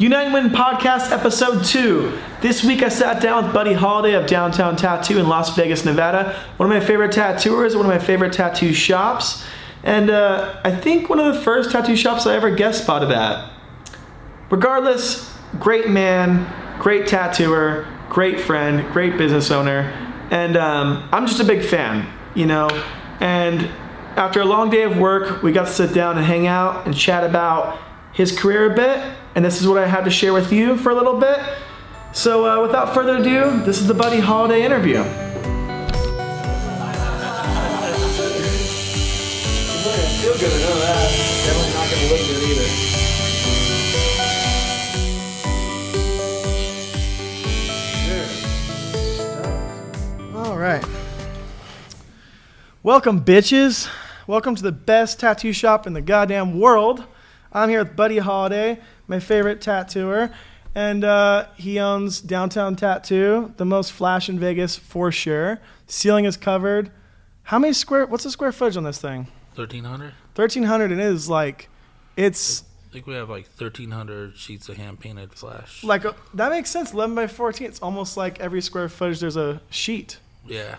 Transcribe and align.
United 0.00 0.32
Win 0.32 0.48
Podcast, 0.48 1.12
Episode 1.12 1.62
2. 1.62 2.18
This 2.40 2.64
week 2.64 2.82
I 2.82 2.88
sat 2.88 3.20
down 3.20 3.44
with 3.44 3.52
Buddy 3.52 3.74
Holiday 3.74 4.14
of 4.14 4.26
Downtown 4.26 4.74
Tattoo 4.74 5.18
in 5.18 5.28
Las 5.28 5.54
Vegas, 5.54 5.84
Nevada. 5.84 6.42
One 6.56 6.72
of 6.72 6.74
my 6.74 6.82
favorite 6.82 7.12
tattooers, 7.12 7.76
one 7.76 7.84
of 7.84 7.92
my 7.92 7.98
favorite 7.98 8.32
tattoo 8.32 8.72
shops, 8.72 9.44
and 9.82 10.08
uh, 10.08 10.58
I 10.64 10.74
think 10.74 11.10
one 11.10 11.20
of 11.20 11.34
the 11.34 11.42
first 11.42 11.70
tattoo 11.70 11.96
shops 11.96 12.24
I 12.24 12.34
ever 12.34 12.50
guest 12.50 12.84
spotted 12.84 13.10
at. 13.10 13.52
Regardless, 14.48 15.36
great 15.58 15.90
man, 15.90 16.50
great 16.80 17.06
tattooer, 17.06 17.86
great 18.08 18.40
friend, 18.40 18.90
great 18.94 19.18
business 19.18 19.50
owner, 19.50 19.82
and 20.30 20.56
um, 20.56 21.10
I'm 21.12 21.26
just 21.26 21.40
a 21.40 21.44
big 21.44 21.62
fan, 21.62 22.10
you 22.34 22.46
know. 22.46 22.70
And 23.20 23.68
after 24.16 24.40
a 24.40 24.46
long 24.46 24.70
day 24.70 24.84
of 24.84 24.96
work, 24.96 25.42
we 25.42 25.52
got 25.52 25.66
to 25.66 25.72
sit 25.74 25.92
down 25.92 26.16
and 26.16 26.24
hang 26.24 26.46
out 26.46 26.86
and 26.86 26.96
chat 26.96 27.22
about 27.22 27.78
his 28.14 28.32
career 28.32 28.72
a 28.72 28.74
bit 28.74 29.18
and 29.34 29.44
this 29.44 29.60
is 29.60 29.68
what 29.68 29.78
I 29.78 29.86
had 29.86 30.04
to 30.04 30.10
share 30.10 30.32
with 30.32 30.52
you 30.52 30.76
for 30.76 30.90
a 30.90 30.94
little 30.94 31.18
bit. 31.18 31.38
So, 32.12 32.44
uh, 32.44 32.62
without 32.62 32.92
further 32.92 33.16
ado, 33.16 33.60
this 33.64 33.80
is 33.80 33.86
the 33.86 33.94
Buddy 33.94 34.18
Holiday 34.18 34.64
interview. 34.64 34.98
All 50.34 50.56
right. 50.56 50.84
Welcome, 52.82 53.24
bitches. 53.24 53.88
Welcome 54.26 54.56
to 54.56 54.62
the 54.62 54.72
best 54.72 55.20
tattoo 55.20 55.52
shop 55.52 55.86
in 55.86 55.92
the 55.92 56.00
goddamn 56.00 56.58
world. 56.58 57.04
I'm 57.52 57.68
here 57.68 57.80
with 57.80 57.96
Buddy 57.96 58.18
Holiday, 58.18 58.80
my 59.10 59.20
favorite 59.20 59.60
tattooer, 59.60 60.30
and 60.74 61.04
uh, 61.04 61.48
he 61.56 61.78
owns 61.80 62.20
Downtown 62.20 62.76
Tattoo, 62.76 63.52
the 63.56 63.64
most 63.64 63.92
flash 63.92 64.28
in 64.28 64.38
Vegas 64.38 64.76
for 64.76 65.10
sure. 65.12 65.58
Ceiling 65.88 66.24
is 66.24 66.36
covered. 66.36 66.90
How 67.42 67.58
many 67.58 67.72
square? 67.72 68.06
What's 68.06 68.24
the 68.24 68.30
square 68.30 68.52
footage 68.52 68.76
on 68.76 68.84
this 68.84 68.98
thing? 68.98 69.26
Thirteen 69.54 69.84
hundred. 69.84 70.14
Thirteen 70.34 70.62
hundred. 70.62 70.92
It 70.92 71.00
is 71.00 71.28
like, 71.28 71.68
it's. 72.16 72.62
I 72.88 72.92
think 72.92 73.06
we 73.06 73.14
have 73.14 73.28
like 73.28 73.46
thirteen 73.46 73.90
hundred 73.90 74.36
sheets 74.36 74.68
of 74.68 74.76
hand 74.76 75.00
painted 75.00 75.32
flash. 75.32 75.82
Like 75.82 76.04
a, 76.04 76.10
uh, 76.10 76.14
that 76.34 76.50
makes 76.50 76.70
sense. 76.70 76.92
Eleven 76.92 77.16
by 77.16 77.26
fourteen. 77.26 77.66
It's 77.66 77.80
almost 77.80 78.16
like 78.16 78.38
every 78.38 78.60
square 78.60 78.88
footage 78.88 79.18
there's 79.20 79.36
a 79.36 79.60
sheet. 79.70 80.18
Yeah. 80.46 80.76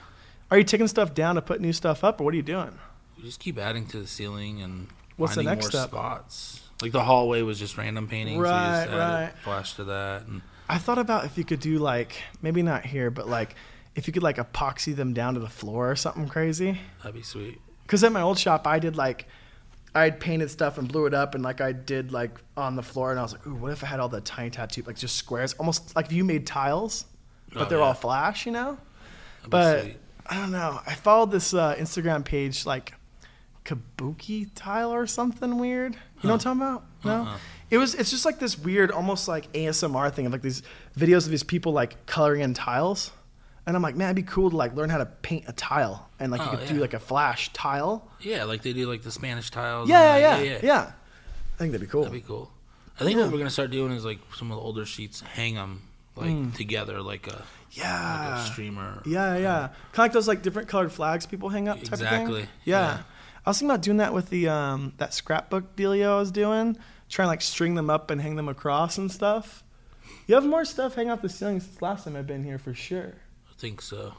Are 0.49 0.57
you 0.57 0.63
taking 0.63 0.87
stuff 0.87 1.13
down 1.13 1.35
to 1.35 1.41
put 1.41 1.59
new 1.59 1.73
stuff 1.73 2.03
up, 2.03 2.21
or 2.21 2.23
what 2.23 2.33
are 2.33 2.37
you 2.37 2.43
doing? 2.43 2.77
We 3.17 3.23
just 3.23 3.41
keep 3.41 3.57
adding 3.57 3.85
to 3.87 3.99
the 3.99 4.07
ceiling 4.07 4.61
and 4.61 4.87
What's 5.17 5.35
the 5.35 5.43
next 5.43 5.65
more 5.65 5.71
step? 5.71 5.89
spots. 5.89 6.60
Like 6.81 6.91
the 6.91 7.03
hallway 7.03 7.41
was 7.41 7.59
just 7.59 7.77
random 7.77 8.07
paintings. 8.07 8.39
Right, 8.39 8.85
so 8.89 8.97
right. 8.97 9.31
Flash 9.43 9.75
to 9.75 9.83
that. 9.85 10.25
And 10.27 10.41
I 10.69 10.77
thought 10.77 10.97
about 10.97 11.25
if 11.25 11.37
you 11.37 11.43
could 11.43 11.59
do 11.59 11.77
like 11.79 12.21
maybe 12.41 12.61
not 12.61 12.85
here, 12.85 13.11
but 13.11 13.27
like 13.27 13.55
if 13.95 14.07
you 14.07 14.13
could 14.13 14.23
like 14.23 14.37
epoxy 14.37 14.95
them 14.95 15.13
down 15.13 15.33
to 15.33 15.39
the 15.39 15.49
floor 15.49 15.91
or 15.91 15.95
something 15.95 16.27
crazy. 16.27 16.79
that'd 16.99 17.13
be 17.15 17.21
sweet. 17.21 17.59
Because 17.83 18.03
at 18.03 18.11
my 18.11 18.21
old 18.21 18.39
shop, 18.39 18.65
I 18.67 18.79
did 18.79 18.95
like 18.95 19.27
I 19.93 20.09
painted 20.09 20.49
stuff 20.49 20.77
and 20.77 20.87
blew 20.87 21.05
it 21.05 21.13
up, 21.13 21.35
and 21.35 21.43
like 21.43 21.59
I 21.59 21.73
did 21.73 22.13
like 22.13 22.31
on 22.55 22.77
the 22.77 22.83
floor, 22.83 23.11
and 23.11 23.19
I 23.19 23.23
was 23.23 23.33
like, 23.33 23.45
ooh, 23.45 23.55
what 23.55 23.73
if 23.73 23.83
I 23.83 23.87
had 23.87 23.99
all 23.99 24.07
the 24.07 24.21
tiny 24.21 24.49
tattoo 24.49 24.83
like 24.87 24.95
just 24.95 25.17
squares, 25.17 25.53
almost 25.53 25.95
like 25.95 26.05
if 26.05 26.13
you 26.13 26.23
made 26.23 26.47
tiles, 26.47 27.05
but 27.51 27.63
Oh, 27.63 27.65
they're 27.65 27.79
yeah. 27.79 27.83
all 27.85 27.93
flash, 27.93 28.45
you 28.45 28.53
know. 28.53 28.77
That'd 29.49 29.49
But. 29.49 29.85
I 30.27 30.35
don't 30.37 30.51
know. 30.51 30.79
I 30.87 30.93
followed 30.93 31.31
this 31.31 31.53
uh, 31.53 31.75
Instagram 31.75 32.23
page 32.23 32.65
like 32.65 32.93
Kabuki 33.65 34.49
tile 34.55 34.91
or 34.93 35.05
something 35.07 35.57
weird. 35.57 35.93
You 35.93 35.99
know 36.29 36.35
what 36.35 36.45
I'm 36.45 36.57
talking 36.57 36.61
about? 36.61 36.83
No. 37.03 37.29
Uh-uh. 37.31 37.37
It 37.69 37.77
was. 37.77 37.95
It's 37.95 38.09
just 38.11 38.25
like 38.25 38.39
this 38.39 38.57
weird, 38.57 38.91
almost 38.91 39.27
like 39.27 39.51
ASMR 39.53 40.11
thing 40.13 40.25
of 40.25 40.31
like 40.31 40.41
these 40.41 40.61
videos 40.97 41.25
of 41.25 41.31
these 41.31 41.43
people 41.43 41.71
like 41.71 42.05
coloring 42.05 42.41
in 42.41 42.53
tiles, 42.53 43.11
and 43.65 43.75
I'm 43.75 43.81
like, 43.81 43.95
man, 43.95 44.07
it'd 44.07 44.15
be 44.17 44.23
cool 44.29 44.49
to 44.49 44.57
like 44.57 44.75
learn 44.75 44.89
how 44.89 44.97
to 44.97 45.05
paint 45.05 45.45
a 45.47 45.53
tile 45.53 46.09
and 46.19 46.31
like 46.31 46.41
you 46.41 46.47
Oh, 46.51 46.57
could 46.57 46.67
do 46.67 46.75
like 46.81 46.93
a 46.93 46.99
flash 46.99 47.51
tile. 47.53 48.09
Yeah, 48.19 48.43
like 48.43 48.61
they 48.61 48.73
do 48.73 48.89
like 48.89 49.03
the 49.03 49.11
Spanish 49.11 49.49
tiles. 49.51 49.87
Yeah, 49.89 50.17
yeah, 50.17 50.37
that. 50.37 50.45
yeah, 50.45 50.59
yeah. 50.63 50.91
I 51.55 51.57
think 51.57 51.71
that'd 51.71 51.87
be 51.87 51.91
cool. 51.91 52.03
That'd 52.03 52.13
be 52.13 52.27
cool. 52.27 52.51
I 52.99 53.03
think 53.05 53.15
Yeah. 53.17 53.23
what 53.23 53.31
we're 53.31 53.37
gonna 53.37 53.49
start 53.49 53.71
doing 53.71 53.93
is 53.93 54.03
like 54.03 54.19
some 54.35 54.51
of 54.51 54.57
the 54.57 54.61
older 54.63 54.85
sheets, 54.85 55.21
hang 55.21 55.55
them 55.55 55.81
like 56.17 56.53
together, 56.55 57.01
like 57.01 57.27
a 57.27 57.31
like 57.31 57.39
Mm. 57.39 57.77
yeah. 57.77 58.43
a 58.43 58.45
streamer. 58.47 59.01
Yeah, 59.05 59.37
yeah. 59.37 59.59
Kind 59.59 59.71
of 59.93 59.97
like 59.99 60.11
those 60.11 60.27
like 60.27 60.41
different 60.41 60.67
colored 60.67 60.91
flags 60.91 61.25
people 61.25 61.47
hang 61.47 61.69
up 61.69 61.77
type 61.77 61.87
of 61.87 61.93
Exactly, 61.93 62.41
thing. 62.41 62.49
Yeah. 62.65 62.81
yeah. 62.97 62.97
I 63.45 63.49
was 63.49 63.59
thinking 63.59 63.71
about 63.71 63.81
doing 63.81 63.97
that 63.97 64.13
with 64.13 64.29
the 64.29 64.47
um 64.49 64.93
that 64.97 65.13
scrapbook 65.13 65.75
dealio 65.75 66.11
I 66.15 66.19
was 66.19 66.31
doing, 66.31 66.77
trying 67.09 67.25
to 67.25 67.29
like 67.29 67.41
string 67.41 67.75
them 67.75 67.89
up 67.89 68.11
and 68.11 68.21
hang 68.21 68.35
them 68.35 68.47
across 68.49 68.97
and 68.97 69.11
stuff. 69.11 69.63
You 70.27 70.35
have 70.35 70.45
more 70.45 70.65
stuff 70.65 70.95
hanging 70.95 71.11
off 71.11 71.21
the 71.21 71.29
ceiling 71.29 71.59
since 71.59 71.81
last 71.81 72.03
time 72.05 72.15
I've 72.15 72.27
been 72.27 72.43
here 72.43 72.57
for 72.59 72.73
sure. 72.73 73.15
I 73.49 73.53
think 73.57 73.81
so. 73.81 74.13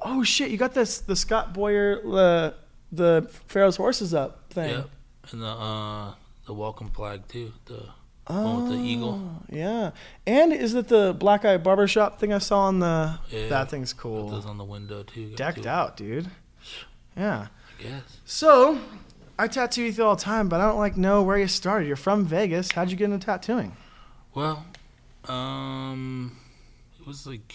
Oh 0.00 0.22
shit, 0.22 0.50
you 0.50 0.56
got 0.56 0.74
this 0.74 0.98
the 1.00 1.16
Scott 1.16 1.52
Boyer 1.52 2.00
the 2.02 2.54
the 2.92 3.28
Pharaoh's 3.46 3.76
horses 3.76 4.14
up 4.14 4.50
thing. 4.52 4.70
Yep. 4.70 4.90
And 5.32 5.42
the 5.42 5.46
uh 5.46 6.14
the 6.46 6.54
welcome 6.54 6.90
flag 6.90 7.26
too. 7.28 7.52
The 7.66 7.88
one 8.26 8.62
with 8.62 8.72
the 8.72 8.78
eagle. 8.82 9.20
Oh, 9.22 9.42
Yeah. 9.50 9.90
And 10.26 10.52
is 10.52 10.74
it 10.74 10.88
the 10.88 11.14
black 11.18 11.44
eye 11.44 11.58
barbershop 11.58 12.18
thing 12.18 12.32
I 12.32 12.38
saw 12.38 12.60
on 12.60 12.78
the 12.80 13.18
Yeah. 13.30 13.48
that 13.48 13.70
thing's 13.70 13.92
cool. 13.92 14.30
those 14.30 14.46
on 14.46 14.56
the 14.56 14.64
window 14.64 15.02
too. 15.02 15.34
Decked 15.36 15.66
out, 15.66 15.96
dude. 15.98 16.30
Yeah. 17.16 17.48
Guess. 17.84 18.18
So, 18.24 18.78
I 19.38 19.46
tattoo 19.48 19.84
with 19.84 19.98
you 19.98 20.04
all 20.04 20.16
the 20.16 20.22
time, 20.22 20.48
but 20.48 20.60
I 20.60 20.66
don't 20.68 20.78
like 20.78 20.96
know 20.96 21.22
where 21.22 21.38
you 21.38 21.46
started. 21.48 21.86
You're 21.86 21.96
from 21.96 22.24
Vegas. 22.24 22.72
How'd 22.72 22.90
you 22.90 22.96
get 22.96 23.10
into 23.10 23.24
tattooing? 23.24 23.76
Well, 24.34 24.64
um, 25.28 26.36
it 26.98 27.06
was 27.06 27.26
like 27.26 27.54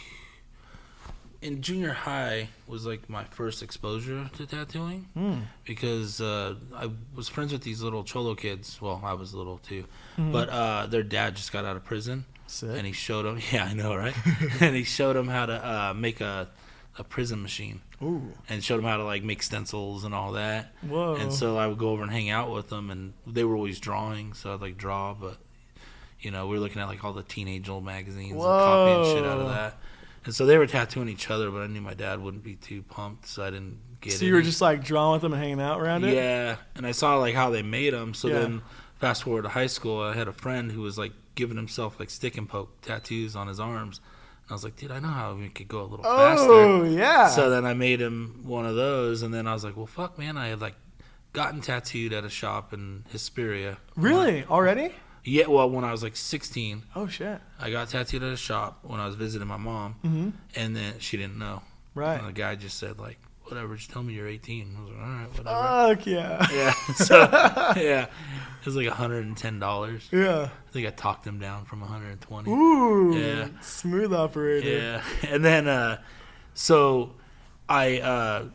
in 1.41 1.61
junior 1.61 1.93
high 1.93 2.49
was 2.67 2.85
like 2.85 3.09
my 3.09 3.23
first 3.31 3.63
exposure 3.63 4.29
to 4.35 4.45
tattooing 4.45 5.07
Hmm. 5.13 5.39
because 5.65 6.19
uh, 6.21 6.55
I 6.75 6.89
was 7.15 7.29
friends 7.29 7.51
with 7.53 7.63
these 7.63 7.81
little 7.81 8.03
cholo 8.03 8.35
kids. 8.35 8.81
Well, 8.81 9.01
I 9.03 9.13
was 9.13 9.33
little 9.33 9.57
too, 9.59 9.85
Hmm. 10.15 10.31
but 10.31 10.49
uh, 10.49 10.85
their 10.87 11.03
dad 11.03 11.35
just 11.35 11.51
got 11.51 11.65
out 11.65 11.75
of 11.75 11.83
prison, 11.85 12.25
Sick. 12.47 12.69
and 12.77 12.85
he 12.85 12.91
showed 12.93 13.23
them. 13.25 13.39
Yeah, 13.51 13.65
I 13.65 13.73
know, 13.73 13.95
right? 13.95 14.13
and 14.61 14.75
he 14.75 14.83
showed 14.83 15.15
them 15.15 15.27
how 15.27 15.45
to 15.47 15.53
uh, 15.67 15.93
make 15.95 16.21
a 16.21 16.49
a 16.97 17.03
prison 17.03 17.41
machine 17.41 17.79
Ooh. 18.01 18.21
and 18.47 18.63
showed 18.63 18.77
them 18.77 18.85
how 18.85 18.97
to 18.97 19.03
like 19.03 19.23
make 19.23 19.43
stencils 19.43 20.03
and 20.03 20.13
all 20.15 20.33
that. 20.33 20.73
Whoa. 20.81 21.15
And 21.15 21.33
so 21.33 21.57
I 21.57 21.67
would 21.67 21.77
go 21.77 21.89
over 21.89 22.01
and 22.03 22.11
hang 22.11 22.29
out 22.29 22.51
with 22.51 22.69
them, 22.69 22.89
and 22.89 23.13
they 23.27 23.43
were 23.43 23.55
always 23.55 23.79
drawing, 23.79 24.33
so 24.33 24.53
I'd 24.53 24.61
like 24.61 24.77
draw, 24.77 25.13
but 25.13 25.37
you 26.21 26.31
know, 26.31 26.47
we 26.47 26.55
were 26.55 26.61
looking 26.61 26.81
at 26.81 26.87
like 26.87 27.03
all 27.03 27.13
the 27.13 27.23
teenage 27.23 27.69
old 27.69 27.85
magazines 27.85 28.31
and 28.31 28.41
copying 28.41 29.15
shit 29.15 29.25
out 29.25 29.39
of 29.39 29.47
that. 29.49 29.77
And 30.25 30.35
so 30.35 30.45
they 30.45 30.57
were 30.57 30.67
tattooing 30.67 31.07
each 31.07 31.29
other, 31.29 31.49
but 31.49 31.61
I 31.61 31.67
knew 31.67 31.79
my 31.81 31.93
dad 31.93 32.21
wouldn't 32.21 32.43
be 32.43 32.55
too 32.55 32.81
pumped, 32.83 33.25
so 33.27 33.43
I 33.43 33.49
didn't 33.51 33.77
get 34.01 34.13
it. 34.13 34.17
so 34.17 34.25
you 34.25 34.33
were 34.33 34.41
just 34.41 34.59
like 34.61 34.83
drawing 34.83 35.13
with 35.13 35.21
them 35.21 35.31
and 35.33 35.41
hanging 35.41 35.61
out 35.61 35.79
around 35.79 36.03
it? 36.03 36.13
yeah. 36.13 36.57
And 36.75 36.85
I 36.85 36.91
saw 36.91 37.17
like 37.17 37.35
how 37.35 37.49
they 37.51 37.61
made 37.61 37.93
them. 37.93 38.13
So 38.13 38.27
Yeah. 38.27 38.39
then, 38.39 38.61
fast 38.99 39.23
forward 39.23 39.43
to 39.43 39.49
high 39.49 39.67
school, 39.67 40.01
I 40.01 40.13
had 40.13 40.27
a 40.27 40.33
friend 40.33 40.71
who 40.73 40.81
was 40.81 40.97
like 40.97 41.13
giving 41.35 41.55
himself 41.55 41.97
like 42.01 42.09
stick 42.09 42.37
and 42.37 42.49
poke 42.49 42.81
tattoos 42.81 43.33
on 43.37 43.47
his 43.47 43.59
arms. 43.61 44.01
I 44.49 44.53
was 44.53 44.63
like, 44.63 44.75
dude, 44.77 44.91
I 44.91 44.99
know 44.99 45.07
how 45.09 45.33
we 45.35 45.49
could 45.49 45.67
go 45.67 45.81
a 45.81 45.83
little 45.83 46.03
faster. 46.03 46.51
Oh, 46.51 46.83
yeah. 46.83 47.27
So 47.29 47.49
then 47.49 47.65
I 47.65 47.73
made 47.73 48.01
him 48.01 48.41
one 48.45 48.65
of 48.65 48.75
those, 48.75 49.21
and 49.21 49.31
then 49.33 49.45
I 49.47 49.53
was 49.53 49.63
like, 49.63 49.77
"Well, 49.77 49.85
fuck, 49.85 50.17
man!" 50.17 50.37
I 50.37 50.47
had 50.47 50.59
like 50.59 50.75
gotten 51.33 51.61
tattooed 51.61 52.13
at 52.13 52.23
a 52.23 52.29
shop 52.29 52.73
in 52.73 53.05
Hesperia. 53.11 53.77
really? 53.95 54.43
Already? 54.45 54.93
Yeah. 55.23 55.45
Well, 55.47 55.69
when 55.69 55.83
I 55.83 55.91
was 55.91 56.01
like 56.01 56.15
16, 56.15 56.81
Oh, 56.95 57.05
shit. 57.07 57.39
I 57.59 57.69
got 57.69 57.89
tattooed 57.89 58.23
at 58.23 58.33
a 58.33 58.37
shop 58.37 58.79
when 58.81 58.99
I 58.99 59.05
was 59.05 59.15
visiting 59.15 59.47
my 59.47 59.57
mom, 59.57 59.95
Mm-hmm. 60.03 60.29
and 60.55 60.75
then 60.75 60.93
she 60.99 61.17
didn't 61.17 61.37
know. 61.37 61.61
Right. 61.93 62.17
And 62.17 62.27
the 62.27 62.33
guy 62.33 62.55
just 62.55 62.77
said 62.79 62.97
like, 62.99 63.19
"Whatever, 63.49 63.75
just 63.75 63.89
tell 63.91 64.03
me 64.03 64.13
you're 64.13 64.27
18." 64.27 64.75
I 64.77 64.81
was 64.81 64.89
like, 64.91 64.99
"All 64.99 65.07
right, 65.09 65.29
whatever." 65.29 65.95
Fuck 65.95 66.05
yeah. 66.07 66.47
yeah. 66.51 66.73
So 66.95 67.17
yeah, 67.81 68.03
it 68.59 68.65
was 68.65 68.75
like 68.75 68.87
110 68.87 69.59
dollars. 69.59 70.07
Yeah. 70.11 70.49
I 70.67 70.71
think 70.71 70.87
I 70.87 70.91
talked 70.91 71.25
him 71.25 71.39
down 71.39 71.65
from 71.65 71.81
120. 71.81 72.49
Ooh. 72.51 73.15
Yeah. 73.17 73.47
Smooth 73.61 74.13
operator. 74.13 74.69
Yeah, 74.69 75.03
and 75.29 75.43
then 75.43 75.67
uh, 75.67 76.01
so 76.53 77.15
I 77.67 77.99
uh, 77.99 78.45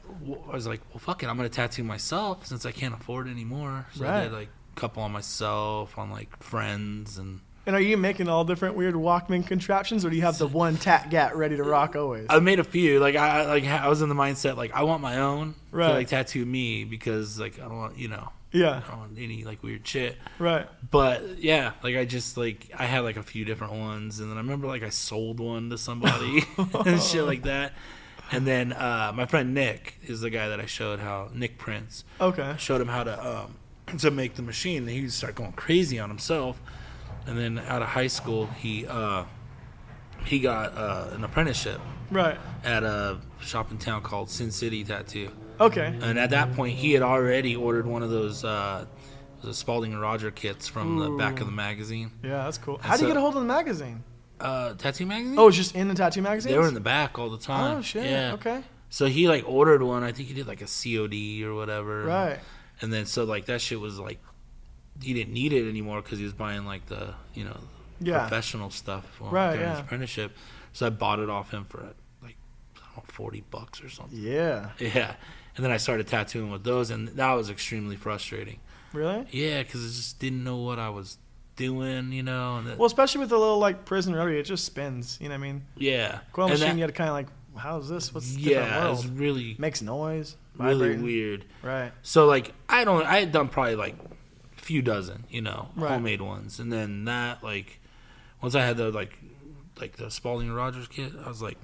I 0.50 0.54
was 0.54 0.66
like, 0.66 0.80
well, 0.90 0.98
fuck 1.00 1.22
it, 1.22 1.28
I'm 1.28 1.36
gonna 1.36 1.48
tattoo 1.48 1.84
myself 1.84 2.46
since 2.46 2.64
I 2.66 2.72
can't 2.72 2.94
afford 2.94 3.26
it 3.28 3.30
anymore. 3.30 3.86
So 3.94 4.04
I 4.04 4.08
Right. 4.08 4.22
did 4.24 4.32
like 4.32 4.48
a 4.76 4.80
couple 4.80 5.02
on 5.02 5.12
myself, 5.12 5.96
on 5.98 6.10
like 6.10 6.42
friends, 6.42 7.18
and 7.18 7.40
And 7.66 7.74
are 7.74 7.80
you 7.80 7.96
making 7.96 8.28
all 8.28 8.44
different 8.44 8.76
weird 8.76 8.94
Walkman 8.94 9.46
contraptions, 9.46 10.04
or 10.04 10.10
do 10.10 10.16
you 10.16 10.22
have 10.22 10.36
the 10.38 10.46
one 10.46 10.76
tat 10.76 11.08
gat 11.10 11.34
ready 11.36 11.56
to 11.56 11.62
rock 11.62 11.96
always? 11.96 12.26
I 12.28 12.38
made 12.40 12.58
a 12.60 12.64
few. 12.64 13.00
Like 13.00 13.16
I 13.16 13.46
like 13.46 13.64
I 13.64 13.88
was 13.88 14.02
in 14.02 14.08
the 14.08 14.14
mindset 14.14 14.56
like 14.56 14.72
I 14.72 14.82
want 14.82 15.00
my 15.02 15.18
own 15.18 15.54
Right. 15.70 15.88
to 15.88 15.92
like 15.94 16.08
tattoo 16.08 16.44
me 16.44 16.84
because 16.84 17.40
like 17.40 17.58
I 17.58 17.62
don't 17.62 17.76
want 17.78 17.98
you 17.98 18.08
know 18.08 18.30
yeah. 18.52 18.82
I 18.86 18.88
don't 18.90 18.98
want 19.00 19.18
any 19.18 19.44
like 19.44 19.62
weird 19.62 19.86
shit. 19.86 20.16
Right. 20.38 20.66
But 20.90 21.38
yeah, 21.38 21.72
like 21.82 21.96
I 21.96 22.04
just 22.04 22.36
like 22.36 22.70
I 22.78 22.84
had 22.84 23.00
like 23.00 23.16
a 23.16 23.22
few 23.22 23.44
different 23.44 23.72
ones, 23.72 24.20
and 24.20 24.30
then 24.30 24.36
I 24.36 24.40
remember 24.40 24.66
like 24.66 24.82
I 24.82 24.90
sold 24.90 25.40
one 25.40 25.70
to 25.70 25.78
somebody 25.78 26.42
and 26.86 27.00
shit 27.02 27.24
like 27.24 27.42
that. 27.44 27.72
And 28.30 28.46
then 28.46 28.72
uh, 28.72 29.12
my 29.14 29.26
friend 29.26 29.52
Nick 29.54 29.98
is 30.06 30.20
the 30.20 30.30
guy 30.30 30.48
that 30.48 30.60
I 30.60 30.66
showed 30.66 30.98
how 31.00 31.30
Nick 31.34 31.58
Prince 31.58 32.04
Okay. 32.20 32.42
I 32.42 32.56
showed 32.56 32.80
him 32.80 32.88
how 32.88 33.04
to 33.04 33.26
um, 33.88 33.98
to 33.98 34.10
make 34.10 34.34
the 34.34 34.42
machine. 34.42 34.82
And 34.82 34.90
he 34.90 35.08
started 35.08 35.36
going 35.36 35.52
crazy 35.52 35.98
on 35.98 36.08
himself, 36.08 36.60
and 37.26 37.38
then 37.38 37.58
out 37.68 37.82
of 37.82 37.88
high 37.88 38.06
school, 38.08 38.46
he 38.46 38.86
uh, 38.86 39.24
he 40.24 40.40
got 40.40 40.76
uh, 40.76 41.08
an 41.12 41.24
apprenticeship 41.24 41.80
Right. 42.10 42.38
at 42.64 42.82
a 42.84 43.18
shop 43.40 43.70
in 43.70 43.78
town 43.78 44.02
called 44.02 44.30
Sin 44.30 44.50
City 44.50 44.84
Tattoo. 44.84 45.30
Okay. 45.60 45.96
And 46.02 46.18
at 46.18 46.30
that 46.30 46.54
point, 46.54 46.76
he 46.76 46.92
had 46.92 47.02
already 47.02 47.54
ordered 47.56 47.86
one 47.86 48.02
of 48.02 48.10
those 48.10 48.44
uh, 48.44 48.86
the 49.42 49.52
Spaulding 49.54 49.92
and 49.92 50.00
Roger 50.00 50.30
kits 50.30 50.66
from 50.68 50.98
the 50.98 51.10
back 51.10 51.40
of 51.40 51.46
the 51.46 51.52
magazine, 51.52 52.10
Yeah, 52.22 52.44
that's 52.44 52.56
cool. 52.58 52.78
How 52.78 52.96
do 52.96 53.02
you 53.02 53.08
get 53.08 53.16
a 53.16 53.20
hold 53.20 53.34
of 53.34 53.42
the 53.42 53.46
magazine? 53.48 54.02
uh, 54.40 54.74
tattoo 54.74 55.06
magazine. 55.06 55.38
Oh, 55.38 55.48
it's 55.48 55.56
just 55.56 55.74
in 55.76 55.88
the 55.88 55.94
tattoo 55.94 56.20
magazine. 56.22 56.52
they 56.52 56.58
were 56.58 56.66
in 56.68 56.74
the 56.74 56.80
back 56.80 57.18
all 57.18 57.30
the 57.30 57.38
time. 57.38 57.78
Oh 57.78 57.82
shit. 57.82 58.04
Yeah. 58.10 58.32
Okay. 58.34 58.62
So 58.90 59.06
he 59.06 59.28
like 59.28 59.44
ordered 59.48 59.82
one. 59.82 60.02
I 60.02 60.12
think 60.12 60.28
he 60.28 60.34
did 60.34 60.46
like 60.46 60.60
a 60.62 60.66
COD 60.66 61.42
or 61.44 61.54
whatever. 61.54 62.04
Right. 62.04 62.38
And 62.80 62.92
then 62.92 63.06
so 63.06 63.24
like 63.24 63.46
that 63.46 63.60
shit 63.60 63.78
was 63.80 63.98
like 63.98 64.18
he 65.02 65.12
didn't 65.14 65.32
need 65.32 65.52
it 65.52 65.68
anymore 65.68 66.00
because 66.02 66.18
he 66.18 66.24
was 66.24 66.32
buying 66.32 66.64
like 66.64 66.86
the 66.86 67.14
you 67.34 67.44
know 67.44 67.58
Yeah. 68.00 68.20
professional 68.20 68.70
stuff 68.70 69.04
for 69.18 69.30
Right, 69.30 69.54
during 69.56 69.70
his 69.70 69.80
apprenticeship. 69.80 70.32
So 70.72 70.86
I 70.86 70.90
bought 70.90 71.18
it 71.20 71.30
off 71.30 71.50
him 71.52 71.64
for 71.64 71.80
like 72.22 72.36
I 72.76 72.80
don't 72.86 72.96
know, 72.98 73.02
forty 73.06 73.42
bucks 73.50 73.82
or 73.82 73.88
something. 73.88 74.18
Yeah. 74.18 74.70
Yeah. 74.78 75.14
And 75.56 75.64
then 75.64 75.70
I 75.70 75.76
started 75.76 76.08
tattooing 76.08 76.50
with 76.50 76.64
those, 76.64 76.90
and 76.90 77.08
that 77.08 77.32
was 77.34 77.48
extremely 77.48 77.94
frustrating. 77.94 78.58
Really? 78.92 79.24
Yeah, 79.30 79.62
because 79.62 79.84
I 79.84 79.86
just 79.88 80.18
didn't 80.18 80.42
know 80.42 80.56
what 80.56 80.80
I 80.80 80.88
was 80.88 81.16
doing, 81.54 82.10
you 82.10 82.24
know. 82.24 82.56
And 82.56 82.66
that, 82.66 82.78
Well, 82.78 82.86
especially 82.86 83.20
with 83.20 83.28
the 83.30 83.38
little 83.38 83.58
like 83.60 83.84
prison 83.84 84.14
rotary, 84.16 84.40
it 84.40 84.44
just 84.44 84.64
spins. 84.64 85.16
You 85.20 85.28
know 85.28 85.34
what 85.36 85.44
I 85.44 85.52
mean? 85.52 85.62
yeah, 85.76 86.20
Coil 86.32 86.48
machine, 86.48 86.66
that- 86.68 86.74
you 86.74 86.80
had 86.80 86.88
to 86.88 86.92
kind 86.92 87.08
of 87.08 87.14
like, 87.14 87.28
how's 87.56 87.88
this? 87.88 88.12
What's 88.12 88.36
yeah, 88.36 88.86
it 88.86 88.90
was 88.90 89.06
really, 89.06 89.54
Makes 89.58 89.80
noise. 89.82 90.34
really 90.58 90.96
weird. 90.96 91.44
Right. 91.62 91.92
So 92.02 92.26
like, 92.26 92.52
I 92.68 92.82
don't, 92.82 93.06
I 93.06 93.20
had 93.20 93.30
done 93.30 93.48
probably 93.48 93.76
like 93.76 93.94
few 94.64 94.82
dozen, 94.82 95.24
you 95.30 95.40
know, 95.42 95.68
Right. 95.76 95.90
homemade 95.92 96.20
ones, 96.20 96.58
and 96.58 96.72
then 96.72 97.04
that 97.04 97.42
like, 97.44 97.80
once 98.42 98.54
I 98.54 98.62
had 98.64 98.76
the 98.76 98.90
like, 98.90 99.18
like 99.80 99.96
the 99.96 100.10
Spaulding 100.10 100.50
Rogers 100.52 100.88
kit, 100.88 101.12
I 101.24 101.28
was 101.28 101.42
like 101.42 101.58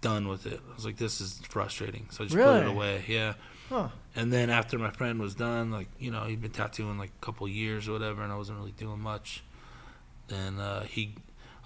done 0.00 0.28
with 0.28 0.46
it. 0.46 0.60
I 0.70 0.74
was 0.74 0.84
like, 0.84 0.96
this 0.96 1.20
is 1.20 1.40
frustrating, 1.48 2.06
so 2.10 2.24
I 2.24 2.26
just 2.26 2.36
put 2.36 2.62
it 2.62 2.66
away. 2.68 3.04
Yeah. 3.08 3.34
Huh. 3.68 3.88
And 4.14 4.32
then 4.32 4.50
after 4.50 4.78
my 4.78 4.90
friend 4.90 5.18
was 5.20 5.34
done, 5.34 5.70
like 5.70 5.88
you 5.98 6.10
know, 6.10 6.24
he'd 6.24 6.42
been 6.42 6.50
tattooing 6.50 6.98
like 6.98 7.10
a 7.20 7.24
couple 7.24 7.48
years 7.48 7.88
or 7.88 7.92
whatever, 7.92 8.22
and 8.22 8.32
I 8.32 8.36
wasn't 8.36 8.58
really 8.58 8.72
doing 8.72 9.00
much. 9.00 9.42
Then 10.28 10.58
uh, 10.58 10.82
he 10.84 11.14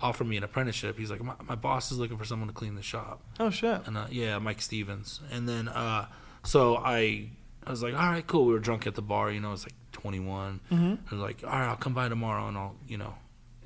offered 0.02 0.26
me 0.26 0.36
an 0.36 0.44
apprenticeship. 0.44 0.98
He's 0.98 1.10
like, 1.10 1.22
my, 1.22 1.34
my 1.48 1.54
boss 1.54 1.90
is 1.90 1.98
looking 1.98 2.16
for 2.18 2.24
someone 2.24 2.48
to 2.48 2.54
clean 2.54 2.74
the 2.74 2.82
shop, 2.82 3.20
Oh 3.40 3.50
shit. 3.50 3.80
and 3.86 3.96
uh, 3.96 4.06
yeah, 4.10 4.38
Mike 4.38 4.60
Stevens. 4.60 5.20
And 5.32 5.48
then 5.48 5.68
uh, 5.68 6.06
so 6.44 6.76
I, 6.76 7.30
I 7.66 7.70
was 7.70 7.82
like, 7.82 7.94
all 7.94 8.10
right, 8.10 8.26
cool. 8.26 8.46
We 8.46 8.52
were 8.52 8.58
drunk 8.60 8.86
at 8.86 8.94
the 8.94 9.02
bar, 9.02 9.30
you 9.30 9.40
know, 9.40 9.52
it's 9.52 9.64
like 9.64 9.74
21. 10.06 10.60
Mm-hmm. 10.70 10.94
I 11.10 11.10
was 11.14 11.20
like, 11.20 11.42
all 11.42 11.50
right, 11.50 11.68
I'll 11.68 11.76
come 11.76 11.94
by 11.94 12.08
tomorrow, 12.08 12.46
and 12.46 12.56
I'll, 12.56 12.76
you 12.86 12.96
know. 12.96 13.14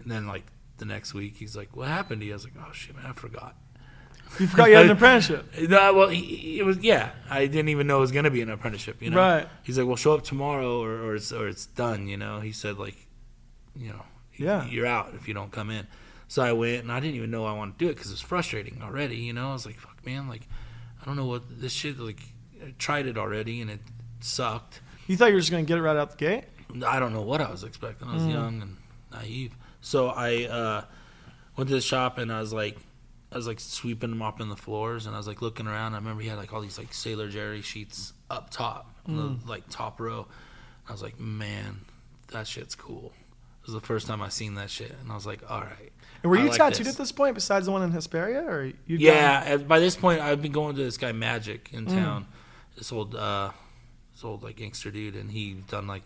And 0.02 0.10
then 0.10 0.26
like 0.26 0.44
the 0.78 0.86
next 0.86 1.12
week, 1.12 1.36
he's 1.36 1.54
like, 1.54 1.76
what 1.76 1.88
happened 1.88 2.22
to 2.22 2.26
you? 2.26 2.32
I 2.32 2.36
was 2.36 2.44
like, 2.44 2.54
oh 2.58 2.72
shit, 2.72 2.96
man, 2.96 3.04
I 3.06 3.12
forgot. 3.12 3.54
You 4.38 4.46
forgot 4.46 4.70
you 4.70 4.76
had 4.76 4.86
an 4.86 4.92
apprenticeship. 4.96 5.44
No, 5.68 5.92
well, 5.92 6.08
he, 6.08 6.58
it 6.58 6.64
was 6.64 6.78
yeah. 6.78 7.10
I 7.28 7.46
didn't 7.46 7.68
even 7.68 7.86
know 7.86 7.98
it 7.98 8.00
was 8.00 8.12
gonna 8.12 8.30
be 8.30 8.40
an 8.40 8.48
apprenticeship. 8.50 9.02
You 9.02 9.10
know, 9.10 9.18
Right. 9.18 9.48
He's 9.64 9.76
like, 9.76 9.86
"Well, 9.86 9.96
show 9.96 10.14
up 10.14 10.22
tomorrow, 10.24 10.80
or 10.80 10.92
or 11.02 11.14
it's 11.16 11.30
or 11.32 11.48
it's 11.48 11.66
done." 11.66 12.06
You 12.08 12.16
know, 12.16 12.40
he 12.40 12.52
said 12.52 12.78
like, 12.78 12.96
you 13.76 13.88
know, 13.88 14.02
Yeah. 14.36 14.64
you're 14.66 14.86
out 14.86 15.12
if 15.14 15.28
you 15.28 15.34
don't 15.34 15.50
come 15.52 15.68
in. 15.70 15.86
So 16.28 16.42
I 16.42 16.52
went, 16.52 16.82
and 16.84 16.92
I 16.92 17.00
didn't 17.00 17.16
even 17.16 17.30
know 17.32 17.44
I 17.44 17.52
wanted 17.52 17.78
to 17.80 17.84
do 17.84 17.90
it 17.90 17.94
because 17.96 18.10
it 18.10 18.14
was 18.14 18.20
frustrating 18.20 18.80
already. 18.82 19.16
You 19.16 19.32
know, 19.32 19.50
I 19.50 19.52
was 19.52 19.66
like, 19.66 19.78
"Fuck, 19.80 20.06
man! 20.06 20.28
Like, 20.28 20.46
I 21.02 21.04
don't 21.04 21.16
know 21.16 21.26
what 21.26 21.42
this 21.60 21.72
shit. 21.72 21.98
Like, 21.98 22.22
I 22.64 22.72
tried 22.78 23.06
it 23.06 23.18
already, 23.18 23.60
and 23.60 23.68
it 23.68 23.80
sucked. 24.20 24.80
You 25.10 25.16
thought 25.16 25.26
you 25.28 25.34
were 25.34 25.40
just 25.40 25.50
gonna 25.50 25.64
get 25.64 25.76
it 25.78 25.82
right 25.82 25.96
out 25.96 26.10
the 26.12 26.16
gate? 26.16 26.44
I 26.86 27.00
don't 27.00 27.12
know 27.12 27.22
what 27.22 27.40
I 27.40 27.50
was 27.50 27.64
expecting. 27.64 28.06
I 28.08 28.14
was 28.14 28.22
Mm. 28.22 28.32
young 28.32 28.62
and 28.62 28.76
naive. 29.10 29.56
So 29.80 30.08
I 30.08 30.44
uh, 30.44 30.84
went 31.56 31.68
to 31.68 31.74
the 31.74 31.80
shop 31.80 32.16
and 32.18 32.32
I 32.32 32.40
was 32.40 32.52
like, 32.52 32.78
I 33.32 33.36
was 33.36 33.46
like 33.48 33.58
sweeping, 33.58 34.10
and 34.10 34.18
mopping 34.18 34.48
the 34.48 34.56
floors, 34.56 35.06
and 35.06 35.14
I 35.14 35.18
was 35.18 35.26
like 35.26 35.42
looking 35.42 35.66
around. 35.66 35.94
I 35.94 35.96
remember 35.98 36.22
he 36.22 36.28
had 36.28 36.38
like 36.38 36.52
all 36.52 36.60
these 36.60 36.78
like 36.78 36.94
Sailor 36.94 37.28
Jerry 37.28 37.60
sheets 37.62 38.12
up 38.30 38.50
top, 38.50 38.94
Mm. 39.08 39.40
the 39.42 39.48
like 39.48 39.64
top 39.68 40.00
row. 40.00 40.26
I 40.88 40.92
was 40.92 41.02
like, 41.02 41.18
man, 41.18 41.80
that 42.28 42.46
shit's 42.46 42.74
cool. 42.76 43.12
It 43.62 43.66
was 43.66 43.74
the 43.74 43.80
first 43.86 44.06
time 44.06 44.22
I 44.22 44.28
seen 44.28 44.54
that 44.54 44.70
shit, 44.70 44.94
and 45.02 45.10
I 45.10 45.14
was 45.16 45.26
like, 45.26 45.48
all 45.50 45.60
right. 45.60 45.92
And 46.22 46.30
were 46.30 46.36
you 46.38 46.48
like 46.50 46.56
tattooed 46.58 46.86
this. 46.86 46.94
at 46.94 46.98
this 46.98 47.10
point, 47.12 47.34
besides 47.34 47.66
the 47.66 47.72
one 47.72 47.82
in 47.82 47.90
Hesperia, 47.90 48.42
or 48.44 48.64
you? 48.86 48.96
Yeah, 48.98 49.42
and 49.44 49.66
by 49.66 49.80
this 49.80 49.96
point, 49.96 50.20
I've 50.20 50.40
been 50.42 50.52
going 50.52 50.76
to 50.76 50.82
this 50.84 50.96
guy 50.98 51.10
Magic 51.12 51.68
in 51.72 51.86
Mm. 51.86 51.94
town. 51.94 52.26
This 52.76 52.92
old, 52.92 53.14
uh, 53.16 53.50
this 54.20 54.24
old 54.24 54.42
like 54.42 54.56
gangster 54.56 54.90
dude, 54.90 55.16
and 55.16 55.30
he 55.30 55.54
done 55.68 55.86
like 55.86 56.02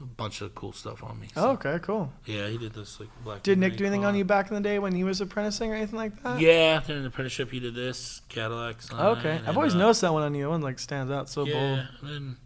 a 0.00 0.04
bunch 0.04 0.40
of 0.40 0.54
cool 0.54 0.72
stuff 0.72 1.02
on 1.02 1.18
me. 1.18 1.28
Oh, 1.36 1.50
okay, 1.52 1.78
cool. 1.82 2.12
yeah, 2.26 2.48
he 2.48 2.58
did 2.58 2.74
this 2.74 3.00
like 3.00 3.08
black. 3.24 3.42
Did 3.42 3.58
Nick 3.58 3.76
do 3.76 3.84
anything 3.84 4.04
on 4.04 4.14
you 4.14 4.24
back 4.24 4.48
in 4.48 4.54
the 4.54 4.60
day 4.60 4.78
when 4.78 4.94
he 4.94 5.04
was 5.04 5.20
apprenticing 5.20 5.72
or 5.72 5.74
anything 5.74 5.98
like 5.98 6.22
that? 6.22 6.40
Yeah, 6.40 6.80
during 6.86 7.02
the 7.02 7.08
apprenticeship, 7.08 7.50
he 7.50 7.60
did 7.60 7.74
this 7.74 8.20
Cadillac. 8.28 8.76
Okay, 8.92 9.40
I've 9.46 9.56
always 9.56 9.74
uh, 9.74 9.78
noticed 9.78 10.02
that 10.02 10.12
one 10.12 10.22
on 10.22 10.34
you. 10.34 10.48
One 10.48 10.60
like 10.60 10.78
stands 10.78 11.10
out 11.10 11.28
so 11.28 11.44
yeah, 11.44 11.52
bold. 11.52 11.78
and 12.02 12.10
then 12.10 12.36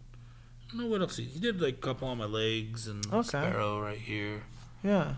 I 0.69 0.71
don't 0.71 0.81
know 0.85 0.87
what 0.87 1.01
else 1.01 1.17
he, 1.17 1.25
he 1.25 1.39
did. 1.39 1.61
Like 1.61 1.75
a 1.75 1.77
couple 1.77 2.07
on 2.07 2.17
my 2.17 2.25
legs 2.25 2.87
and 2.87 3.05
Okay. 3.05 3.27
Sparrow 3.27 3.79
right 3.81 3.97
here. 3.99 4.43
Yeah. 4.83 5.15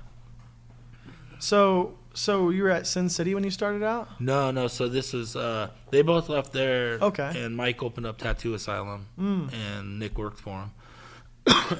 So, 1.43 1.95
so 2.13 2.51
you 2.51 2.63
were 2.63 2.69
at 2.69 2.87
Sin 2.87 3.09
City 3.09 3.35
when 3.35 3.43
you 3.43 3.51
started 3.51 3.83
out? 3.83 4.07
No, 4.21 4.49
no. 4.51 4.67
So 4.69 4.87
this 4.87 5.11
was 5.11 5.35
uh, 5.35 5.71
they 5.91 6.01
both 6.01 6.29
left 6.29 6.53
there. 6.53 6.99
Okay. 7.01 7.33
And 7.43 7.57
Mike 7.57 7.83
opened 7.83 8.05
up 8.05 8.17
Tattoo 8.17 8.53
Asylum, 8.53 9.07
Mm. 9.19 9.51
and 9.53 9.99
Nick 9.99 10.17
worked 10.17 10.39
for 10.39 10.61
him. 10.61 10.71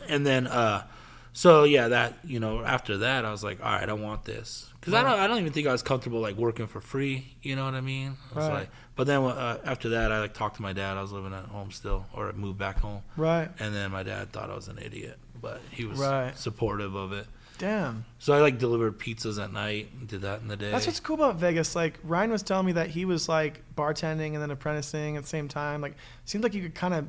and 0.09 0.25
then, 0.27 0.47
uh, 0.47 0.83
so 1.31 1.63
yeah, 1.63 1.87
that 1.87 2.17
you 2.25 2.41
know, 2.41 2.61
after 2.61 2.97
that, 2.97 3.23
I 3.23 3.31
was 3.31 3.41
like, 3.41 3.63
all 3.63 3.71
right, 3.71 3.87
I 3.87 3.93
want 3.93 4.25
this 4.25 4.69
because 4.81 4.93
I 4.93 5.01
don't, 5.01 5.17
I 5.17 5.27
don't 5.27 5.39
even 5.39 5.53
think 5.53 5.65
I 5.65 5.71
was 5.71 5.81
comfortable 5.81 6.19
like 6.19 6.35
working 6.35 6.67
for 6.67 6.81
free. 6.81 7.33
You 7.41 7.55
know 7.55 7.63
what 7.63 7.73
I 7.73 7.79
mean? 7.81 8.17
I 8.33 8.35
was 8.37 8.47
Right. 8.49 8.53
like, 8.59 8.69
but 8.97 9.07
then 9.07 9.23
uh, 9.23 9.59
after 9.63 9.89
that, 9.89 10.11
I 10.11 10.19
like 10.19 10.33
talked 10.33 10.57
to 10.57 10.61
my 10.61 10.73
dad. 10.73 10.97
I 10.97 11.01
was 11.01 11.13
living 11.13 11.33
at 11.33 11.45
home 11.45 11.71
still, 11.71 12.05
or 12.13 12.33
moved 12.33 12.57
back 12.59 12.79
home, 12.79 13.03
Right. 13.15 13.49
and 13.59 13.73
then 13.73 13.91
my 13.91 14.03
dad 14.03 14.33
thought 14.33 14.49
I 14.49 14.55
was 14.55 14.67
an 14.67 14.77
idiot, 14.77 15.17
but 15.41 15.61
he 15.71 15.85
was 15.85 15.99
Right. 15.99 16.37
supportive 16.37 16.95
of 16.95 17.13
it. 17.13 17.27
Damn. 17.63 18.03
So 18.19 18.33
I 18.33 18.41
like 18.41 18.59
delivered 18.59 18.99
pizzas 18.99 19.41
at 19.41 19.53
night 19.53 19.87
and 19.97 20.05
did 20.05 20.23
that 20.23 20.41
in 20.41 20.49
the 20.49 20.57
day. 20.57 20.69
That's 20.69 20.85
what's 20.85 20.99
cool 20.99 21.15
about 21.15 21.37
Vegas. 21.37 21.77
Like 21.77 21.97
Ryan 22.03 22.29
was 22.29 22.43
telling 22.43 22.65
me 22.65 22.73
that 22.73 22.89
he 22.89 23.05
was 23.05 23.29
like 23.29 23.61
bartending 23.73 24.33
and 24.33 24.41
then 24.41 24.51
apprenticing 24.51 25.15
at 25.15 25.23
the 25.23 25.29
same 25.29 25.47
time. 25.47 25.79
Like, 25.79 25.95
seems 26.25 26.43
like 26.43 26.53
you 26.53 26.61
could 26.61 26.75
kind 26.75 26.93
of 26.93 27.07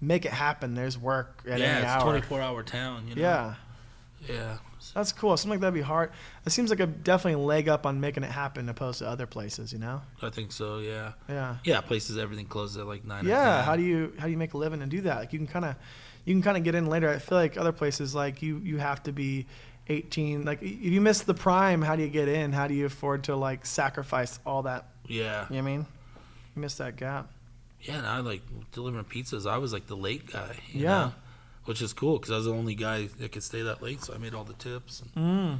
make 0.00 0.24
it 0.24 0.32
happen. 0.32 0.74
There's 0.74 0.98
work 0.98 1.40
at 1.48 1.60
yeah, 1.60 1.66
any 1.66 1.74
hour. 1.74 1.82
Yeah, 1.82 1.94
it's 1.94 2.02
twenty 2.02 2.20
four 2.20 2.40
hour 2.40 2.64
town. 2.64 3.06
You 3.06 3.14
know? 3.14 3.22
Yeah, 3.22 3.54
yeah. 4.28 4.56
that's 4.92 5.12
cool. 5.12 5.36
Seems 5.36 5.50
like 5.50 5.60
that'd 5.60 5.72
be 5.72 5.82
hard. 5.82 6.10
It 6.44 6.50
seems 6.50 6.70
like 6.70 6.80
a 6.80 6.86
definitely 6.86 7.44
leg 7.44 7.68
up 7.68 7.86
on 7.86 8.00
making 8.00 8.24
it 8.24 8.32
happen 8.32 8.68
opposed 8.68 8.98
to 8.98 9.06
other 9.06 9.26
places. 9.26 9.72
You 9.72 9.78
know? 9.78 10.02
I 10.20 10.30
think 10.30 10.50
so. 10.50 10.78
Yeah, 10.78 11.12
Yeah. 11.28 11.58
yeah. 11.62 11.80
Places 11.80 12.18
everything 12.18 12.46
closes 12.46 12.78
at 12.78 12.86
like 12.86 13.04
nine. 13.04 13.24
Yeah. 13.24 13.58
Or 13.58 13.58
10. 13.58 13.64
How 13.66 13.76
do 13.76 13.82
you 13.82 14.14
how 14.18 14.24
do 14.24 14.32
you 14.32 14.38
make 14.38 14.54
a 14.54 14.58
living 14.58 14.82
and 14.82 14.90
do 14.90 15.02
that? 15.02 15.18
Like 15.18 15.32
you 15.32 15.38
can 15.38 15.46
kind 15.46 15.64
of 15.64 15.76
you 16.24 16.34
can 16.34 16.42
kind 16.42 16.56
of 16.56 16.64
get 16.64 16.74
in 16.74 16.86
later. 16.86 17.08
I 17.08 17.18
feel 17.18 17.38
like 17.38 17.56
other 17.56 17.72
places 17.72 18.14
like 18.14 18.42
you 18.42 18.60
you 18.64 18.78
have 18.78 19.02
to 19.04 19.12
be 19.12 19.46
18. 19.88 20.44
Like 20.44 20.62
if 20.62 20.68
you 20.92 21.00
miss 21.00 21.20
the 21.22 21.34
prime, 21.34 21.82
how 21.82 21.96
do 21.96 22.02
you 22.02 22.08
get 22.08 22.28
in? 22.28 22.52
How 22.52 22.66
do 22.66 22.74
you 22.74 22.86
afford 22.86 23.24
to 23.24 23.36
like 23.36 23.66
sacrifice 23.66 24.38
all 24.46 24.62
that? 24.62 24.86
Yeah, 25.06 25.22
You 25.22 25.26
know 25.26 25.44
what 25.48 25.58
I 25.58 25.60
mean? 25.62 25.86
You 26.56 26.62
miss 26.62 26.74
that 26.76 26.96
gap. 26.96 27.30
yeah. 27.82 27.98
And 27.98 28.06
I 28.06 28.18
like 28.20 28.42
delivering 28.72 29.04
pizzas. 29.04 29.48
I 29.48 29.58
was 29.58 29.72
like 29.72 29.86
the 29.86 29.96
late 29.96 30.32
guy. 30.32 30.56
Yeah. 30.72 30.82
know? 30.88 31.12
which 31.66 31.82
is 31.82 31.92
cool 31.92 32.18
because 32.18 32.30
I 32.30 32.36
was 32.36 32.44
the 32.46 32.52
only 32.52 32.74
guy 32.76 33.06
that 33.18 33.32
could 33.32 33.42
stay 33.42 33.62
that 33.62 33.82
late, 33.82 34.00
so 34.02 34.14
I 34.14 34.18
made 34.18 34.34
all 34.34 34.44
the 34.44 34.52
tips. 34.54 35.02
And 35.16 35.24
Mm. 35.24 35.58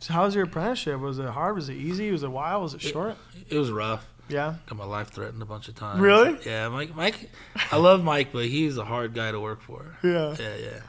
So 0.00 0.12
how 0.12 0.24
was 0.24 0.34
your 0.34 0.44
apprenticeship? 0.44 1.00
Was 1.00 1.18
it 1.18 1.26
hard? 1.26 1.54
Was 1.54 1.68
it 1.68 1.74
easy? 1.76 2.10
Was 2.10 2.22
it 2.22 2.30
wild? 2.30 2.62
Was 2.64 2.74
it 2.74 2.82
short? 2.82 3.16
it 3.48 3.56
was 3.56 3.70
rough. 3.70 4.06
Yeah. 4.28 4.56
Got 4.66 4.76
my 4.78 4.84
life 4.84 5.08
threatened 5.10 5.40
a 5.40 5.46
bunch 5.46 5.68
of 5.68 5.74
times. 5.76 6.00
Really? 6.00 6.36
Yeah, 6.44 6.68
Mike. 6.68 6.94
Mike, 6.96 7.30
I 7.70 7.76
love 7.76 8.02
Mike, 8.04 8.28
but 8.32 8.46
he's 8.46 8.76
a 8.76 8.84
hard 8.84 9.14
guy 9.14 9.30
to 9.30 9.40
work 9.40 9.62
for. 9.62 9.96
Yeah. 10.02 10.34
Yeah, 10.38 10.56
yeah. 10.56 10.80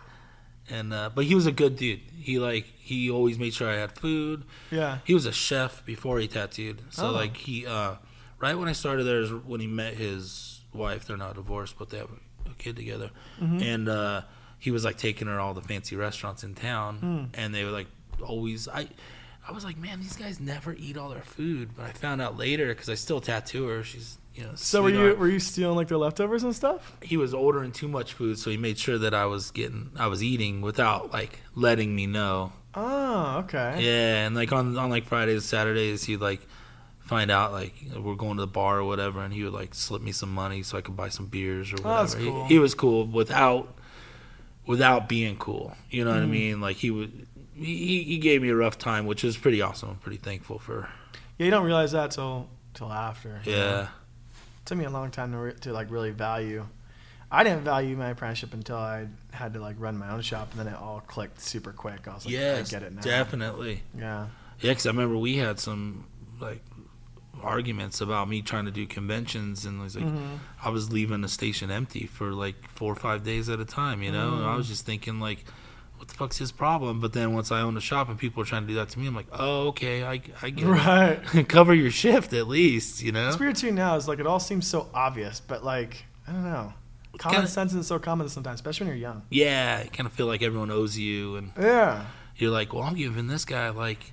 And 0.70 0.94
uh, 0.94 1.10
but 1.16 1.26
he 1.26 1.34
was 1.36 1.46
a 1.46 1.52
good 1.52 1.76
dude. 1.78 2.02
He 2.20 2.40
like 2.40 2.66
he 2.78 3.10
always 3.10 3.38
made 3.40 3.54
sure 3.54 3.70
I 3.70 3.76
had 3.78 3.94
food. 3.98 4.44
Yeah. 4.72 5.00
He 5.06 5.14
was 5.14 5.26
a 5.26 5.32
chef 5.32 5.86
before 5.86 6.20
he 6.20 6.28
tattooed. 6.28 6.82
So 6.90 7.08
Oh. 7.08 7.12
like 7.12 7.38
he 7.38 7.66
uh 7.66 7.96
right 8.40 8.56
when 8.58 8.68
I 8.68 8.74
started 8.74 9.04
there 9.06 9.22
is 9.22 9.32
when 9.32 9.62
he 9.62 9.68
met 9.68 9.94
his 9.94 10.62
wife. 10.74 11.06
They're 11.06 11.18
not 11.18 11.36
divorced, 11.36 11.78
but 11.80 11.90
they 11.90 11.98
have 11.98 12.10
a, 12.46 12.54
kid 12.58 12.76
together. 12.76 13.12
Mm-hmm. 13.42 13.62
And 13.64 13.88
uh 13.90 14.22
he 14.60 14.72
was 14.72 14.84
like 14.84 14.98
taking 14.98 15.28
her 15.28 15.40
all 15.40 15.54
the 15.54 15.62
fancy 15.62 15.96
restaurants 15.96 16.44
in 16.44 16.54
town 16.56 16.98
Hmm. 16.98 17.24
and 17.40 17.54
they 17.54 17.64
were 17.64 17.72
like 17.72 17.88
always 18.26 18.68
I 18.68 18.88
I 19.48 19.52
was 19.54 19.64
like, 19.64 19.78
man, 19.78 20.00
these 20.00 20.16
guys 20.18 20.40
never 20.40 20.74
eat 20.78 20.98
all 20.98 21.10
their 21.10 21.22
food. 21.22 21.70
But 21.76 21.86
I 21.86 21.92
found 21.92 22.22
out 22.22 22.38
later 22.38 22.68
because 22.68 22.90
I 22.90 22.96
still 22.96 23.22
tattoo 23.22 23.68
her. 23.68 23.84
She's, 23.84 24.18
you 24.36 24.44
know, 24.44 24.52
So 24.56 24.84
were 24.84 24.90
you 24.90 25.16
were 25.16 25.30
you 25.30 25.40
stealing 25.40 25.76
like 25.78 25.88
their 25.88 25.98
leftovers 25.98 26.44
and 26.44 26.56
stuff? 26.56 26.98
He 27.02 27.16
was 27.18 27.34
ordering 27.34 27.72
too 27.72 27.88
much 27.88 28.14
food, 28.14 28.38
so 28.40 28.50
he 28.50 28.58
made 28.58 28.78
sure 28.78 28.98
that 28.98 29.14
I 29.14 29.26
was 29.26 29.52
getting, 29.52 29.92
I 29.98 30.08
was 30.08 30.22
eating 30.22 30.62
without 30.62 31.12
like 31.14 31.40
letting 31.56 31.96
me 31.96 32.08
know. 32.08 32.52
Oh, 32.76 33.38
okay. 33.46 33.78
Yeah, 33.80 34.26
and 34.28 34.36
like 34.36 34.52
on 34.52 34.78
on 34.78 34.90
like 34.90 35.06
Fridays, 35.06 35.46
Saturdays, 35.46 36.04
he'd 36.04 36.18
like 36.22 36.42
find 37.00 37.32
out 37.32 37.54
like 37.54 37.74
we're 37.98 38.16
going 38.16 38.36
to 38.36 38.42
the 38.42 38.48
bar 38.48 38.80
or 38.80 38.84
whatever, 38.84 39.22
and 39.22 39.34
he 39.34 39.44
would 39.46 39.54
like 39.54 39.74
slip 39.74 40.02
me 40.02 40.12
some 40.12 40.34
money 40.34 40.62
so 40.62 40.78
I 40.78 40.82
could 40.82 40.98
buy 40.98 41.10
some 41.10 41.28
beers 41.28 41.72
or 41.72 41.78
Oh, 41.80 41.84
whatever. 41.90 42.02
that's 42.08 42.14
He- 42.16 42.30
cool. 42.30 42.46
He, 42.48 42.60
was 42.60 42.76
cool 42.76 43.08
without 43.08 43.74
without 44.66 45.08
being 45.08 45.38
cool. 45.38 45.76
You 45.90 46.04
know 46.04 46.12
what 46.12 46.22
I 46.22 46.26
Mm. 46.26 46.30
mean? 46.30 46.62
Like 46.62 46.76
he 46.78 46.92
would 46.92 47.27
he, 47.60 48.04
he 48.04 48.18
gave 48.18 48.42
me 48.42 48.50
a 48.50 48.56
rough 48.56 48.78
time, 48.78 49.06
which 49.06 49.24
is 49.24 49.38
pretty 49.38 49.62
awesome. 49.62 49.90
I'm 49.90 49.96
pretty 49.98 50.18
thankful 50.18 50.60
for. 50.60 50.90
Yeah, 51.38 51.46
you 51.46 51.52
don't 51.52 51.66
realize 51.66 51.92
that 51.94 52.12
till 52.12 52.48
till 52.74 52.92
after. 52.92 53.42
you 53.46 53.52
know? 53.52 53.58
Yeah. 53.58 53.88
took 54.66 54.78
me 54.78 54.86
a 54.86 54.90
long 54.90 55.12
time 55.12 55.32
to, 55.32 55.38
re- 55.38 55.54
to 55.62 55.74
like 55.74 55.90
really 55.92 56.12
value. 56.12 56.66
I 57.30 57.44
didn't 57.44 57.64
value 57.64 57.98
my 57.98 58.10
apprenticeship 58.10 58.54
until 58.54 58.78
I 58.78 59.08
had 59.32 59.54
to 59.56 59.60
like 59.60 59.76
run 59.80 59.98
my 59.98 60.10
own 60.12 60.22
shop, 60.22 60.50
and 60.52 60.60
then 60.60 60.68
it 60.74 60.80
all 60.80 61.02
clicked 61.08 61.42
super 61.42 61.74
quick. 61.74 62.08
I 62.08 62.14
was 62.14 62.26
like, 62.26 62.34
yes, 62.34 62.70
I 62.74 62.80
get 62.80 62.84
it 62.88 62.94
now. 62.94 63.02
definitely. 63.02 63.84
Yeah. 63.98 64.28
Yeah, 64.62 64.72
because 64.72 64.86
I 64.88 64.90
remember 64.92 65.18
we 65.18 65.36
had 65.38 65.60
some 65.60 66.06
like 66.40 66.62
arguments 67.44 68.02
about 68.02 68.28
me 68.30 68.42
trying 68.42 68.66
to 68.66 68.72
do 68.72 68.88
conventions, 68.88 69.66
and 69.66 69.80
it 69.80 69.84
was 69.84 69.96
like 69.96 70.06
Mhm. 70.06 70.40
I 70.64 70.70
was 70.70 70.92
leaving 70.92 71.22
the 71.22 71.28
station 71.28 71.70
empty 71.70 72.06
for 72.08 72.32
like 72.32 72.56
four 72.70 72.92
or 72.94 72.96
five 72.96 73.24
days 73.24 73.50
at 73.50 73.60
a 73.60 73.66
time. 73.66 74.02
You 74.02 74.12
know, 74.12 74.36
and 74.38 74.46
I 74.46 74.56
was 74.56 74.68
just 74.68 74.86
thinking 74.86 75.20
like, 75.20 75.44
what 75.98 76.08
the 76.08 76.14
fuck's 76.14 76.38
his 76.38 76.52
problem? 76.52 77.00
But 77.00 77.14
then 77.14 77.34
once 77.34 77.52
I 77.52 77.62
own 77.62 77.76
a 77.78 77.82
shop 77.82 78.10
and 78.10 78.18
people 78.18 78.42
are 78.44 78.46
trying 78.46 78.64
to 78.64 78.68
do 78.68 78.76
that 78.76 78.90
to 78.90 79.00
me, 79.00 79.08
I'm 79.08 79.16
like, 79.16 79.28
oh, 79.32 79.68
okay, 79.70 80.04
I, 80.04 80.22
I 80.42 80.50
get 80.50 80.66
Right. 80.66 81.20
it. 81.34 81.50
Cover 81.50 81.74
your 81.74 81.92
shift 81.92 82.34
at 82.34 82.48
least. 82.48 83.02
You 83.04 83.12
know. 83.12 83.28
It's 83.30 83.40
weird 83.40 83.56
too 83.56 83.72
now. 83.72 83.96
Is 83.96 84.08
like 84.08 84.20
it 84.20 84.28
all 84.28 84.40
seems 84.40 84.68
so 84.68 84.90
obvious, 84.94 85.40
but 85.40 85.64
like 85.64 86.06
I 86.28 86.32
don't 86.32 86.44
know. 86.44 86.74
Common 87.18 87.36
Kinda- 87.38 87.48
sense 87.52 87.72
isn't 87.72 87.86
so 87.86 87.98
common 87.98 88.30
sometimes, 88.30 88.56
especially 88.60 88.86
when 88.88 88.96
you're 88.98 89.10
young. 89.10 89.24
Yeah, 89.32 89.84
you 89.84 89.90
kind 89.90 90.06
of 90.06 90.14
feel 90.14 90.28
like 90.28 90.44
everyone 90.44 90.70
owes 90.70 90.98
you, 91.00 91.36
and 91.38 91.52
Yeah. 91.60 92.06
you're 92.36 92.52
like, 92.52 92.74
well, 92.74 92.84
I'm 92.84 92.96
giving 92.96 93.26
this 93.28 93.44
guy 93.44 93.70
like 93.70 94.12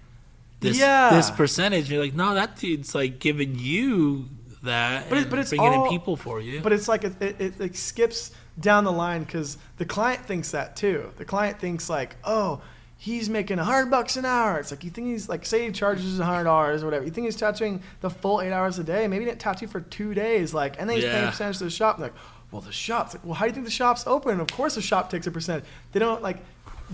this 0.61 0.79
Yeah. 0.79 1.11
this 1.14 1.31
percentage. 1.31 1.91
You're 1.91 2.03
like, 2.03 2.14
no, 2.14 2.35
that 2.35 2.57
dude's 2.57 2.95
like 2.95 3.19
giving 3.19 3.59
you 3.59 4.31
that, 4.62 5.11
But 5.11 5.19
it- 5.19 5.21
and 5.23 5.31
but 5.31 5.38
it's 5.41 5.50
bringing 5.50 5.69
all- 5.69 5.85
in 5.85 5.91
people 5.91 6.17
for 6.17 6.41
you. 6.41 6.61
But 6.62 6.73
it's 6.73 6.88
like 6.88 7.05
it, 7.05 7.21
it, 7.21 7.37
it 7.41 7.61
like 7.61 7.75
skips 7.76 8.31
down 8.58 8.84
the 8.84 8.92
line 8.92 9.25
because 9.25 9.58
the 9.78 9.84
client 9.84 10.25
thinks 10.26 10.50
that 10.52 10.76
too. 10.76 11.11
The 11.16 11.25
client 11.25 11.58
thinks 11.58 11.88
like, 11.90 12.16
oh, 12.25 12.61
he's 12.96 13.28
making 13.28 13.58
a 13.58 13.64
hundred 13.64 13.90
bucks 13.90 14.16
an 14.16 14.25
hour. 14.25 14.58
It's 14.61 14.70
like 14.70 14.84
you 14.84 14.90
think 14.90 15.08
he's 15.08 15.28
like, 15.28 15.44
say 15.44 15.66
he 15.66 15.73
charges 15.73 16.18
a 16.20 16.25
hundred 16.25 16.44
dollars 16.44 16.82
or 16.82 16.87
whatever. 16.87 17.04
You 17.04 17.11
think 17.11 17.26
he's 17.26 17.37
tattooing 17.37 17.82
the 18.00 18.11
full 18.11 18.40
eight 18.40 18.52
hours 18.52 18.78
a 18.78 18.84
day? 18.84 19.06
Maybe 19.08 19.25
he 19.25 19.30
didn't 19.30 19.40
tattoo 19.40 19.66
for 19.66 19.80
two 19.80 20.14
days. 20.14 20.54
Like, 20.54 20.78
and 20.80 20.88
then 20.88 20.96
he's 20.96 21.04
paying 21.04 21.23
Yeah. 21.23 21.28
a 21.28 21.30
percentage 21.30 21.58
to 21.58 21.64
the 21.64 21.70
shop. 21.70 21.99
Like, 21.99 22.12
well, 22.50 22.61
the 22.62 22.70
shop's 22.73 23.14
like, 23.14 23.25
well, 23.25 23.34
how 23.34 23.44
do 23.46 23.49
you 23.49 23.54
think 23.54 23.66
the 23.66 23.73
shop's 23.73 24.06
open? 24.06 24.38
Of 24.40 24.46
course, 24.49 24.76
the 24.76 24.82
shop 24.82 25.11
takes 25.11 25.26
a 25.26 25.30
percent. 25.32 25.64
They 25.92 25.99
don't 26.00 26.23
like. 26.23 26.38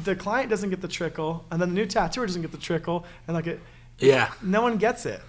The 0.04 0.16
client 0.16 0.48
doesn't 0.48 0.70
get 0.70 0.80
the 0.80 0.88
trickle, 0.88 1.44
and 1.50 1.60
then 1.60 1.68
the 1.70 1.74
new 1.74 1.84
tattooer 1.84 2.24
doesn't 2.24 2.40
get 2.42 2.52
the 2.52 2.58
trickle, 2.58 3.04
and 3.26 3.34
like 3.34 3.46
it, 3.48 3.60
yeah, 3.98 4.30
no 4.40 4.62
one 4.62 4.78
gets 4.78 5.04
it. 5.04 5.20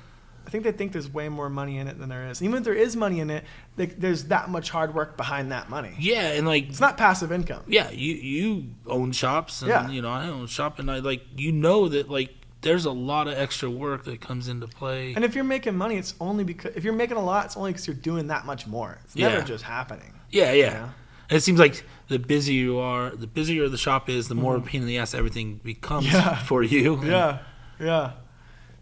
I 0.52 0.54
think 0.60 0.66
they 0.66 0.74
think 0.74 0.92
there's 0.92 1.08
way 1.08 1.30
more 1.30 1.50
money 1.50 1.78
in 1.78 1.88
it 1.88 1.98
than 1.98 2.10
there 2.10 2.28
is. 2.28 2.42
Even 2.42 2.58
if 2.58 2.66
there 2.66 2.74
is 2.74 2.98
money 2.98 3.22
in 3.22 3.30
it, 3.30 3.46
they, 3.78 3.86
there's 3.86 4.26
that 4.26 4.50
much 4.50 4.70
hard 4.70 4.94
work 4.94 5.16
behind 5.16 5.50
that 5.54 5.70
money. 5.70 5.94
yeah, 5.98 6.34
and 6.34 6.46
like 6.46 6.68
It's 6.68 6.82
not 6.82 6.98
passive 6.98 7.32
income. 7.32 7.64
yeah, 7.68 7.90
you 7.90 8.16
you 8.16 8.66
own 8.86 9.14
shops, 9.14 9.62
and 9.62 9.70
Yeah. 9.70 9.90
you 9.90 10.02
know 10.02 10.10
I 10.10 10.28
own 10.28 10.44
a 10.44 10.48
shop, 10.50 10.78
and 10.80 10.92
I 10.92 11.00
like 11.00 11.22
you 11.38 11.54
know 11.54 11.88
that 11.88 12.10
like 12.10 12.32
there's 12.64 12.84
a 12.84 12.92
lot 12.92 13.30
of 13.30 13.36
extra 13.38 13.70
work 13.70 14.04
that 14.04 14.20
comes 14.20 14.50
into 14.50 14.68
play. 14.68 15.14
And 15.16 15.24
if 15.24 15.36
you're 15.36 15.46
making 15.46 15.78
money, 15.78 15.96
it's 15.96 16.16
only 16.20 16.44
because 16.44 16.76
if 16.76 16.84
you're 16.84 16.92
making 16.94 17.16
a 17.16 17.24
lot, 17.24 17.46
it's 17.46 17.56
only 17.56 17.72
because 17.72 17.88
you're 17.88 17.96
doing 17.96 18.28
that 18.28 18.46
much 18.46 18.68
more. 18.68 19.00
It's 19.06 19.16
never 19.16 19.38
Yeah. 19.38 19.44
just 19.46 19.64
happening. 19.64 20.14
yeah, 20.32 20.52
yeah. 20.52 20.74
know? 20.74 20.90
It 21.38 21.40
seems 21.40 21.60
like 21.60 21.86
the 22.10 22.20
busier 22.20 22.54
you 22.66 22.78
are, 22.80 23.12
the 23.12 23.26
busier 23.26 23.70
the 23.70 23.78
shop 23.78 24.10
is, 24.10 24.28
the 24.28 24.36
more 24.36 24.60
pain 24.60 24.82
in 24.82 24.88
the 24.88 24.98
ass 24.98 25.14
everything 25.14 25.62
becomes 25.64 26.08
Mm-hmm. 26.08 26.18
Yeah. 26.18 26.44
for 26.44 26.62
you. 26.62 27.00
Yeah, 27.06 27.38
yeah, 27.80 28.12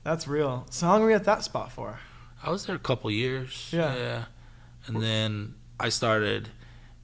that's 0.04 0.28
real. 0.28 0.66
So 0.70 0.86
how 0.88 0.94
long 0.94 1.04
were 1.04 1.10
you 1.10 1.16
at 1.16 1.26
that 1.26 1.44
spot 1.44 1.72
for? 1.72 2.00
I 2.44 2.50
was 2.52 2.66
there 2.66 2.76
a 2.76 2.80
couple 2.80 3.12
years. 3.12 3.70
Yeah. 3.72 4.26
And 4.88 5.02
then 5.02 5.56
I 5.80 5.90
started 5.90 6.50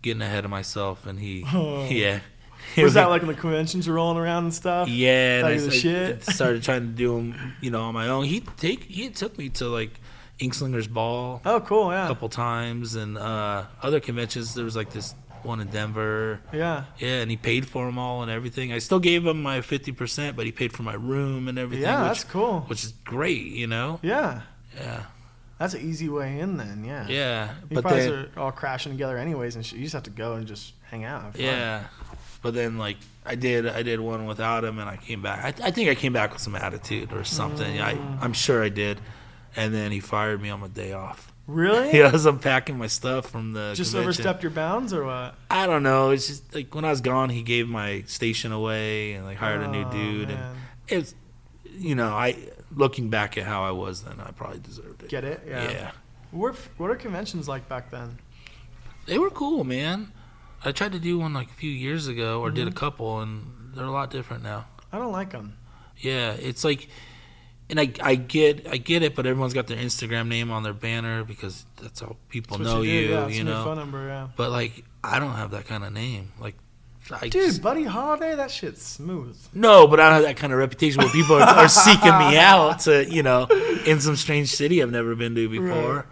getting 0.02 0.22
ahead 0.22 0.46
of 0.46 0.52
myself, 0.52 1.06
and 1.06 1.20
he, 1.20 1.44
Oh. 1.54 1.86
yeah. 1.90 2.20
Was 2.78 2.94
that 2.96 3.10
like 3.10 3.22
when 3.22 3.28
the 3.36 3.40
conventions 3.40 3.88
were 3.88 3.94
rolling 3.96 4.18
around 4.18 4.46
and 4.46 4.54
stuff? 4.54 4.88
Yeah, 4.90 5.40
and 5.40 5.48
I 5.48 5.58
started, 5.58 6.24
started 6.24 6.64
trying 6.64 6.82
to 6.82 6.88
do 6.94 7.16
them, 7.16 7.54
you 7.62 7.70
know, 7.70 7.82
on 7.82 7.94
my 7.94 8.08
own. 8.08 8.24
He 8.26 8.40
take 8.40 8.84
he 8.86 9.10
took 9.10 9.38
me 9.38 9.50
to 9.50 9.68
like 9.68 9.92
Inkslingers 10.40 10.90
Ball 10.90 11.42
Oh, 11.46 11.60
cool. 11.60 11.92
Yeah, 11.92 12.00
a 12.00 12.02
Yeah. 12.04 12.08
couple 12.08 12.30
times, 12.30 12.96
and 12.96 13.18
uh, 13.20 13.66
other 13.84 14.00
conventions. 14.00 14.56
There 14.56 14.66
was 14.66 14.76
like 14.76 14.90
this 14.92 15.14
one 15.46 15.62
in 15.62 15.68
Denver. 15.68 16.42
Yeah. 16.52 16.86
Yeah, 16.98 17.22
and 17.22 17.32
he 17.32 17.38
paid 17.38 17.68
for 17.68 17.86
them 17.86 17.98
all 17.98 18.22
and 18.22 18.32
everything. 18.32 18.74
I 18.74 18.80
still 18.80 19.00
gave 19.00 19.26
him 19.26 19.42
my 19.42 19.62
fifty 19.62 19.92
percent, 19.92 20.36
but 20.36 20.46
he 20.46 20.52
paid 20.52 20.74
for 20.74 20.84
my 20.84 20.96
room 20.96 21.48
and 21.48 21.58
everything. 21.58 21.84
Yeah, 21.84 22.02
which, 22.02 22.20
that's 22.20 22.24
cool. 22.24 22.62
Which 22.62 22.84
is 22.84 22.92
great, 23.04 23.44
you 23.44 23.68
know. 23.68 24.00
Yeah. 24.02 24.42
Yeah, 24.78 25.04
That's 25.58 25.74
an 25.74 25.82
easy 25.82 26.10
way 26.10 26.38
in 26.40 26.58
then. 26.58 26.84
Yeah. 26.84 27.08
yeah. 27.08 27.54
You 27.70 27.76
But 27.76 27.86
guys 27.86 28.08
are 28.08 28.30
all 28.36 28.52
crashing 28.52 28.92
together 28.92 29.18
anyways, 29.18 29.56
and 29.56 29.72
you 29.72 29.84
just 29.84 29.94
have 29.94 30.04
to 30.04 30.10
go 30.10 30.34
and 30.34 30.46
just 30.46 30.74
hang 30.90 31.06
out. 31.06 31.38
Yeah, 31.38 31.86
but 32.42 32.54
then 32.54 32.78
like 32.78 32.98
I 33.26 33.36
did, 33.36 33.66
I 33.66 33.82
did 33.82 34.02
one 34.02 34.26
without 34.26 34.66
him, 34.66 34.80
and 34.80 34.90
I 34.90 34.98
came 34.98 35.22
back. 35.22 35.62
I, 35.62 35.68
I 35.68 35.72
think 35.72 35.90
I 35.90 35.96
came 35.96 36.12
back 36.12 36.34
with 36.34 36.42
some 36.42 36.56
attitude 36.56 37.14
or 37.14 37.24
something. 37.24 37.80
I, 37.80 37.94
mm. 37.94 38.18
I'm 38.22 38.34
sure 38.34 38.62
I 38.62 38.70
did. 38.70 39.00
And 39.56 39.74
then 39.74 39.94
he 39.94 40.02
fired 40.02 40.42
me 40.42 40.50
on 40.50 40.60
my 40.60 40.68
day 40.68 40.92
off. 40.92 41.32
Really? 41.48 41.92
Yeah, 41.98 42.08
I 42.08 42.12
was 42.12 42.26
unpacking 42.26 42.78
my 42.78 42.88
stuff 42.88 43.30
from 43.30 43.54
the 43.54 43.74
Just 43.76 43.92
convention. 43.92 44.00
overstepped 44.26 44.44
your 44.44 44.52
bounds 44.52 44.94
or 44.94 45.06
what? 45.06 45.36
I 45.50 45.68
don't 45.68 45.84
know. 45.84 46.10
It's 46.12 46.28
just 46.28 46.56
like 46.56 46.74
when 46.74 46.86
I 46.86 46.90
was 46.90 47.02
gone, 47.02 47.30
he 47.30 47.44
gave 47.44 47.68
my 47.68 48.02
station 48.08 48.52
away 48.52 49.14
and 49.14 49.26
like 49.26 49.38
hired 49.38 49.62
a 49.62 49.68
new 49.68 49.84
Oh, 49.86 49.92
dude, 49.92 50.32
and 50.32 50.58
it's 50.88 51.14
you 51.78 51.94
know 51.96 52.10
I 52.10 52.36
looking 52.76 53.10
back 53.10 53.38
at 53.38 53.44
how 53.46 53.64
I 53.64 53.72
was 53.72 54.02
then, 54.04 54.20
I 54.20 54.32
probably 54.32 54.60
deserved 54.60 55.04
it. 55.04 55.10
Get 55.10 55.24
it? 55.24 55.44
Yeah. 55.48 55.72
yeah. 55.72 55.92
What 56.32 56.56
what 56.78 56.90
are 56.90 56.96
conventions 56.96 57.48
like 57.48 57.70
back 57.70 57.92
then? 57.92 58.18
They 59.06 59.20
were 59.20 59.30
cool, 59.30 59.64
man. 59.64 60.12
I 60.64 60.72
tried 60.72 60.94
to 60.94 61.00
do 61.00 61.20
one 61.20 61.34
like 61.34 61.50
a 61.50 61.54
few 61.54 61.70
years 61.70 62.08
ago, 62.08 62.42
or 62.42 62.48
Mm-hmm. 62.48 62.56
did 62.56 62.68
a 62.68 62.72
couple, 62.72 63.20
and 63.22 63.72
they're 63.76 63.86
a 63.86 63.92
lot 63.92 64.10
different 64.10 64.42
now. 64.42 64.66
I 64.92 64.98
don't 64.98 65.12
like 65.12 65.30
them. 65.32 65.58
Yeah, 65.98 66.32
it's 66.32 66.64
like, 66.64 66.90
and 67.70 67.80
I 67.80 67.92
I 68.02 68.16
get 68.16 68.68
I 68.68 68.78
get 68.78 69.04
it, 69.04 69.16
but 69.16 69.26
everyone's 69.26 69.54
got 69.54 69.68
their 69.68 69.78
Instagram 69.78 70.28
name 70.28 70.52
on 70.52 70.64
their 70.64 70.74
banner 70.74 71.24
because 71.24 71.66
that's 71.82 72.00
how 72.00 72.16
people 72.30 72.60
know 72.60 72.82
you, 72.82 73.08
do, 73.08 73.14
yeah, 73.14 73.22
you 73.22 73.28
it's 73.30 73.40
in 73.40 73.48
your 73.48 73.56
know. 73.56 73.64
phone 73.64 73.78
number, 73.78 74.08
yeah. 74.08 74.28
But 74.36 74.52
like, 74.52 74.84
I 75.04 75.20
don't 75.20 75.34
have 75.34 75.52
that 75.52 75.66
kind 75.68 75.84
of 75.84 75.92
name. 75.94 76.32
Like, 76.40 76.56
I 77.12 77.28
Dude, 77.30 77.34
just- 77.34 77.62
Buddy 77.62 77.84
Holiday, 77.84 78.36
that 78.36 78.50
shit's 78.52 78.82
smooth. 78.82 79.38
no, 79.54 79.88
but 79.88 80.00
I 80.00 80.06
don't 80.10 80.14
have 80.16 80.24
that 80.24 80.38
kind 80.38 80.52
of 80.54 80.60
reputation 80.60 81.02
where 81.04 81.12
people 81.12 81.36
are, 81.36 81.42
are 81.42 81.70
seeking 81.70 82.18
me 82.18 82.38
out 82.38 82.80
to 82.82 83.06
you 83.10 83.24
know 83.24 83.46
in 83.86 84.00
some 84.02 84.16
strange 84.16 84.50
city 84.50 84.82
I've 84.82 84.92
never 84.92 85.16
been 85.16 85.36
to 85.36 85.48
before. 85.50 85.96
Right. 85.96 86.06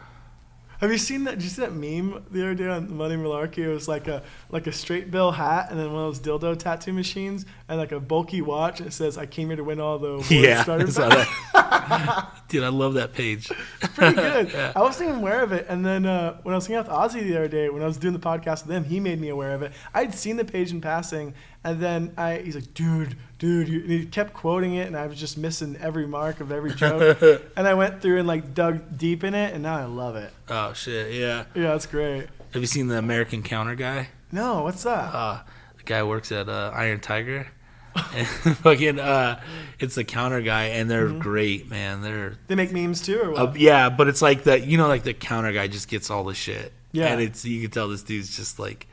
Have 0.83 0.91
you 0.91 0.97
seen 0.97 1.23
that? 1.23 1.35
Did 1.35 1.43
you 1.43 1.49
see 1.49 1.61
that 1.61 1.73
meme 1.73 2.25
the 2.29 2.41
other 2.41 2.55
day 2.55 2.67
on 2.67 2.93
Money 2.93 3.15
Malarkey? 3.15 3.59
It 3.59 3.69
was 3.69 3.87
like 3.87 4.09
a 4.09 4.21
like 4.49 4.67
a 4.67 4.73
straight 4.73 5.11
bill 5.11 5.31
hat 5.31 5.67
and 5.69 5.79
then 5.79 5.93
one 5.93 6.03
of 6.03 6.21
those 6.21 6.39
dildo 6.41 6.59
tattoo 6.59 6.91
machines 6.91 7.45
and 7.69 7.79
like 7.79 7.93
a 7.93 8.01
bulky 8.01 8.41
watch. 8.41 8.81
It 8.81 8.91
says, 8.91 9.17
"I 9.17 9.25
came 9.25 9.47
here 9.47 9.55
to 9.55 9.63
win 9.63 9.79
all 9.79 9.97
the 9.97 10.09
awards." 10.09 10.29
Yeah, 10.29 10.65
starter 12.53 12.65
I 12.65 12.69
saw 12.69 12.73
packs." 12.73 12.73
that. 12.73 12.73
Dude, 12.73 12.73
I 12.73 12.77
love 12.85 12.93
that 12.93 13.13
page. 13.13 13.51
It's 13.81 13.93
pretty 13.93 14.15
good. 14.51 14.51
Yeah. 14.53 14.71
I 14.75 14.81
wasn't 14.81 15.09
even 15.09 15.19
aware 15.21 15.41
of 15.43 15.51
it. 15.51 15.65
And 15.69 15.85
then 15.85 16.05
uh, 16.05 16.37
when 16.43 16.53
I 16.53 16.57
was 16.57 16.67
hanging 16.67 16.79
out 16.79 16.87
with 16.87 16.95
Ozzy 16.95 17.23
the 17.23 17.35
other 17.37 17.47
day, 17.47 17.69
when 17.69 17.81
I 17.83 17.85
was 17.87 17.97
doing 17.97 18.13
the 18.13 18.19
podcast 18.19 18.65
with 18.67 18.75
him, 18.75 18.83
he 18.83 18.99
made 18.99 19.19
me 19.19 19.29
aware 19.29 19.53
of 19.55 19.61
it. 19.61 19.71
I'd 19.93 20.13
seen 20.13 20.37
the 20.37 20.45
page 20.45 20.71
in 20.71 20.81
passing, 20.81 21.33
and 21.63 21.79
then 21.79 22.13
I, 22.17 22.37
he's 22.37 22.55
like, 22.55 22.73
dude, 22.73 23.15
dude. 23.39 23.67
And 23.69 23.89
he 23.91 24.05
kept 24.05 24.33
quoting 24.33 24.75
it, 24.75 24.87
and 24.87 24.95
I 24.97 25.07
was 25.07 25.19
just 25.19 25.37
missing 25.37 25.77
every 25.79 26.07
mark 26.07 26.39
of 26.39 26.51
every 26.51 26.73
joke. 26.73 27.21
and 27.57 27.67
I 27.67 27.73
went 27.73 28.01
through 28.01 28.19
and 28.19 28.27
like 28.27 28.53
dug 28.53 28.97
deep 28.97 29.23
in 29.23 29.33
it, 29.33 29.53
and 29.53 29.63
now 29.63 29.77
I 29.77 29.85
love 29.85 30.15
it. 30.15 30.31
Oh 30.49 30.73
shit, 30.73 31.13
yeah. 31.13 31.45
Yeah, 31.55 31.69
that's 31.69 31.85
great. 31.85 32.27
Have 32.53 32.61
you 32.61 32.67
seen 32.67 32.87
the 32.87 32.97
American 32.97 33.41
Counter 33.41 33.75
guy? 33.75 34.09
No, 34.31 34.63
what's 34.63 34.83
that? 34.83 35.13
Uh, 35.13 35.41
the 35.77 35.83
guy 35.83 36.03
works 36.03 36.31
at 36.31 36.47
uh, 36.49 36.71
Iron 36.73 36.99
Tiger. 36.99 37.47
fucking, 38.61 38.99
uh, 38.99 39.41
it's 39.79 39.95
the 39.95 40.03
counter 40.03 40.41
guy, 40.41 40.65
and 40.65 40.89
they're 40.89 41.09
great, 41.09 41.69
man. 41.69 42.01
They're 42.01 42.37
they 42.47 42.55
make 42.55 42.71
memes 42.71 43.01
too, 43.01 43.21
or 43.21 43.31
what? 43.31 43.39
uh, 43.39 43.53
yeah, 43.55 43.89
but 43.89 44.07
it's 44.07 44.21
like 44.21 44.43
the 44.43 44.59
you 44.59 44.77
know 44.77 44.87
like 44.87 45.03
the 45.03 45.13
counter 45.13 45.51
guy 45.51 45.67
just 45.67 45.87
gets 45.87 46.09
all 46.09 46.23
the 46.23 46.33
shit. 46.33 46.73
Yeah. 46.91 47.07
and 47.07 47.21
it's 47.21 47.43
you 47.43 47.61
can 47.61 47.71
tell 47.71 47.87
this 47.87 48.03
dude's 48.03 48.35
just 48.35 48.59
like, 48.59 48.87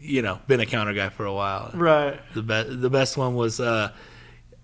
you 0.00 0.20
know, 0.20 0.40
been 0.48 0.60
a 0.60 0.66
counter 0.66 0.92
guy 0.92 1.08
for 1.10 1.24
a 1.24 1.32
while. 1.32 1.70
right. 1.74 2.20
The 2.34 2.42
best 2.42 2.80
the 2.80 2.90
best 2.90 3.16
one 3.16 3.34
was 3.34 3.60
uh, 3.60 3.92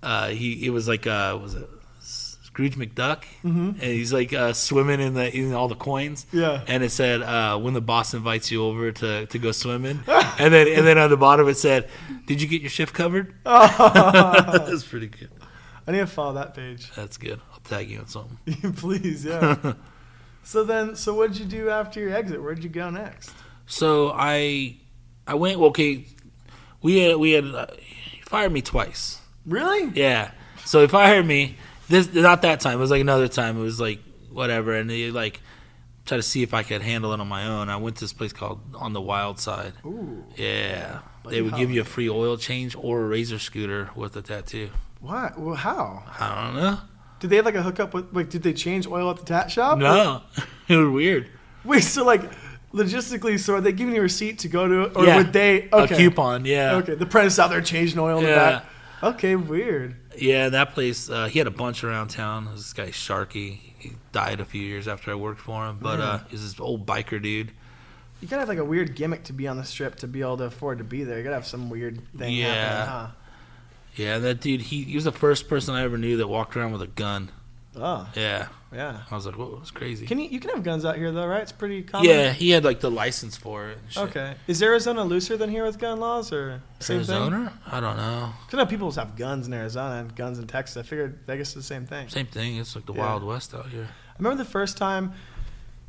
uh, 0.02 0.28
he 0.28 0.66
it 0.66 0.70
was 0.70 0.88
like 0.88 1.06
uh, 1.06 1.38
was 1.40 1.54
it 1.54 1.68
Scrooge 2.68 2.76
McDuck, 2.94 3.22
Mm-hmm. 3.44 3.68
and 3.68 3.82
he's 3.82 4.12
like 4.12 4.32
uh, 4.34 4.52
swimming 4.52 5.00
in 5.00 5.14
the 5.14 5.34
in 5.34 5.54
all 5.54 5.68
the 5.68 5.74
coins. 5.74 6.26
Yeah. 6.32 6.62
and 6.66 6.82
it 6.82 6.90
said 6.90 7.22
uh, 7.22 7.58
when 7.58 7.72
the 7.74 7.80
boss 7.80 8.12
invites 8.12 8.50
you 8.50 8.62
over 8.64 8.92
to, 8.92 9.24
to 9.26 9.38
go 9.38 9.50
swimming, 9.52 10.00
and 10.06 10.52
then 10.52 10.68
and 10.68 10.86
then 10.86 10.98
on 10.98 11.08
the 11.10 11.16
bottom 11.16 11.48
it 11.48 11.54
said, 11.56 11.88
"Did 12.26 12.42
you 12.42 12.48
get 12.48 12.60
your 12.60 12.68
shift 12.70 12.92
covered?" 12.94 13.34
That's 13.44 14.84
pretty 14.84 15.08
good. 15.08 15.30
I 15.86 15.92
need 15.92 15.98
to 15.98 16.06
follow 16.06 16.34
that 16.34 16.54
page. 16.54 16.90
That's 16.94 17.16
good. 17.16 17.40
I'll 17.52 17.60
tag 17.60 17.90
you 17.90 17.98
on 18.00 18.06
something. 18.08 18.72
Please, 18.74 19.24
yeah. 19.24 19.72
so 20.44 20.62
then, 20.64 20.94
so 20.96 21.14
what 21.14 21.32
did 21.32 21.40
you 21.40 21.46
do 21.46 21.70
after 21.70 21.98
your 22.00 22.14
exit? 22.14 22.42
Where 22.42 22.54
did 22.54 22.62
you 22.64 22.70
go 22.70 22.90
next? 22.90 23.30
So 23.66 24.12
I 24.14 24.76
I 25.26 25.34
went 25.34 25.58
okay. 25.58 26.04
We 26.82 26.98
had 26.98 27.16
we 27.16 27.32
had 27.32 27.46
uh, 27.46 27.66
fired 28.26 28.52
me 28.52 28.60
twice. 28.60 29.18
Really? 29.46 29.90
Yeah. 29.94 30.32
So 30.66 30.82
he 30.82 30.86
fired 30.88 31.26
me. 31.26 31.56
This 31.90 32.12
not 32.14 32.42
that 32.42 32.60
time. 32.60 32.74
It 32.78 32.80
was 32.80 32.90
like 32.90 33.00
another 33.00 33.28
time. 33.28 33.58
It 33.58 33.62
was 33.62 33.80
like 33.80 34.00
whatever, 34.30 34.74
and 34.74 34.88
he 34.90 35.10
like 35.10 35.40
tried 36.06 36.18
to 36.18 36.22
see 36.22 36.42
if 36.42 36.54
I 36.54 36.62
could 36.62 36.82
handle 36.82 37.12
it 37.12 37.20
on 37.20 37.28
my 37.28 37.46
own. 37.46 37.68
I 37.68 37.76
went 37.76 37.96
to 37.96 38.04
this 38.04 38.12
place 38.12 38.32
called 38.32 38.60
On 38.76 38.92
the 38.92 39.00
Wild 39.00 39.38
Side. 39.40 39.72
Ooh. 39.84 40.24
Yeah. 40.36 41.00
they 41.28 41.42
would 41.42 41.56
give 41.56 41.70
you 41.70 41.80
a 41.82 41.84
free 41.84 42.08
oil 42.08 42.36
change 42.36 42.74
or 42.76 43.02
a 43.02 43.06
razor 43.06 43.38
scooter 43.38 43.90
with 43.94 44.16
a 44.16 44.22
tattoo. 44.22 44.70
What? 45.00 45.38
Well, 45.38 45.54
how? 45.56 46.04
I 46.18 46.44
don't 46.46 46.56
know. 46.62 46.78
Did 47.18 47.30
they 47.30 47.36
have 47.36 47.44
like 47.44 47.54
a 47.56 47.62
hookup 47.62 47.92
with? 47.92 48.14
Like, 48.14 48.30
did 48.30 48.42
they 48.42 48.52
change 48.52 48.86
oil 48.86 49.10
at 49.10 49.16
the 49.18 49.24
tat 49.24 49.50
shop? 49.50 49.76
No, 49.78 50.22
it 50.68 50.76
was 50.76 50.88
weird. 50.88 51.28
Wait, 51.64 51.82
so 51.82 52.04
like, 52.04 52.22
logistically, 52.72 53.38
so 53.38 53.54
are 53.56 53.60
they 53.60 53.72
giving 53.72 53.94
you 53.94 54.00
a 54.00 54.04
receipt 54.04 54.38
to 54.40 54.48
go 54.48 54.66
to, 54.66 54.96
or 54.98 55.04
Yeah. 55.04 55.16
would 55.16 55.32
they? 55.32 55.68
Okay. 55.72 55.94
A 55.94 55.98
coupon, 55.98 56.44
yeah. 56.44 56.76
Okay, 56.76 56.94
the 56.94 57.04
apprentice 57.04 57.38
out 57.38 57.50
there 57.50 57.60
changing 57.60 57.98
oil 57.98 58.18
in 58.18 58.24
the 58.24 58.30
back. 58.30 58.64
Okay, 59.02 59.34
weird. 59.36 59.96
Yeah, 60.18 60.48
that 60.50 60.74
place. 60.74 61.08
Uh, 61.08 61.26
he 61.26 61.38
had 61.38 61.46
a 61.46 61.52
bunch 61.52 61.84
around 61.84 62.08
town. 62.08 62.48
This 62.54 62.72
guy 62.72 62.88
Sharky. 62.88 63.58
He 63.78 63.92
died 64.12 64.40
a 64.40 64.44
few 64.44 64.60
years 64.60 64.88
after 64.88 65.10
I 65.10 65.14
worked 65.14 65.40
for 65.40 65.66
him, 65.66 65.78
but 65.80 66.00
uh, 66.00 66.18
he's 66.28 66.42
this 66.42 66.60
old 66.60 66.84
biker 66.86 67.22
dude. 67.22 67.52
You 68.20 68.28
gotta 68.28 68.40
have 68.40 68.48
like 68.48 68.58
a 68.58 68.64
weird 68.64 68.96
gimmick 68.96 69.24
to 69.24 69.32
be 69.32 69.48
on 69.48 69.56
the 69.56 69.64
strip 69.64 69.96
to 69.96 70.06
be 70.06 70.20
able 70.20 70.36
to 70.38 70.44
afford 70.44 70.78
to 70.78 70.84
be 70.84 71.04
there. 71.04 71.16
You 71.18 71.22
gotta 71.24 71.36
have 71.36 71.46
some 71.46 71.70
weird 71.70 72.02
thing 72.18 72.34
Yeah. 72.34 72.54
happening, 72.54 72.88
huh? 72.88 73.06
Yeah, 73.96 74.18
that 74.18 74.40
dude. 74.40 74.60
He, 74.62 74.82
he 74.82 74.94
was 74.94 75.04
the 75.04 75.12
first 75.12 75.48
person 75.48 75.74
I 75.74 75.82
ever 75.84 75.96
knew 75.96 76.16
that 76.18 76.28
walked 76.28 76.56
around 76.56 76.72
with 76.72 76.82
a 76.82 76.86
gun. 76.86 77.30
Oh, 77.76 78.08
Yeah, 78.14 78.48
yeah. 78.72 79.00
I 79.10 79.14
was 79.14 79.26
like, 79.26 79.36
whoa, 79.36 79.58
it's 79.60 79.70
crazy. 79.70 80.06
Can 80.06 80.18
you 80.18 80.28
you 80.28 80.38
can 80.40 80.50
have 80.50 80.62
guns 80.62 80.84
out 80.84 80.96
here 80.96 81.10
though, 81.12 81.26
right? 81.26 81.42
It's 81.42 81.52
pretty 81.52 81.82
common. 81.82 82.08
yeah, 82.08 82.32
he 82.32 82.50
had 82.50 82.64
like 82.64 82.80
the 82.80 82.90
license 82.90 83.36
for 83.36 83.68
it. 83.70 83.78
and 83.82 83.92
shit. 83.92 84.02
Okay. 84.04 84.34
Is 84.46 84.62
Arizona 84.62 85.02
looser 85.04 85.36
than 85.36 85.50
here 85.50 85.64
with 85.64 85.78
gun 85.78 85.98
laws, 86.00 86.32
or 86.32 86.62
same 86.78 87.02
thing? 87.04 87.16
Arizona? 87.16 87.52
I 87.66 87.80
don't 87.80 87.96
know. 87.96 88.32
Because 88.46 88.58
I 88.58 88.62
know 88.62 88.66
people 88.68 88.90
have 88.92 89.16
guns 89.16 89.46
in 89.46 89.52
Arizona 89.54 89.96
and 90.00 90.14
guns 90.14 90.38
in 90.38 90.46
Texas. 90.46 90.76
I 90.76 90.82
figured 90.82 91.18
Vegas 91.26 91.48
is 91.50 91.54
the 91.54 91.62
same 91.62 91.86
thing. 91.86 92.08
Same 92.08 92.26
thing. 92.26 92.56
It's 92.58 92.74
like 92.76 92.86
the 92.86 92.94
Yeah. 92.94 93.00
Wild 93.00 93.24
West 93.24 93.54
out 93.54 93.66
here. 93.68 93.88
I 93.90 94.14
remember 94.22 94.42
the 94.42 94.48
first 94.50 94.76
time, 94.76 95.12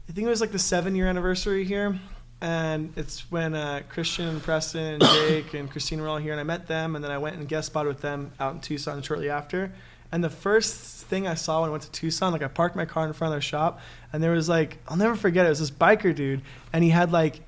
I 0.10 0.14
think 0.14 0.26
it 0.26 0.30
was 0.30 0.42
like 0.42 0.52
the 0.52 0.60
seven 0.60 0.96
year 0.96 1.08
anniversary 1.08 1.64
here. 1.66 2.00
And 2.44 2.92
it's 2.98 3.30
when 3.32 3.54
uh, 3.54 3.84
Christian 3.88 4.28
and 4.28 4.42
Preston 4.42 4.96
and 4.96 5.04
Jake 5.14 5.54
and 5.54 5.70
Christine 5.70 6.02
were 6.02 6.08
all 6.08 6.18
here, 6.18 6.32
and 6.32 6.40
I 6.40 6.44
met 6.44 6.66
them, 6.68 6.96
and 6.96 7.04
then 7.06 7.12
I 7.12 7.20
went 7.20 7.36
and 7.36 7.48
guest 7.48 7.68
spotted 7.68 7.90
with 7.90 8.02
them 8.02 8.32
out 8.40 8.56
in 8.56 8.62
Tucson 8.62 9.04
shortly 9.04 9.30
after. 9.30 9.72
And 10.12 10.24
the 10.24 10.30
first 10.30 11.06
thing 11.08 11.28
I 11.28 11.36
saw 11.36 11.62
when 11.62 11.70
I 11.70 11.72
went 11.72 11.84
to 11.84 11.92
Tucson, 11.92 12.34
like 12.34 12.42
I 12.44 12.48
parked 12.48 12.76
my 12.76 12.86
car 12.86 13.06
in 13.08 13.14
front 13.14 13.32
of 13.32 13.36
their 13.36 13.42
shop, 13.42 13.80
and 14.12 14.22
there 14.22 14.32
was 14.32 14.50
like 14.50 14.78
I'll 14.88 14.98
never 14.98 15.16
forget 15.16 15.46
it. 15.46 15.48
It 15.48 15.52
was 15.52 15.60
this 15.60 15.72
biker 15.72 16.14
dude, 16.14 16.42
and 16.74 16.84
he 16.84 16.90
had 16.90 17.12
like 17.12 17.42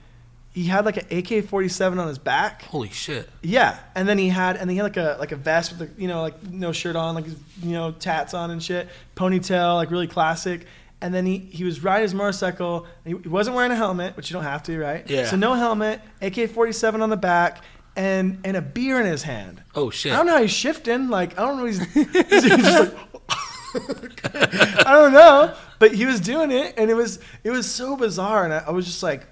he 0.53 0.65
had 0.65 0.85
like 0.85 0.97
an 0.97 1.17
AK 1.17 1.45
forty 1.45 1.67
seven 1.67 1.99
on 1.99 2.07
his 2.07 2.17
back, 2.19 2.61
Holy 2.63 2.89
shit. 2.89 3.27
yeah, 3.41 3.79
and 3.95 4.07
then 4.07 4.17
he 4.17 4.29
had 4.29 4.55
and 4.55 4.69
he 4.69 4.77
had 4.77 4.83
like 4.83 4.97
a 4.97 5.17
like 5.19 5.31
a 5.31 5.35
vest 5.35 5.77
with 5.77 5.79
the 5.95 6.01
you 6.01 6.07
know 6.07 6.21
like 6.21 6.41
no 6.43 6.71
shirt 6.71 6.95
on, 6.95 7.15
like 7.15 7.25
you 7.61 7.71
know 7.71 7.91
tats 7.91 8.33
on 8.33 8.51
and 8.51 8.61
shit, 8.63 8.87
ponytail, 9.15 9.75
like 9.75 9.91
really 9.91 10.07
classic. 10.07 10.65
And 11.01 11.13
then 11.13 11.25
he, 11.25 11.37
he 11.37 11.65
was 11.65 11.83
riding 11.83 12.03
his 12.03 12.13
motorcycle. 12.13 12.85
He, 13.03 13.09
he 13.09 13.27
wasn't 13.27 13.57
wearing 13.57 13.73
a 13.73 13.75
helmet, 13.75 14.15
which 14.15 14.29
you 14.29 14.35
don't 14.35 14.45
have 14.45 14.63
to, 14.63 14.79
right? 14.79 15.09
Yeah. 15.09 15.25
So 15.25 15.35
no 15.35 15.53
helmet, 15.53 15.99
AK 16.21 16.49
forty 16.51 16.71
seven 16.71 17.01
on 17.01 17.09
the 17.09 17.17
back, 17.17 17.61
and 17.95 18.39
and 18.43 18.57
a 18.57 18.61
beer 18.61 18.99
in 18.99 19.05
his 19.05 19.23
hand. 19.23 19.61
Oh 19.75 19.89
shit. 19.89 20.13
I 20.13 20.17
don't 20.17 20.27
know 20.27 20.33
how 20.33 20.41
he's 20.41 20.51
shifting. 20.51 21.09
Like 21.09 21.39
I 21.39 21.45
don't 21.45 21.57
know. 21.57 21.65
He's, 21.65 21.79
he's 21.93 22.43
just 22.43 22.93
like 22.93 22.97
I 24.85 24.93
don't 24.93 25.13
know, 25.13 25.55
but 25.79 25.93
he 25.93 26.05
was 26.05 26.19
doing 26.19 26.51
it, 26.51 26.75
and 26.77 26.91
it 26.91 26.93
was 26.93 27.19
it 27.43 27.51
was 27.51 27.69
so 27.69 27.95
bizarre, 27.95 28.43
and 28.43 28.53
I, 28.53 28.65
I 28.67 28.71
was 28.71 28.85
just 28.85 29.01
like, 29.01 29.25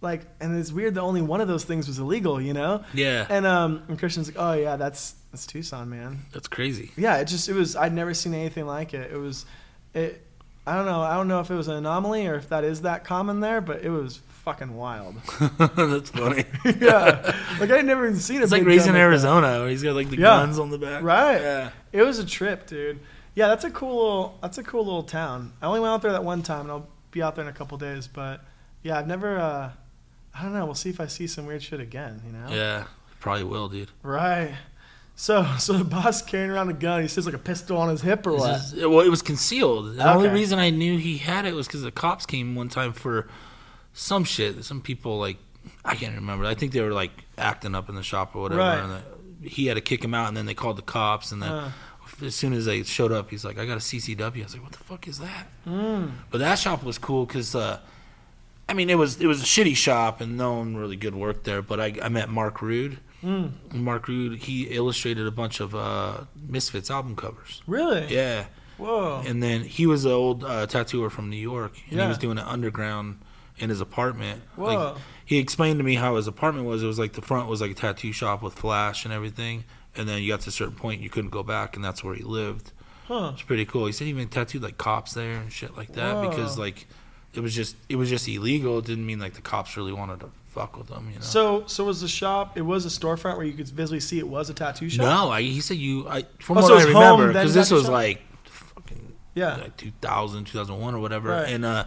like, 0.00 0.22
and 0.40 0.58
it's 0.58 0.72
weird 0.72 0.94
that 0.96 1.00
only 1.00 1.22
one 1.22 1.40
of 1.40 1.48
those 1.48 1.64
things 1.64 1.86
was 1.86 1.98
illegal, 1.98 2.40
you 2.40 2.52
know? 2.52 2.84
Yeah. 2.92 3.26
And 3.28 3.46
um, 3.46 3.82
and 3.88 3.98
Christian's 3.98 4.28
like, 4.28 4.36
oh 4.38 4.52
yeah, 4.52 4.76
that's 4.76 5.14
that's 5.30 5.46
Tucson, 5.46 5.88
man. 5.88 6.20
That's 6.32 6.48
crazy. 6.48 6.92
Yeah, 6.96 7.16
it 7.18 7.26
just 7.26 7.48
it 7.48 7.54
was. 7.54 7.74
I'd 7.76 7.94
never 7.94 8.12
seen 8.14 8.34
anything 8.34 8.66
like 8.66 8.94
it. 8.94 9.10
It 9.10 9.16
was, 9.16 9.46
it. 9.94 10.22
I 10.66 10.76
don't 10.76 10.86
know. 10.86 11.00
I 11.00 11.14
don't 11.14 11.28
know 11.28 11.40
if 11.40 11.50
it 11.50 11.54
was 11.54 11.68
an 11.68 11.74
anomaly 11.74 12.26
or 12.26 12.34
if 12.34 12.50
that 12.50 12.64
is 12.64 12.82
that 12.82 13.04
common 13.04 13.40
there, 13.40 13.60
but 13.60 13.82
it 13.82 13.90
was 13.90 14.20
fucking 14.44 14.74
wild. 14.76 15.16
That's 15.58 16.10
funny. 16.10 16.44
yeah, 16.80 17.34
like 17.60 17.70
I'd 17.70 17.84
never 17.84 18.06
even 18.06 18.18
seen 18.18 18.40
it. 18.40 18.42
It's 18.44 18.52
like 18.52 18.64
raising 18.64 18.94
Arizona, 18.96 19.60
where 19.60 19.68
he's 19.68 19.82
got 19.82 19.94
like 19.94 20.08
the 20.10 20.16
Yeah. 20.16 20.22
guns 20.40 20.58
on 20.58 20.70
the 20.70 20.78
back. 20.78 21.02
Right. 21.02 21.40
Yeah. 21.40 21.70
It 21.92 22.02
was 22.02 22.18
a 22.18 22.26
trip, 22.26 22.66
dude. 22.66 23.00
Yeah, 23.34 23.48
that's 23.48 23.64
a 23.64 23.70
cool 23.70 23.96
little 23.96 24.38
that's 24.42 24.58
a 24.58 24.62
cool 24.62 24.84
little 24.84 25.02
town. 25.04 25.52
I 25.62 25.66
only 25.66 25.80
went 25.80 25.92
out 25.92 26.02
there 26.02 26.12
that 26.12 26.24
one 26.24 26.42
time 26.42 26.62
and 26.62 26.70
I'll 26.70 26.88
be 27.10 27.22
out 27.22 27.34
there 27.36 27.44
in 27.44 27.48
a 27.50 27.54
couple 27.54 27.78
days, 27.78 28.06
but 28.08 28.40
yeah, 28.82 28.98
I've 28.98 29.06
never 29.06 29.38
uh 29.38 29.70
I 30.34 30.42
don't 30.42 30.52
know, 30.54 30.64
we'll 30.64 30.74
see 30.74 30.90
if 30.90 31.00
I 31.00 31.06
see 31.06 31.26
some 31.26 31.46
weird 31.46 31.62
shit 31.62 31.78
again, 31.80 32.22
you 32.26 32.32
know? 32.32 32.46
Yeah. 32.50 32.84
Probably 33.20 33.44
will, 33.44 33.68
dude. 33.68 33.90
Right. 34.02 34.52
So 35.14 35.46
so 35.58 35.74
the 35.74 35.84
boss 35.84 36.20
carrying 36.22 36.50
around 36.50 36.68
a 36.68 36.72
gun, 36.74 37.00
he 37.02 37.08
says 37.08 37.24
like 37.26 37.34
a 37.34 37.38
pistol 37.38 37.76
on 37.78 37.88
his 37.90 38.02
hip 38.02 38.26
or 38.26 38.32
This 38.32 38.40
what? 38.40 38.50
is- 38.56 38.74
well, 38.86 39.00
it 39.00 39.08
was 39.10 39.22
concealed. 39.22 39.96
The 39.96 40.12
only 40.12 40.28
reason 40.28 40.58
I 40.58 40.70
knew 40.70 40.98
he 40.98 41.16
had 41.18 41.46
it 41.46 41.54
was 41.54 41.66
because 41.66 41.82
the 41.82 41.90
cops 41.92 42.26
came 42.26 42.54
one 42.54 42.68
time 42.68 42.92
for 42.92 43.28
some 43.92 44.24
shit. 44.24 44.64
Some 44.64 44.80
people 44.80 45.18
like 45.18 45.38
I 45.84 45.94
can't 45.94 46.14
remember. 46.14 46.44
I 46.44 46.54
think 46.54 46.72
they 46.72 46.80
were 46.80 46.92
like 46.92 47.12
acting 47.38 47.74
up 47.74 47.88
in 47.88 47.94
the 47.94 48.02
shop 48.02 48.34
or 48.34 48.42
whatever. 48.42 48.60
Right. 48.60 48.78
And 48.78 49.02
the, 49.42 49.48
he 49.48 49.66
had 49.66 49.74
to 49.74 49.80
kick 49.80 50.02
him 50.04 50.14
out, 50.14 50.28
and 50.28 50.36
then 50.36 50.46
they 50.46 50.54
called 50.54 50.76
the 50.78 50.82
cops. 50.82 51.32
And 51.32 51.42
then 51.42 51.50
Uh. 51.52 51.72
as 52.24 52.34
soon 52.34 52.52
as 52.52 52.64
they 52.66 52.82
showed 52.82 53.12
up, 53.12 53.30
he's 53.30 53.44
like, 53.44 53.58
"I 53.58 53.66
got 53.66 53.76
a 53.76 53.80
CCW." 53.80 54.40
I 54.40 54.44
was 54.44 54.54
like, 54.54 54.62
"What 54.62 54.72
the 54.72 54.78
fuck 54.78 55.06
is 55.08 55.18
that?" 55.18 55.46
Mm. 55.66 56.12
But 56.30 56.38
that 56.38 56.56
shop 56.58 56.82
was 56.82 56.98
cool 56.98 57.26
because. 57.26 57.54
Uh, 57.54 57.78
I 58.68 58.74
mean, 58.74 58.88
it 58.90 58.94
was 58.96 59.20
it 59.20 59.26
was 59.26 59.42
a 59.42 59.44
shitty 59.44 59.76
shop 59.76 60.20
and 60.20 60.36
no 60.38 60.54
one 60.54 60.76
really 60.76 60.96
good 60.96 61.14
worked 61.14 61.44
there. 61.44 61.60
But 61.62 61.80
I, 61.80 61.94
I 62.02 62.08
met 62.08 62.30
Mark 62.30 62.62
Rude. 62.62 62.98
Mm. 63.22 63.52
Mark 63.74 64.08
Rude, 64.08 64.38
he 64.38 64.64
illustrated 64.64 65.26
a 65.26 65.30
bunch 65.30 65.60
of 65.60 65.74
uh, 65.74 66.22
Misfits 66.48 66.90
album 66.90 67.14
covers. 67.16 67.60
Really? 67.66 68.06
Yeah, 68.12 68.46
Whoa. 68.78 69.22
and 69.26 69.42
then 69.42 69.62
he 69.62 69.86
was 69.86 70.04
an 70.04 70.12
old 70.12 70.42
uh, 70.44 70.66
tattooer 70.66 71.10
from 71.10 71.28
New 71.28 71.36
York, 71.36 71.72
and 71.88 71.98
Yeah. 71.98 72.04
he 72.04 72.08
was 72.08 72.18
doing 72.18 72.38
an 72.38 72.44
underground 72.44 73.20
in 73.58 73.70
his 73.70 73.80
apartment. 73.80 74.42
Whoa. 74.56 74.64
Like, 74.74 74.96
he 75.24 75.38
explained 75.38 75.78
to 75.78 75.84
me 75.84 75.94
how 75.94 76.16
his 76.16 76.26
apartment 76.26 76.66
was. 76.66 76.82
It 76.82 76.86
was 76.86 76.98
like 76.98 77.12
the 77.12 77.22
front 77.22 77.48
was 77.48 77.60
like 77.60 77.70
a 77.70 77.74
tattoo 77.74 78.12
shop 78.12 78.42
with 78.42 78.54
flash 78.54 79.04
and 79.04 79.12
everything, 79.14 79.64
and 79.96 80.08
then 80.08 80.22
you 80.22 80.28
got 80.32 80.40
to 80.42 80.48
a 80.48 80.52
certain 80.52 80.74
point 80.74 81.00
you 81.00 81.10
couldn't 81.10 81.30
go 81.30 81.42
back, 81.42 81.76
and 81.76 81.84
that's 81.84 82.02
where 82.04 82.14
he 82.14 82.22
lived. 82.22 82.72
Huh. 83.08 83.30
It's 83.34 83.42
pretty 83.42 83.64
cool. 83.64 83.86
He 83.86 83.92
said 83.92 84.04
he 84.04 84.10
even 84.10 84.28
tattooed 84.28 84.62
like 84.62 84.78
cops 84.78 85.14
there 85.14 85.34
and 85.34 85.52
shit 85.52 85.76
like 85.76 85.92
that 85.94 86.14
Whoa. 86.16 86.28
because 86.30 86.58
like 86.58 86.86
it 87.34 87.40
was 87.40 87.54
just 87.54 87.76
it 87.88 87.96
was 87.96 88.08
just 88.08 88.28
illegal. 88.28 88.78
It 88.78 88.84
didn't 88.84 89.04
mean 89.06 89.18
like 89.18 89.34
the 89.34 89.40
cops 89.42 89.76
really 89.76 89.92
wanted 89.92 90.20
to 90.20 90.30
fuck 90.48 90.76
with 90.76 90.86
them. 90.88 91.08
You 91.08 91.16
know. 91.16 91.20
So 91.22 91.64
so 91.66 91.84
was 91.84 92.00
the 92.00 92.08
shop 92.08 92.56
it 92.56 92.62
was 92.62 92.84
a 92.86 92.88
storefront 92.88 93.36
where 93.38 93.46
you 93.46 93.52
could 93.54 93.68
visibly 93.68 94.00
see 94.00 94.18
it 94.18 94.28
was 94.28 94.50
a 94.50 94.54
tattoo 94.54 94.88
shop? 94.88 95.04
no, 95.04 95.30
I, 95.30 95.42
he 95.42 95.60
said 95.60 95.78
you. 95.78 96.06
I 96.08 96.24
from 96.38 96.58
Oh, 96.58 96.60
what 96.60 96.68
so 96.68 96.74
I 96.76 96.82
it 96.82 96.84
was 96.86 96.94
home, 96.94 97.20
remember 97.20 97.32
because 97.32 97.54
this 97.54 97.70
was 97.70 97.84
shop? 97.84 97.92
like 97.92 98.22
fucking 98.44 99.12
Yeah. 99.34 99.56
like 99.56 99.76
2000, 99.76 100.44
2001 100.44 100.94
or 100.94 100.98
whatever. 101.00 101.30
Right. 101.30 101.48
And 101.48 101.64
uh, 101.64 101.84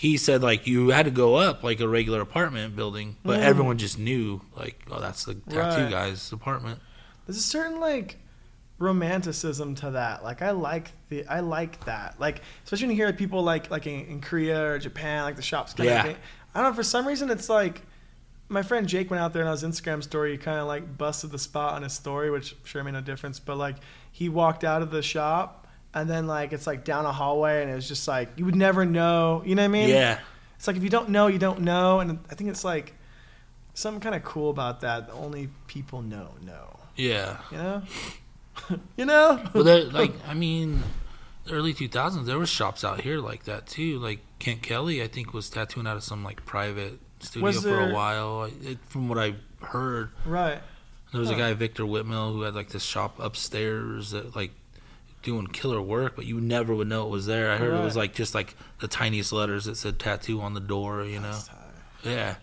he 0.00 0.16
said 0.16 0.42
like 0.44 0.64
you 0.68 0.90
had 0.90 1.06
to 1.06 1.10
go 1.10 1.34
up 1.34 1.64
like 1.64 1.80
a 1.80 1.88
regular 1.88 2.20
apartment 2.20 2.76
building, 2.76 3.16
but 3.24 3.40
Mm. 3.40 3.42
everyone 3.42 3.78
just 3.78 3.98
knew 3.98 4.40
like 4.56 4.80
oh 4.92 5.00
that's 5.00 5.24
the 5.24 5.34
tattoo 5.34 5.82
Right. 5.82 5.90
guy's 5.90 6.30
apartment. 6.30 6.78
There's 7.26 7.36
a 7.38 7.42
certain 7.42 7.80
like 7.80 8.16
romanticism 8.78 9.74
to 9.76 9.90
that. 9.92 10.22
Like 10.22 10.40
I 10.42 10.52
like 10.52 10.92
the 11.08 11.26
I 11.26 11.40
like 11.40 11.84
that. 11.86 12.20
Like 12.20 12.42
especially 12.64 12.86
when 12.88 12.96
you 12.96 13.04
hear 13.04 13.12
people 13.12 13.42
like 13.42 13.70
like 13.70 13.86
in, 13.86 14.06
in 14.06 14.20
Korea 14.20 14.64
or 14.72 14.78
Japan, 14.78 15.24
like 15.24 15.36
the 15.36 15.42
shops 15.42 15.74
kind 15.74 15.88
Yeah. 15.88 16.06
of. 16.06 16.16
I 16.54 16.60
don't 16.62 16.70
know. 16.70 16.76
For 16.76 16.82
some 16.84 17.06
reason, 17.06 17.30
it's 17.30 17.48
like 17.48 17.82
my 18.48 18.62
friend 18.62 18.86
Jake 18.88 19.10
went 19.10 19.20
out 19.22 19.32
there 19.32 19.42
and 19.42 19.48
on 19.50 19.56
his 19.56 19.64
Instagram 19.64 20.02
story, 20.02 20.32
he 20.32 20.38
kind 20.38 20.58
of 20.58 20.66
like 20.66 20.96
busted 20.96 21.30
the 21.32 21.38
spot 21.38 21.74
on 21.74 21.82
his 21.82 21.92
story, 21.92 22.30
which 22.30 22.54
sure 22.64 22.82
made 22.84 22.92
no 22.92 23.00
difference. 23.00 23.40
But 23.40 23.56
like 23.58 23.76
he 24.12 24.28
walked 24.28 24.62
out 24.64 24.80
of 24.80 24.90
the 24.90 25.02
shop 25.02 25.57
and 25.94 26.08
then 26.08 26.26
like 26.26 26.52
it's 26.52 26.66
like 26.66 26.84
down 26.84 27.04
a 27.06 27.12
hallway 27.12 27.62
and 27.62 27.70
it 27.70 27.74
was 27.74 27.88
just 27.88 28.06
like 28.08 28.30
you 28.36 28.44
would 28.44 28.56
never 28.56 28.84
know. 28.84 29.42
You 29.44 29.54
know 29.54 29.62
what 29.62 29.66
I 29.66 29.68
mean? 29.68 29.88
yeah, 29.88 30.18
It's 30.56 30.66
like 30.66 30.76
if 30.76 30.82
you 30.82 30.90
don't 30.90 31.08
know, 31.10 31.26
you 31.28 31.38
don't 31.38 31.60
know, 31.60 32.00
and 32.00 32.18
I 32.30 32.34
think 32.34 32.50
it's 32.50 32.64
like 32.64 32.94
something 33.74 34.00
kind 34.00 34.14
of 34.14 34.24
cool 34.24 34.50
about 34.50 34.80
that. 34.82 35.08
Only 35.12 35.48
people 35.66 36.02
know 36.02 36.30
know. 36.44 36.78
yeah. 36.96 37.38
You 37.50 37.56
know? 37.58 37.82
you 38.96 39.04
know? 39.06 39.42
Well, 39.54 39.64
there, 39.64 39.84
like 40.00 40.12
I 40.26 40.34
mean, 40.34 40.82
early 41.50 41.72
2000s, 41.74 42.26
there 42.26 42.38
was 42.38 42.48
shops 42.48 42.84
out 42.84 43.00
here 43.02 43.18
like 43.18 43.44
that 43.44 43.66
too. 43.66 43.98
Like 43.98 44.20
Kent 44.38 44.62
Kelly, 44.62 45.02
I 45.02 45.08
think, 45.08 45.32
was 45.32 45.48
tattooing 45.48 45.86
out 45.86 45.96
of 45.96 46.02
some 46.04 46.22
like 46.24 46.44
private 46.44 46.98
studio 47.20 47.46
Was 47.46 47.62
for 47.62 47.80
a 47.90 47.92
while. 47.94 48.50
It, 48.62 48.78
from 48.88 49.08
what 49.08 49.18
I 49.18 49.34
heard, 49.62 50.10
Right. 50.26 50.60
there 51.12 51.20
was 51.20 51.30
a 51.30 51.34
guy 51.34 51.52
Victor 51.54 51.84
Whitmill 51.84 52.32
who 52.32 52.42
had 52.42 52.54
like 52.54 52.68
this 52.68 52.82
shop 52.84 53.18
upstairs 53.20 54.10
that 54.12 54.36
like 54.36 54.50
doing 55.22 55.46
killer 55.46 55.80
work, 55.80 56.16
but 56.16 56.26
you 56.26 56.40
never 56.40 56.74
would 56.74 56.88
know 56.88 57.06
it 57.06 57.10
was 57.10 57.26
there. 57.26 57.50
I 57.50 57.56
heard 57.56 57.74
it 57.74 57.84
was 57.84 57.96
like 57.96 58.14
just 58.14 58.34
like 58.34 58.56
the 58.80 58.88
tiniest 58.88 59.32
letters 59.32 59.64
that 59.66 59.76
said 59.76 59.98
tattoo 59.98 60.40
on 60.40 60.54
the 60.54 60.60
door. 60.60 61.04
You 61.04 61.20
know, 61.20 61.38
yeah. 62.02 62.36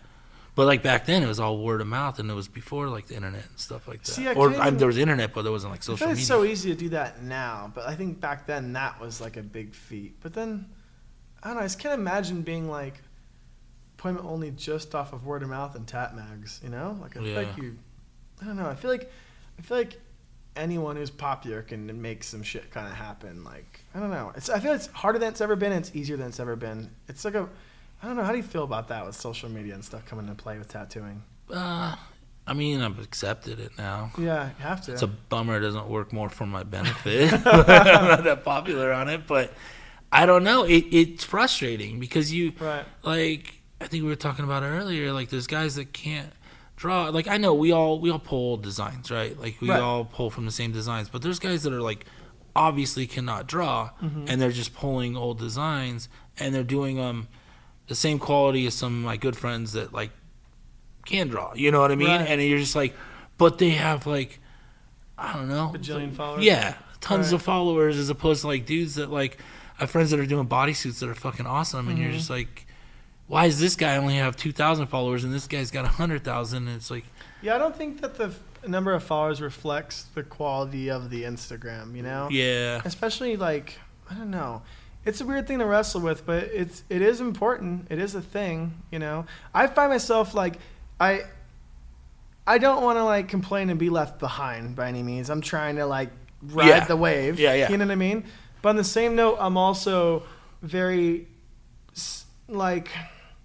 But 0.54 0.66
like 0.66 0.82
back 0.82 1.04
then, 1.04 1.22
it 1.22 1.26
was 1.26 1.38
all 1.38 1.58
word 1.58 1.82
of 1.82 1.86
mouth, 1.86 2.18
and 2.18 2.30
it 2.30 2.34
was 2.34 2.48
before 2.48 2.88
like 2.88 3.08
the 3.08 3.14
internet 3.14 3.44
and 3.46 3.58
stuff 3.58 3.86
like 3.86 4.02
that. 4.02 4.12
See, 4.12 4.26
I 4.26 4.32
or 4.32 4.54
I, 4.54 4.70
there 4.70 4.86
was 4.86 4.96
internet, 4.96 5.34
but 5.34 5.42
there 5.42 5.52
wasn't 5.52 5.72
like 5.72 5.82
social 5.82 5.98
feel 5.98 6.08
media. 6.08 6.20
it's 6.20 6.28
so 6.28 6.44
easy 6.44 6.70
to 6.70 6.76
do 6.76 6.88
that 6.90 7.22
now, 7.22 7.70
but 7.74 7.86
I 7.86 7.94
think 7.94 8.20
back 8.20 8.46
then 8.46 8.72
that 8.72 8.98
was 8.98 9.20
like 9.20 9.36
a 9.36 9.42
big 9.42 9.74
feat. 9.74 10.16
But 10.22 10.32
then, 10.32 10.70
I 11.42 11.48
don't 11.48 11.56
know, 11.56 11.60
I 11.60 11.64
just 11.64 11.78
can't 11.78 12.00
imagine 12.00 12.40
being 12.40 12.70
like 12.70 12.94
appointment 13.98 14.26
only 14.26 14.50
just 14.50 14.94
off 14.94 15.12
of 15.12 15.26
word 15.26 15.42
of 15.42 15.48
mouth 15.48 15.74
and 15.74 15.86
tat 15.86 16.14
mags, 16.14 16.60
you 16.62 16.70
know? 16.70 16.98
Like 17.00 17.16
I 17.16 17.20
feel 17.22 17.34
like 17.34 17.56
you, 17.56 17.78
I 18.40 18.44
don't 18.44 18.56
know, 18.56 18.66
I 18.66 18.74
feel 18.74 18.90
like, 18.90 19.10
I 19.58 19.62
feel 19.62 19.76
like 19.76 20.00
anyone 20.56 20.96
who's 20.96 21.10
popular 21.10 21.62
can 21.62 22.00
make 22.00 22.24
some 22.24 22.42
shit 22.42 22.70
kind 22.70 22.86
of 22.86 22.94
happen. 22.94 23.44
Like, 23.44 23.80
I 23.94 24.00
don't 24.00 24.10
know. 24.10 24.32
It's, 24.36 24.48
I 24.48 24.60
feel 24.60 24.72
it's 24.72 24.88
harder 24.88 25.18
than 25.18 25.28
it's 25.28 25.40
ever 25.40 25.56
been. 25.56 25.72
It's 25.72 25.94
easier 25.94 26.16
than 26.16 26.28
it's 26.28 26.40
ever 26.40 26.56
been. 26.56 26.90
It's 27.08 27.24
like 27.24 27.34
a, 27.34 27.48
I 28.02 28.06
don't 28.06 28.16
know. 28.16 28.24
How 28.24 28.32
do 28.32 28.38
you 28.38 28.44
feel 28.44 28.64
about 28.64 28.88
that 28.88 29.06
with 29.06 29.14
social 29.14 29.48
media 29.48 29.74
and 29.74 29.84
stuff 29.84 30.04
coming 30.06 30.28
into 30.28 30.42
play 30.42 30.58
with 30.58 30.68
tattooing? 30.68 31.22
Uh, 31.52 31.96
I 32.46 32.52
mean, 32.54 32.80
I've 32.80 32.98
accepted 32.98 33.58
it 33.58 33.72
now. 33.76 34.12
Yeah, 34.18 34.50
you 34.58 34.64
have 34.64 34.84
to. 34.86 34.92
It's 34.92 35.02
a 35.02 35.08
bummer 35.08 35.56
it 35.56 35.60
doesn't 35.60 35.88
work 35.88 36.12
more 36.12 36.28
for 36.28 36.46
my 36.46 36.62
benefit. 36.62 37.32
I'm 37.46 38.08
not 38.08 38.24
that 38.24 38.44
popular 38.44 38.92
on 38.92 39.08
it, 39.08 39.26
but 39.26 39.52
I 40.12 40.26
don't 40.26 40.44
know. 40.44 40.62
It, 40.62 40.84
it's 40.92 41.24
frustrating 41.24 41.98
because 41.98 42.32
you 42.32 42.52
right. 42.60 42.84
like 43.02 43.60
I 43.80 43.86
think 43.88 44.04
we 44.04 44.08
were 44.08 44.16
talking 44.16 44.44
about 44.44 44.62
earlier. 44.62 45.12
Like 45.12 45.28
there's 45.30 45.46
guys 45.46 45.74
that 45.74 45.92
can't 45.92 46.32
draw. 46.76 47.08
Like 47.08 47.26
I 47.26 47.36
know 47.38 47.54
we 47.54 47.72
all 47.72 47.98
we 47.98 48.10
all 48.10 48.18
pull 48.18 48.56
designs, 48.56 49.10
right? 49.10 49.38
Like 49.38 49.60
we 49.60 49.70
Right. 49.70 49.80
all 49.80 50.04
pull 50.04 50.30
from 50.30 50.44
the 50.44 50.52
same 50.52 50.72
designs, 50.72 51.08
but 51.08 51.22
there's 51.22 51.38
guys 51.38 51.62
that 51.64 51.72
are 51.72 51.80
like 51.82 52.04
obviously 52.54 53.06
cannot 53.06 53.46
draw, 53.46 53.90
Mm-hmm. 54.02 54.26
and 54.28 54.40
they're 54.40 54.50
just 54.52 54.74
pulling 54.74 55.16
old 55.16 55.38
designs 55.38 56.08
and 56.38 56.54
they're 56.54 56.62
doing 56.64 56.98
um 57.00 57.28
the 57.88 57.94
same 57.94 58.18
quality 58.18 58.66
as 58.66 58.74
some 58.74 58.96
of 58.98 59.04
my 59.04 59.16
good 59.16 59.36
friends 59.36 59.72
that 59.72 59.92
like 59.92 60.10
can 61.04 61.28
draw. 61.28 61.54
You 61.54 61.70
know 61.70 61.80
what 61.80 61.92
I 61.92 61.94
mean? 61.96 62.08
Right. 62.08 62.28
And 62.28 62.42
you're 62.42 62.58
just 62.58 62.74
like, 62.76 62.94
but 63.38 63.58
they 63.58 63.70
have 63.70 64.06
like 64.06 64.40
I 65.18 65.32
don't 65.32 65.48
know, 65.48 65.72
Bajillion 65.74 66.12
followers? 66.14 66.44
Yeah, 66.44 66.74
tons 67.00 67.26
Right. 67.28 67.34
of 67.36 67.42
followers 67.42 67.96
as 67.96 68.10
opposed 68.10 68.42
to 68.42 68.48
like 68.48 68.66
dudes 68.66 68.96
that 68.96 69.10
like 69.10 69.38
I 69.78 69.82
have 69.84 69.90
friends 69.90 70.10
that 70.10 70.20
are 70.20 70.26
doing 70.26 70.46
bodysuits 70.48 70.98
that 71.00 71.08
are 71.08 71.14
fucking 71.14 71.46
awesome, 71.46 71.88
and 71.88 71.98
you're 71.98 72.08
Mm-hmm. 72.08 72.16
just 72.18 72.30
like, 72.30 72.65
why 73.28 73.46
does 73.46 73.58
this 73.58 73.76
guy 73.76 73.96
only 73.96 74.16
have 74.16 74.36
two 74.36 74.52
thousand 74.52 74.86
followers 74.86 75.24
and 75.24 75.32
this 75.32 75.46
guy's 75.46 75.70
got 75.70 75.84
a 75.84 75.88
hundred 75.88 76.22
thousand? 76.24 76.68
And 76.68 76.76
it's 76.76 76.90
like, 76.90 77.04
Yeah, 77.42 77.54
I 77.54 77.58
don't 77.58 77.74
think 77.76 78.00
that 78.00 78.14
the 78.16 78.26
f- 78.26 78.40
number 78.68 78.92
of 78.94 79.02
followers 79.02 79.40
reflects 79.40 80.04
the 80.14 80.22
quality 80.22 80.90
of 80.90 81.10
the 81.10 81.22
Instagram. 81.24 81.94
You 81.96 82.02
know. 82.02 82.28
yeah, 82.30 82.80
especially 82.84 83.36
like 83.36 83.78
I 84.10 84.14
don't 84.14 84.30
know. 84.30 84.62
It's 85.04 85.20
a 85.20 85.24
weird 85.24 85.46
thing 85.46 85.60
to 85.60 85.66
wrestle 85.66 86.00
with, 86.00 86.26
but 86.26 86.44
it's 86.44 86.82
it 86.88 87.00
is 87.02 87.20
important. 87.20 87.86
It 87.90 87.98
is 87.98 88.14
a 88.14 88.20
thing, 88.22 88.82
you 88.90 88.98
know. 88.98 89.26
I 89.54 89.66
find 89.68 89.90
myself 89.90 90.34
like 90.34 90.58
I 91.00 91.22
I 92.46 92.58
don't 92.58 92.82
want 92.82 92.96
to 92.98 93.04
like 93.04 93.28
complain 93.28 93.70
and 93.70 93.78
be 93.78 93.90
left 93.90 94.18
behind 94.18 94.76
by 94.76 94.88
any 94.88 95.02
means. 95.02 95.30
I'm 95.30 95.40
trying 95.40 95.76
to 95.76 95.86
like 95.86 96.10
ride 96.42 96.68
Yeah. 96.68 96.84
the 96.86 96.96
wave. 96.96 97.38
Yeah, 97.40 97.54
yeah. 97.54 97.70
You 97.70 97.76
know 97.76 97.84
what 97.86 97.92
I 97.92 97.96
mean? 97.96 98.24
But 98.62 98.70
on 98.70 98.76
the 98.76 98.84
same 98.84 99.14
note, 99.16 99.36
I'm 99.40 99.56
also 99.56 100.22
very 100.62 101.26
like 102.48 102.88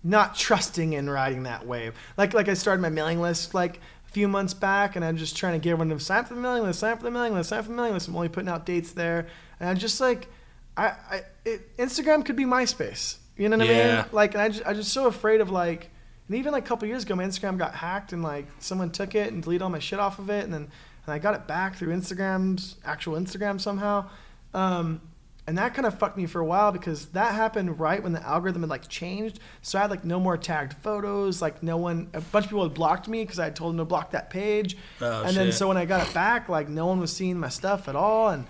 not 0.04 0.36
trusting 0.36 0.94
in 0.94 1.10
riding 1.10 1.44
that 1.44 1.66
wave. 1.66 1.94
Like 2.18 2.34
like 2.34 2.48
I 2.48 2.54
started 2.54 2.82
my 2.82 2.90
mailing 2.90 3.22
list 3.22 3.54
like 3.54 3.78
a 4.08 4.12
few 4.12 4.28
months 4.28 4.54
back, 4.54 4.96
and 4.96 5.06
I'm 5.06 5.18
just 5.18 5.38
trying 5.38 5.54
to 5.54 5.64
get 5.64 5.72
everyone 5.72 5.90
to 5.90 6.04
sign 6.04 6.20
up 6.20 6.28
for 6.28 6.34
the 6.34 6.42
mailing 6.42 6.64
list, 6.64 6.80
sign 6.80 6.94
up 6.94 7.00
for 7.00 7.06
the 7.06 7.12
mailing 7.12 7.34
list, 7.34 7.50
sign 7.50 7.60
up 7.60 7.66
for 7.66 7.72
the 7.72 7.78
mailing 7.78 7.94
list. 7.94 8.08
I'm 8.08 8.16
only 8.16 8.30
putting 8.30 8.50
out 8.50 8.66
dates 8.66 8.92
there, 8.94 9.28
and 9.60 9.70
I'm 9.70 9.78
just 9.78 10.02
like, 10.02 10.28
I, 10.76 10.86
I 10.88 11.22
it, 11.46 11.78
Instagram 11.78 12.26
could 12.26 12.36
be 12.36 12.46
MySpace. 12.46 13.18
You 13.38 13.50
know 13.50 13.58
what 13.58 13.68
I 13.68 13.70
mean? 13.98 14.06
Like, 14.12 14.34
and 14.34 14.42
I 14.42 14.50
just, 14.50 14.68
I'm 14.68 14.76
just 14.76 14.92
so 14.92 15.08
afraid 15.08 15.42
of 15.42 15.50
like, 15.50 15.90
and 16.28 16.38
even 16.38 16.52
like 16.52 16.66
a 16.66 16.68
couple 16.68 16.88
years 16.88 17.04
ago, 17.04 17.16
my 17.16 17.24
Instagram 17.24 17.58
got 17.58 17.74
hacked, 17.74 18.14
and 18.14 18.22
like 18.24 18.48
someone 18.60 18.92
took 18.92 19.16
it 19.16 19.32
and 19.32 19.44
deleted 19.44 19.62
all 19.62 19.70
my 19.70 19.80
shit 19.80 20.00
off 20.00 20.20
of 20.20 20.30
it, 20.30 20.44
and 20.44 20.54
then 20.54 20.68
and 21.06 21.14
I 21.14 21.20
got 21.20 21.34
it 21.34 21.48
back 21.48 21.76
through 21.76 21.96
Instagram's 21.96 22.76
actual 22.86 23.16
Instagram 23.16 23.60
somehow. 23.60 24.10
Um, 24.54 25.02
and 25.48 25.58
that 25.58 25.74
kind 25.74 25.86
of 25.86 25.98
fucked 25.98 26.18
me 26.18 26.28
for 26.28 26.40
a 26.40 26.46
while 26.46 26.72
because 26.72 27.08
that 27.08 27.34
happened 27.34 27.80
right 27.80 28.02
when 28.02 28.14
the 28.14 28.22
algorithm 28.22 28.62
had 28.62 28.70
like 28.70 28.88
changed. 28.88 29.40
So 29.62 29.80
I 29.80 29.84
had 29.84 29.90
like 29.90 30.06
no 30.06 30.20
more 30.20 30.38
tagged 30.38 30.74
photos. 30.74 31.42
Like 31.42 31.64
no 31.64 31.78
one, 31.78 32.10
a 32.14 32.22
bunch 32.22 32.46
of 32.46 32.52
people 32.52 32.64
had 32.64 32.74
blocked 32.74 33.08
me 33.08 33.24
because 33.24 33.40
I 33.40 33.46
had 33.46 33.56
told 33.56 33.74
them 33.74 33.80
to 33.80 33.86
block 33.86 34.12
that 34.12 34.30
page. 34.30 34.78
Oh, 35.02 35.24
and 35.24 35.36
then 35.36 35.52
so 35.52 35.68
when 35.68 35.78
I 35.78 35.86
got 35.86 36.08
it 36.08 36.14
back, 36.14 36.48
like 36.48 36.70
no 36.70 36.86
one 36.86 37.00
was 37.00 37.12
seeing 37.12 37.40
my 37.40 37.50
stuff 37.50 37.88
at 37.88 37.96
all. 37.96 38.30
And 38.30 38.46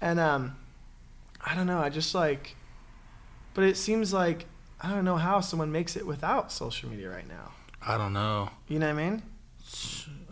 and 0.00 0.20
um, 0.20 0.56
I 1.44 1.54
don't 1.56 1.66
know. 1.66 1.80
I 1.80 1.88
just 1.88 2.14
like, 2.14 2.54
but 3.54 3.64
it 3.64 3.76
seems 3.76 4.12
like 4.12 4.46
I 4.80 4.90
don't 4.90 5.04
know 5.04 5.16
how 5.16 5.40
someone 5.40 5.72
makes 5.72 5.96
it 5.96 6.06
without 6.06 6.52
social 6.52 6.88
media 6.88 7.10
right 7.10 7.28
now. 7.28 7.52
I 7.82 7.98
don't 7.98 8.12
know. 8.12 8.50
You 8.68 8.78
know 8.78 8.86
what 8.86 9.00
I 9.00 9.10
mean? 9.10 9.22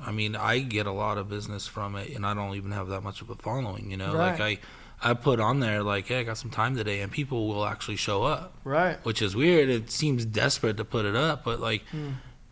I 0.01 0.13
mean, 0.13 0.37
I 0.37 0.61
get 0.61 0.87
a 0.87 0.93
lot 0.93 1.19
of 1.19 1.29
business 1.29 1.67
from 1.67 1.97
it, 1.97 2.15
and 2.15 2.25
I 2.25 2.35
don't 2.35 2.55
even 2.55 2.73
have 2.73 2.89
that 2.89 3.03
much 3.03 3.21
of 3.21 3.31
a 3.31 3.35
following. 3.35 3.91
You 3.91 3.97
know, 3.97 4.13
like 4.15 4.39
I, 4.39 4.45
Right. 4.45 4.61
I 5.03 5.15
put 5.15 5.39
on 5.41 5.61
there 5.61 5.83
like, 5.83 6.07
hey, 6.07 6.21
I 6.21 6.23
got 6.23 6.39
some 6.39 6.51
time 6.51 6.77
today, 6.77 7.01
and 7.01 7.13
people 7.13 7.47
will 7.49 7.67
actually 7.67 7.97
show 7.97 8.23
up, 8.23 8.55
Right. 8.65 8.97
which 9.05 9.21
is 9.21 9.37
weird. 9.37 9.69
It 9.69 9.91
seems 9.91 10.25
desperate 10.25 10.77
to 10.79 10.85
put 10.85 11.05
it 11.05 11.15
up, 11.15 11.45
but 11.45 11.61
like, 11.61 11.83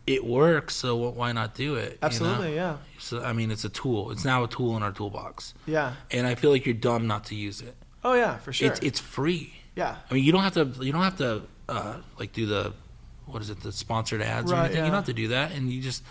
it 0.05 0.25
works. 0.25 0.75
So 0.75 0.95
why 0.95 1.31
not 1.31 1.55
do 1.55 1.75
it? 1.75 1.83
you 1.83 1.89
know? 1.91 1.97
Absolutely. 2.03 2.55
Yeah. 2.55 2.77
So 2.99 3.23
I 3.23 3.33
mean, 3.33 3.49
it's 3.51 3.63
a 3.65 3.69
tool. 3.69 4.11
It's 4.11 4.25
now 4.25 4.43
a 4.43 4.47
tool 4.47 4.75
in 4.77 4.83
our 4.83 4.91
toolbox, 4.91 5.53
Yeah. 5.65 5.93
and 6.11 6.27
I 6.27 6.35
feel 6.35 6.51
like 6.51 6.65
you're 6.65 6.75
dumb 6.75 7.07
not 7.07 7.25
to 7.25 7.35
use 7.35 7.61
it. 7.61 7.75
Oh 8.03 8.13
yeah, 8.13 8.37
for 8.37 8.51
sure. 8.53 8.67
It's 8.69 8.79
it's 8.81 8.99
free. 8.99 9.53
yeah. 9.75 9.95
I 10.09 10.13
mean, 10.13 10.23
you 10.23 10.31
don't 10.31 10.43
have 10.43 10.53
to. 10.55 10.65
You 10.85 10.91
don't 10.91 11.03
have 11.03 11.17
to 11.17 11.43
uh, 11.69 11.95
like 12.19 12.33
do 12.33 12.45
the 12.45 12.73
what 13.25 13.41
is 13.41 13.49
it? 13.49 13.61
The 13.61 13.71
sponsored 13.71 14.21
ads 14.21 14.51
or 14.51 14.55
Right, 14.55 14.65
anything. 14.65 14.77
You 14.83 14.91
don't 14.91 14.95
have 14.95 15.05
to 15.05 15.13
do 15.13 15.29
that, 15.29 15.53
and 15.53 15.71
you 15.71 15.81
just 15.81 16.03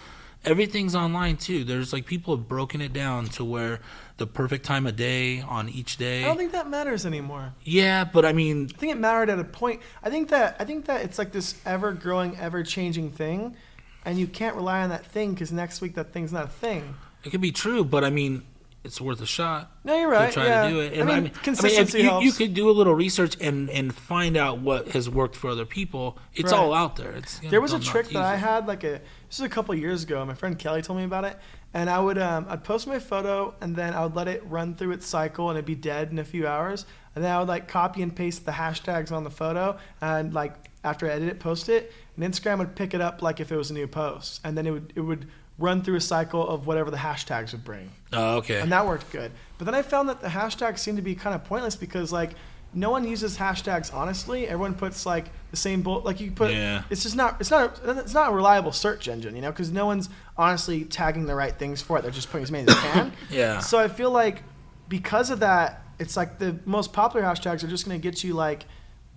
everything's 0.45 0.95
online 0.95 1.37
too. 1.37 1.65
There's 1.65 1.93
like 1.93 2.07
people 2.07 2.37
have 2.37 2.49
broken 2.49 2.81
it 2.81 2.93
down 2.93 3.27
to 3.31 3.45
where 3.45 3.81
the 4.17 4.27
perfect 4.27 4.65
time 4.65 4.87
of 4.87 4.97
day 4.97 5.41
on 5.41 5.69
each 5.69 5.97
day. 5.97 6.23
I 6.25 6.27
don't 6.29 6.37
think 6.37 6.53
that 6.53 6.69
matters 6.69 7.07
anymore. 7.07 7.55
yeah, 7.65 8.05
but 8.05 8.25
I 8.25 8.33
mean, 8.33 8.69
I 8.75 8.79
think 8.79 8.93
it 8.93 8.99
mattered 8.99 9.31
at 9.31 9.39
a 9.39 9.45
point. 9.45 9.81
I 10.03 10.11
think 10.11 10.29
that 10.31 10.57
I 10.59 10.65
think 10.65 10.87
that 10.87 11.05
it's 11.05 11.19
like 11.19 11.33
this 11.33 11.61
ever 11.65 11.93
growing, 11.93 12.37
ever 12.39 12.63
changing 12.63 13.11
thing, 13.11 13.57
and 14.05 14.19
you 14.19 14.27
can't 14.27 14.57
rely 14.57 14.83
on 14.83 14.91
that 14.91 15.07
thing 15.07 15.33
because 15.35 15.53
next 15.53 15.81
week 15.81 15.95
that 15.95 16.13
thing's 16.13 16.33
not 16.33 16.45
a 16.45 16.49
thing. 16.49 16.95
it 17.25 17.31
could 17.31 17.41
be 17.41 17.53
true. 17.53 17.85
But 17.85 18.05
I 18.05 18.11
mean, 18.11 18.43
it's 18.85 19.01
worth 19.01 19.21
a 19.21 19.27
shot. 19.27 19.71
No, 19.85 19.97
you're 19.97 20.11
right. 20.11 20.27
to 20.29 20.33
try 20.35 20.47
yeah. 20.47 20.63
to 20.65 20.69
do 20.71 20.81
it. 20.81 20.93
I 20.93 20.97
And 20.97 21.07
mean, 21.07 21.17
I 21.17 21.21
mean, 21.21 21.33
I 21.35 21.39
consistency 21.39 21.99
mean, 21.99 22.07
if 22.07 22.11
helps. 22.11 22.25
you, 22.25 22.31
you 22.33 22.37
could 22.37 22.55
do 22.55 22.69
a 22.69 22.73
little 22.73 22.95
research 22.95 23.37
and 23.41 23.71
and 23.71 23.95
find 23.95 24.37
out 24.37 24.59
what 24.61 24.89
has 24.89 25.09
worked 25.09 25.37
for 25.37 25.51
other 25.51 25.65
people. 25.67 26.19
It's 26.35 26.53
Right. 26.53 26.59
all 26.59 26.75
out 26.75 26.97
there. 26.97 27.13
It's 27.13 27.39
there 27.41 27.61
was 27.61 27.73
a 27.73 27.81
trick 27.81 28.09
that 28.09 28.23
I 28.23 28.37
had 28.37 28.67
like 28.67 28.83
a 28.85 29.01
this 29.29 29.39
was 29.39 29.47
a 29.47 29.49
couple 29.49 29.75
years 29.75 30.03
ago. 30.03 30.25
My 30.25 30.35
friend 30.35 30.59
Kelly 30.59 30.83
told 30.83 30.99
me 30.99 31.05
about 31.05 31.25
it, 31.25 31.39
and 31.73 31.89
I 31.89 31.99
would 32.01 32.19
um, 32.19 32.47
I'd 32.49 32.65
post 32.65 32.87
my 32.87 32.99
photo 32.99 33.55
and 33.61 33.75
then 33.77 33.95
I 33.95 34.03
would 34.05 34.15
let 34.17 34.29
it 34.29 34.43
run 34.47 34.75
through 34.75 34.91
its 34.93 35.07
cycle 35.07 35.49
and 35.49 35.57
it'd 35.57 35.65
be 35.65 35.75
dead 35.77 36.11
in 36.11 36.19
a 36.19 36.25
few 36.25 36.47
hours, 36.47 36.85
and 37.15 37.25
then 37.25 37.31
I 37.35 37.39
would 37.39 37.49
like 37.49 37.69
copy 37.69 38.03
and 38.03 38.15
paste 38.15 38.45
the 38.45 38.53
hashtags 38.53 39.13
on 39.13 39.23
the 39.25 39.31
photo 39.31 39.79
and 40.01 40.35
like 40.35 40.55
after 40.85 41.07
I 41.07 41.11
edit 41.11 41.29
it, 41.29 41.39
post 41.39 41.69
it, 41.69 41.93
and 42.17 42.25
Instagram 42.35 42.59
would 42.59 42.75
pick 42.75 42.93
it 42.95 43.01
up 43.01 43.23
like 43.23 43.39
if 43.39 43.53
it 43.53 43.57
was 43.57 43.71
a 43.71 43.75
new 43.75 43.87
post, 43.87 44.41
and 44.43 44.59
then 44.59 44.67
it 44.67 44.73
would 44.73 44.93
it 44.97 45.01
would 45.01 45.29
run 45.63 45.83
through 45.83 45.97
a 45.97 46.01
cycle 46.01 46.47
of 46.47 46.67
whatever 46.67 46.91
the 46.91 46.97
hashtags 46.97 47.53
would 47.53 47.65
bring. 47.65 47.91
Oh, 48.13 48.37
okay. 48.39 48.61
and 48.61 48.73
that 48.73 48.87
worked 48.87 49.11
good. 49.13 49.31
But 49.59 49.65
then 49.67 49.75
I 49.75 49.83
found 49.83 50.09
that 50.09 50.21
the 50.21 50.29
hashtags 50.29 50.81
seem 50.81 50.97
to 50.97 51.03
be 51.03 51.15
kind 51.15 51.35
of 51.35 51.45
pointless 51.45 51.77
because 51.77 52.13
like 52.13 52.33
no 52.75 52.91
one 52.91 53.07
uses 53.07 53.37
hashtags 53.37 53.95
honestly. 53.95 54.49
Everyone 54.49 54.75
puts 54.75 55.07
like 55.07 55.27
the 55.51 55.57
same 55.57 55.83
bull 55.83 56.01
like 56.01 56.21
you 56.21 56.33
put. 56.33 56.51
Yeah. 56.51 56.83
It's 56.91 57.03
just 57.05 57.17
not. 57.17 57.41
It's 57.41 57.51
not. 57.51 57.79
A, 57.85 57.99
it's 58.01 58.15
not 58.15 58.33
a 58.33 58.35
reliable 58.35 58.73
search 58.73 59.09
engine, 59.09 59.37
you 59.37 59.43
know, 59.43 59.51
because 59.51 59.71
no 59.71 59.87
one's 59.87 60.09
honestly 60.37 60.85
tagging 60.85 61.27
the 61.27 61.35
right 61.35 61.57
things 61.57 61.81
for 61.81 61.99
it. 61.99 62.03
They're 62.03 62.11
just 62.11 62.31
putting 62.31 62.43
as 62.43 62.51
many 62.51 62.69
as 62.69 62.75
they 62.75 62.81
can. 62.91 63.13
Yeah. 63.31 63.61
So 63.61 63.79
I 63.79 63.89
feel 63.89 64.11
like 64.11 64.43
because 64.89 65.31
of 65.31 65.41
that, 65.41 65.83
it's 65.99 66.17
like 66.17 66.39
the 66.39 66.59
most 66.65 66.93
popular 66.93 67.25
hashtags 67.25 67.63
are 67.63 67.69
just 67.69 67.87
going 67.87 67.99
to 67.99 68.03
get 68.03 68.25
you 68.25 68.35
like 68.35 68.65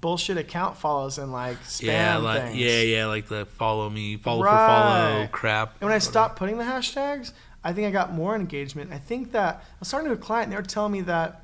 bullshit 0.06 0.38
account 0.38 0.78
follows 0.78 1.18
and 1.18 1.32
like 1.32 1.60
spam 1.64 1.86
yeah, 1.88 2.18
like 2.18 2.44
things. 2.44 2.58
yeah, 2.58 2.82
yeah, 2.82 3.06
like 3.08 3.28
the 3.28 3.48
follow 3.48 3.90
me, 3.90 4.18
follow 4.18 4.42
for 4.44 4.46
Right. 4.46 4.68
follow 4.68 5.28
crap. 5.32 5.72
And 5.82 5.88
when 5.90 5.96
I 5.96 5.98
stopped 5.98 6.36
putting 6.36 6.60
the 6.60 6.64
hashtags, 6.64 7.32
I 7.64 7.74
think 7.74 7.88
I 7.88 7.92
got 7.92 8.14
more 8.14 8.36
engagement. 8.36 8.94
I 8.94 9.00
think 9.00 9.32
that 9.32 9.56
I 9.56 9.76
was 9.80 9.90
talking 9.90 10.06
to 10.06 10.14
a 10.14 10.18
client, 10.18 10.44
and 10.44 10.52
they 10.52 10.58
were 10.58 10.62
telling 10.62 10.92
me 10.92 11.02
that 11.02 11.42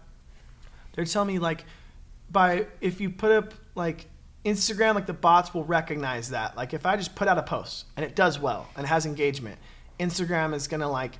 they're 0.93 1.06
telling 1.06 1.30
me 1.30 1.39
like 1.39 1.65
by 2.30 2.67
if 2.82 3.02
you 3.02 3.10
put 3.10 3.32
up 3.32 3.56
like 3.74 4.06
Instagram, 4.45 4.93
like 4.93 5.08
the 5.08 5.13
bots 5.13 5.56
will 5.56 5.63
recognize 5.63 6.30
that. 6.30 6.56
Like 6.56 6.76
if 6.76 6.86
I 6.86 6.97
just 6.97 7.15
put 7.15 7.28
out 7.28 7.39
a 7.39 7.43
post 7.43 7.86
and 7.97 8.06
it 8.06 8.15
does 8.15 8.38
well 8.39 8.67
and 8.78 8.86
has 8.86 9.08
engagement, 9.08 9.58
Instagram 10.00 10.54
is 10.54 10.67
gonna 10.67 10.88
like 10.91 11.17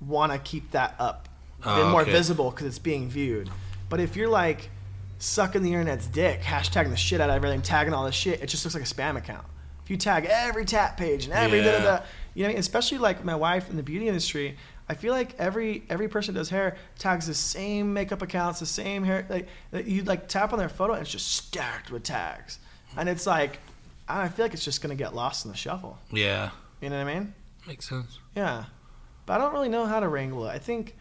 want 0.00 0.32
to 0.32 0.38
keep 0.38 0.70
that 0.70 0.94
up, 0.98 1.28
Oh, 1.64 1.82
and 1.82 1.90
more 1.90 2.00
okay. 2.02 2.12
visible 2.12 2.50
because 2.50 2.66
it's 2.66 2.78
being 2.78 3.10
viewed. 3.10 3.50
But 3.90 4.00
if 4.00 4.16
you're 4.16 4.28
like 4.30 4.70
sucking 5.18 5.62
the 5.62 5.72
internet's 5.72 6.06
dick, 6.06 6.40
hashtagging 6.42 6.90
the 6.90 6.96
shit 6.96 7.20
out 7.20 7.30
of 7.30 7.36
everything, 7.36 7.62
tagging 7.62 7.92
all 7.92 8.04
this 8.04 8.14
shit, 8.14 8.40
it 8.40 8.46
just 8.46 8.64
looks 8.64 8.74
like 8.74 8.84
a 8.84 8.86
spam 8.86 9.16
account. 9.16 9.44
If 9.84 9.90
you 9.90 9.96
tag 9.96 10.26
every 10.28 10.64
tap 10.64 10.96
page 10.96 11.24
and 11.24 11.32
every 11.34 11.62
da 11.62 11.78
da 11.78 11.82
da, 11.82 12.04
you 12.34 12.46
know, 12.46 12.54
especially 12.54 12.98
like 12.98 13.24
my 13.24 13.34
wife 13.34 13.70
in 13.70 13.76
the 13.76 13.82
beauty 13.82 14.06
industry, 14.06 14.56
I 14.88 14.94
feel 14.94 15.12
like 15.12 15.34
every 15.38 15.82
every 15.88 16.08
person 16.08 16.34
that 16.34 16.40
does 16.40 16.50
hair 16.50 16.76
tags 16.98 17.26
the 17.26 17.34
same 17.34 17.92
makeup 17.92 18.22
accounts, 18.22 18.60
the 18.60 18.66
same 18.66 19.02
hair. 19.02 19.26
Like 19.28 19.48
you 19.72 20.02
like 20.04 20.28
tap 20.28 20.52
on 20.52 20.58
their 20.58 20.68
photo 20.68 20.92
and 20.92 21.02
it's 21.02 21.10
just 21.10 21.28
stacked 21.34 21.90
with 21.90 22.02
tags, 22.02 22.58
and 22.96 23.08
it's 23.08 23.26
like 23.26 23.60
I, 24.08 24.16
don't 24.16 24.24
I 24.24 24.28
feel 24.28 24.44
like 24.44 24.54
it's 24.54 24.64
just 24.64 24.82
gonna 24.82 24.94
get 24.94 25.14
lost 25.14 25.44
in 25.44 25.50
the 25.50 25.56
shuffle. 25.56 25.98
Yeah, 26.10 26.50
You 26.80 26.90
know 26.90 27.02
what 27.02 27.10
I 27.10 27.18
mean? 27.18 27.34
makes 27.66 27.88
sense. 27.88 28.18
Yeah, 28.36 28.64
but 29.26 29.34
I 29.34 29.38
don't 29.38 29.52
really 29.52 29.68
know 29.68 29.84
how 29.86 30.00
to 30.00 30.08
wrangle 30.08 30.46
it. 30.46 30.50
I 30.50 30.58
think 30.58 30.96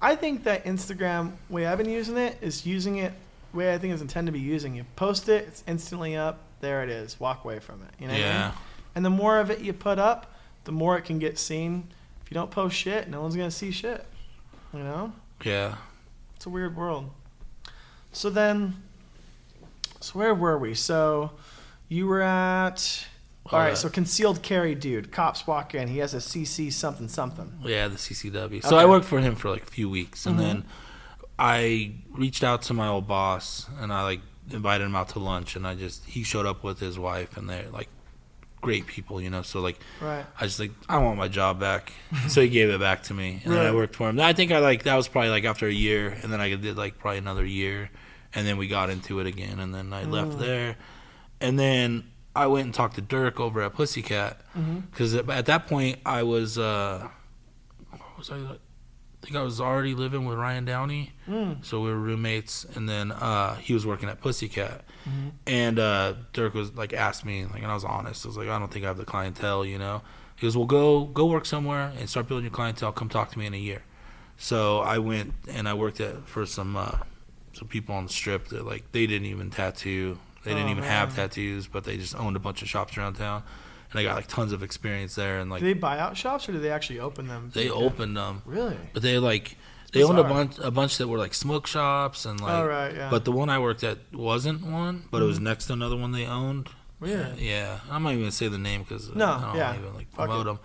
I 0.00 0.14
think 0.14 0.44
that 0.44 0.64
Instagram 0.66 1.32
way 1.48 1.66
I've 1.66 1.78
been 1.78 1.90
using 1.90 2.16
it 2.18 2.36
is 2.42 2.64
using 2.66 2.96
it 2.98 3.12
way 3.52 3.72
I 3.72 3.78
think 3.78 3.92
it's 3.92 4.02
intended 4.02 4.32
to 4.32 4.38
be 4.38 4.44
using. 4.44 4.74
You 4.74 4.84
post 4.96 5.28
it, 5.28 5.46
it's 5.48 5.64
instantly 5.66 6.16
up. 6.16 6.40
There 6.60 6.82
it 6.82 6.88
is. 6.90 7.18
Walk 7.20 7.44
away 7.44 7.58
from 7.58 7.82
it. 7.82 7.90
You 8.00 8.08
know 8.08 8.14
what 8.14 8.20
I 8.20 8.24
mean? 8.24 8.32
Yeah, 8.32 8.52
And 8.94 9.04
the 9.04 9.10
more 9.10 9.38
of 9.38 9.50
it 9.50 9.60
you 9.60 9.72
put 9.72 9.98
up, 9.98 10.32
the 10.64 10.72
more 10.72 10.96
it 10.96 11.02
can 11.02 11.18
get 11.18 11.38
seen. 11.38 11.88
If 12.24 12.30
you 12.30 12.34
don't 12.34 12.50
post 12.50 12.74
shit, 12.76 13.08
no 13.08 13.20
one's 13.20 13.36
gonna 13.36 13.50
see 13.50 13.70
shit. 13.70 14.04
You 14.72 14.80
know? 14.80 15.12
yeah. 15.44 15.76
It's 16.36 16.44
a 16.46 16.50
weird 16.50 16.76
world. 16.76 17.10
So 18.12 18.30
then, 18.30 18.82
so 20.00 20.18
where 20.18 20.34
were 20.34 20.58
we? 20.58 20.74
So 20.74 21.30
you 21.88 22.06
were 22.06 22.22
at 22.22 23.06
All 23.52 23.58
right, 23.58 23.70
that. 23.70 23.76
so 23.76 23.88
concealed 23.88 24.42
carry 24.42 24.74
dude. 24.74 25.12
Cops 25.12 25.46
walk 25.46 25.74
in. 25.74 25.88
He 25.88 25.98
has 25.98 26.14
a 26.14 26.18
CC 26.20 26.72
something 26.72 27.08
something. 27.08 27.58
Yeah, 27.62 27.88
the 27.88 27.96
CCW. 27.96 28.62
So 28.62 28.68
Okay. 28.68 28.78
I 28.78 28.84
worked 28.86 29.06
for 29.06 29.20
him 29.20 29.34
for 29.36 29.50
like 29.50 29.62
a 29.62 29.66
few 29.70 29.88
weeks, 29.88 30.26
and 30.26 30.36
Mhm. 30.36 30.42
then 30.42 30.64
I 31.38 31.92
reached 32.16 32.42
out 32.44 32.62
to 32.62 32.74
my 32.74 32.88
old 32.88 33.06
boss, 33.06 33.66
and 33.80 33.92
I 33.92 34.02
like 34.02 34.20
invited 34.50 34.84
him 34.84 34.94
out 34.96 35.08
to 35.10 35.18
lunch, 35.18 35.56
and 35.56 35.66
I 35.66 35.74
just 35.74 36.04
he 36.04 36.22
showed 36.22 36.46
up 36.46 36.62
with 36.64 36.80
his 36.80 36.98
wife, 36.98 37.36
and 37.36 37.48
they're 37.48 37.68
like 37.70 37.88
great 38.62 38.86
people, 38.86 39.20
you 39.20 39.30
know. 39.30 39.42
So 39.42 39.60
like 39.60 39.78
Right. 40.00 40.24
I 40.40 40.44
just 40.44 40.58
like 40.58 40.72
I 40.88 40.98
want 40.98 41.18
my 41.18 41.28
job 41.28 41.60
back, 41.60 41.92
so 42.28 42.40
he 42.40 42.48
gave 42.48 42.70
it 42.70 42.80
back 42.80 43.02
to 43.04 43.14
me, 43.14 43.40
and 43.44 43.52
then 43.52 43.64
I 43.64 43.72
worked 43.74 43.96
for 43.96 44.08
him. 44.08 44.18
I 44.20 44.32
think 44.32 44.50
I 44.52 44.58
like 44.58 44.84
that 44.84 44.96
was 44.96 45.08
probably 45.08 45.30
like 45.30 45.44
after 45.44 45.66
a 45.66 45.72
year, 45.72 46.16
and 46.22 46.32
then 46.32 46.40
I 46.40 46.54
did 46.54 46.76
like 46.76 46.98
probably 46.98 47.18
another 47.18 47.44
year, 47.44 47.90
and 48.34 48.46
then 48.46 48.56
we 48.56 48.66
got 48.68 48.90
into 48.90 49.20
it 49.20 49.26
again, 49.26 49.60
and 49.60 49.74
then 49.74 49.92
I 49.92 50.04
left 50.04 50.32
Mm. 50.32 50.38
there, 50.40 50.76
and 51.40 51.58
then 51.58 52.04
I 52.34 52.46
went 52.48 52.66
and 52.66 52.74
talked 52.74 52.96
to 52.96 53.00
Dirk 53.00 53.40
over 53.40 53.62
at 53.62 53.72
Pussycat 53.74 54.40
Mm-hmm. 54.56 54.80
because 54.90 55.14
at 55.14 55.46
that 55.46 55.66
point 55.66 55.98
I 56.06 56.22
was 56.22 56.58
uh, 56.58 57.08
what 57.90 58.18
was 58.18 58.30
I? 58.30 58.38
I 59.26 59.28
think 59.28 59.40
I 59.40 59.42
was 59.42 59.60
already 59.60 59.92
living 59.92 60.24
with 60.24 60.38
Ryan 60.38 60.64
Downey, 60.64 61.10
Mm. 61.28 61.64
so 61.64 61.80
we 61.80 61.90
were 61.90 61.96
roommates, 61.98 62.64
and 62.76 62.88
then 62.88 63.10
uh, 63.10 63.56
he 63.56 63.74
was 63.74 63.84
working 63.84 64.08
at 64.08 64.20
Pussycat, 64.20 64.84
Mhm. 65.04 65.32
and 65.48 65.78
uh, 65.80 66.12
Dirk 66.32 66.54
was 66.54 66.76
like 66.76 66.92
asked 66.92 67.24
me, 67.24 67.44
like, 67.44 67.60
and 67.60 67.66
I 67.66 67.74
was 67.74 67.82
honest. 67.84 68.24
I 68.24 68.28
was 68.28 68.36
like, 68.36 68.48
I 68.48 68.56
don't 68.56 68.70
think 68.72 68.84
I 68.84 68.88
have 68.88 68.98
the 68.98 69.04
clientele, 69.04 69.64
you 69.66 69.78
know. 69.78 70.02
He 70.36 70.46
goes, 70.46 70.56
well, 70.56 70.66
go 70.66 71.06
go 71.06 71.26
work 71.26 71.44
somewhere 71.44 71.92
and 71.98 72.08
start 72.08 72.28
building 72.28 72.44
your 72.44 72.52
clientele. 72.52 72.92
Come 72.92 73.08
talk 73.08 73.32
to 73.32 73.38
me 73.40 73.46
in 73.46 73.54
a 73.54 73.58
year. 73.58 73.82
So 74.36 74.78
I 74.78 74.98
went 74.98 75.34
and 75.48 75.68
I 75.68 75.74
worked 75.74 76.00
at 76.00 76.28
for 76.28 76.46
some 76.46 76.76
uh, 76.76 76.98
some 77.52 77.66
people 77.66 77.96
on 77.96 78.04
the 78.06 78.12
strip 78.12 78.46
that 78.50 78.64
like 78.64 78.92
they 78.92 79.08
didn't 79.08 79.26
even 79.26 79.50
tattoo. 79.50 80.18
They 80.44 80.52
didn't 80.52 80.68
Oh, 80.68 80.70
even 80.72 80.84
have 80.84 81.16
tattoos, 81.16 81.66
but 81.66 81.82
they 81.82 81.96
just 81.96 82.14
owned 82.14 82.36
a 82.36 82.38
bunch 82.38 82.62
of 82.62 82.68
shops 82.68 82.96
around 82.96 83.14
town, 83.14 83.42
and 83.90 84.00
I 84.00 84.02
got 84.02 84.16
like 84.16 84.26
tons 84.26 84.52
of 84.52 84.62
experience 84.62 85.14
there. 85.14 85.38
And 85.38 85.50
like 85.50 85.60
do 85.60 85.66
they 85.66 85.72
buy 85.74 85.98
out 85.98 86.16
shops 86.16 86.48
or 86.48 86.52
do 86.52 86.58
they 86.58 86.70
actually 86.70 87.00
open 87.00 87.26
them? 87.28 87.50
they 87.54 87.70
opened 87.70 88.16
them, 88.16 88.42
Really? 88.44 88.76
but 88.92 89.02
they 89.02 89.18
like 89.18 89.56
they 89.92 90.02
owned 90.02 90.18
a 90.18 90.24
bunch 90.24 90.58
a 90.58 90.70
bunch 90.70 90.98
that 90.98 91.08
were 91.08 91.18
like 91.18 91.32
smoke 91.34 91.66
shops 91.66 92.24
and 92.26 92.40
like. 92.40 92.52
All 92.52 92.66
right. 92.66 92.94
Yeah. 92.94 93.08
But 93.10 93.24
the 93.24 93.32
one 93.32 93.48
I 93.48 93.58
worked 93.58 93.82
at 93.84 93.98
wasn't 94.12 94.62
one, 94.66 95.04
but 95.10 95.22
it 95.22 95.26
was 95.26 95.40
next 95.40 95.66
to 95.66 95.72
another 95.72 95.96
one 95.96 96.12
they 96.12 96.26
owned. 96.26 96.68
Yeah, 97.02 97.34
Yeah, 97.36 97.80
I'm 97.90 98.02
not 98.02 98.10
even 98.10 98.22
gonna 98.22 98.32
say 98.32 98.48
the 98.48 98.56
name 98.58 98.82
because 98.82 99.14
No, 99.14 99.26
I 99.26 99.40
don't 99.48 99.56
yeah. 99.56 99.76
even 99.78 99.94
like 99.94 100.12
promote 100.14 100.46
them. 100.46 100.58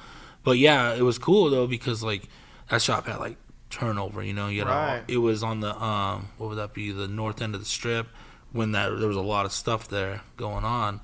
But 0.44 0.58
yeah, 0.58 0.94
it 0.96 1.02
was 1.02 1.18
cool 1.18 1.50
though 1.50 1.68
because 1.68 2.02
like 2.04 2.24
that 2.70 2.82
shop 2.82 3.06
had 3.06 3.18
like 3.20 3.38
turnover. 3.70 4.24
You 4.24 4.34
know, 4.34 4.48
you 4.48 4.64
know, 4.66 4.72
Right. 4.72 5.04
it 5.08 5.18
was 5.18 5.44
on 5.44 5.60
the 5.60 5.76
um, 5.82 6.30
what 6.38 6.50
would 6.50 6.58
that 6.58 6.74
be? 6.74 6.92
The 6.92 7.08
north 7.08 7.42
end 7.42 7.54
of 7.54 7.62
the 7.62 7.68
strip. 7.68 8.08
When 8.54 8.74
that 8.74 8.98
there 9.00 9.08
was 9.08 9.16
a 9.18 9.22
lot 9.22 9.46
of 9.46 9.54
stuff 9.54 9.88
there 9.88 10.22
going 10.36 10.66
on, 10.66 11.00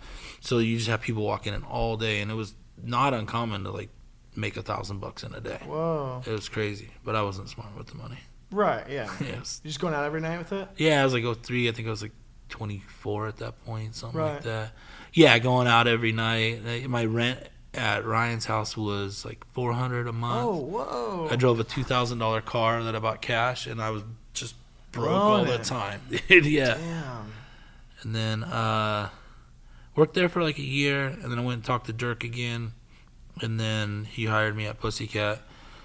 so 0.47 0.59
you 0.59 0.77
just 0.77 0.89
have 0.89 1.01
people 1.01 1.23
walking 1.23 1.53
in 1.53 1.63
all 1.63 1.97
day, 1.97 2.21
and 2.21 2.31
it 2.31 2.35
was 2.35 2.55
not 2.81 3.13
uncommon 3.13 3.63
to 3.65 3.71
like 3.71 3.89
make 4.35 4.55
a 4.55 4.61
thousand 4.61 4.99
bucks 4.99 5.23
in 5.23 5.33
a 5.33 5.41
day. 5.41 5.59
Whoa. 5.65 6.21
It 6.25 6.31
was 6.31 6.47
crazy, 6.47 6.89
but 7.03 7.15
I 7.15 7.21
wasn't 7.23 7.49
smart 7.49 7.75
with 7.77 7.87
the 7.87 7.95
money. 7.95 8.19
Right. 8.51 8.85
Yeah. 8.89 9.09
Yeah, 9.19 9.27
You're 9.27 9.41
just 9.65 9.79
going 9.81 9.93
out 9.93 10.05
every 10.05 10.21
night 10.21 10.37
with 10.37 10.53
it. 10.53 10.67
yeah, 10.77 11.01
I 11.01 11.03
was 11.03 11.13
like 11.13 11.25
oh 11.25 11.33
three. 11.33 11.67
I 11.67 11.71
think 11.73 11.87
I 11.87 11.91
was 11.91 12.01
like 12.01 12.13
twenty 12.47 12.79
four 13.01 13.27
at 13.27 13.37
that 13.37 13.63
point, 13.65 13.95
something 13.95 14.17
Right. 14.19 14.33
like 14.35 14.43
that. 14.43 14.71
Yeah, 15.13 15.37
going 15.39 15.67
out 15.67 15.87
every 15.87 16.11
night. 16.13 16.87
My 16.87 17.03
rent 17.05 17.39
at 17.73 18.05
Ryan's 18.05 18.45
house 18.45 18.77
was 18.77 19.25
like 19.25 19.45
four 19.53 19.73
hundred 19.73 20.07
a 20.07 20.13
month. 20.13 20.47
Oh, 20.47 20.55
whoa. 20.55 21.27
I 21.29 21.35
drove 21.35 21.59
a 21.59 21.63
two 21.65 21.83
thousand 21.83 22.19
dollar 22.19 22.39
car 22.41 22.83
that 22.83 22.95
I 22.95 22.99
bought 22.99 23.21
cash, 23.21 23.67
and 23.67 23.81
I 23.81 23.89
was 23.89 24.03
just 24.33 24.55
broke 24.93 25.09
all 25.09 25.43
the 25.45 25.57
time. 25.57 25.99
yeah, 26.29 26.75
Damn. 26.75 27.31
and 28.03 28.15
then 28.15 28.43
uh, 28.45 29.09
worked 29.97 30.13
there 30.13 30.29
for 30.29 30.41
like 30.41 30.57
a 30.57 30.63
year, 30.63 31.07
and 31.07 31.23
then 31.29 31.37
I 31.37 31.41
went 31.41 31.55
and 31.55 31.65
talked 31.65 31.87
to 31.87 31.93
Dirk 31.93 32.23
again, 32.23 32.71
and 33.41 33.59
then 33.59 34.05
he 34.05 34.25
hired 34.25 34.55
me 34.55 34.65
at 34.67 34.79
Pussycat. 34.79 35.39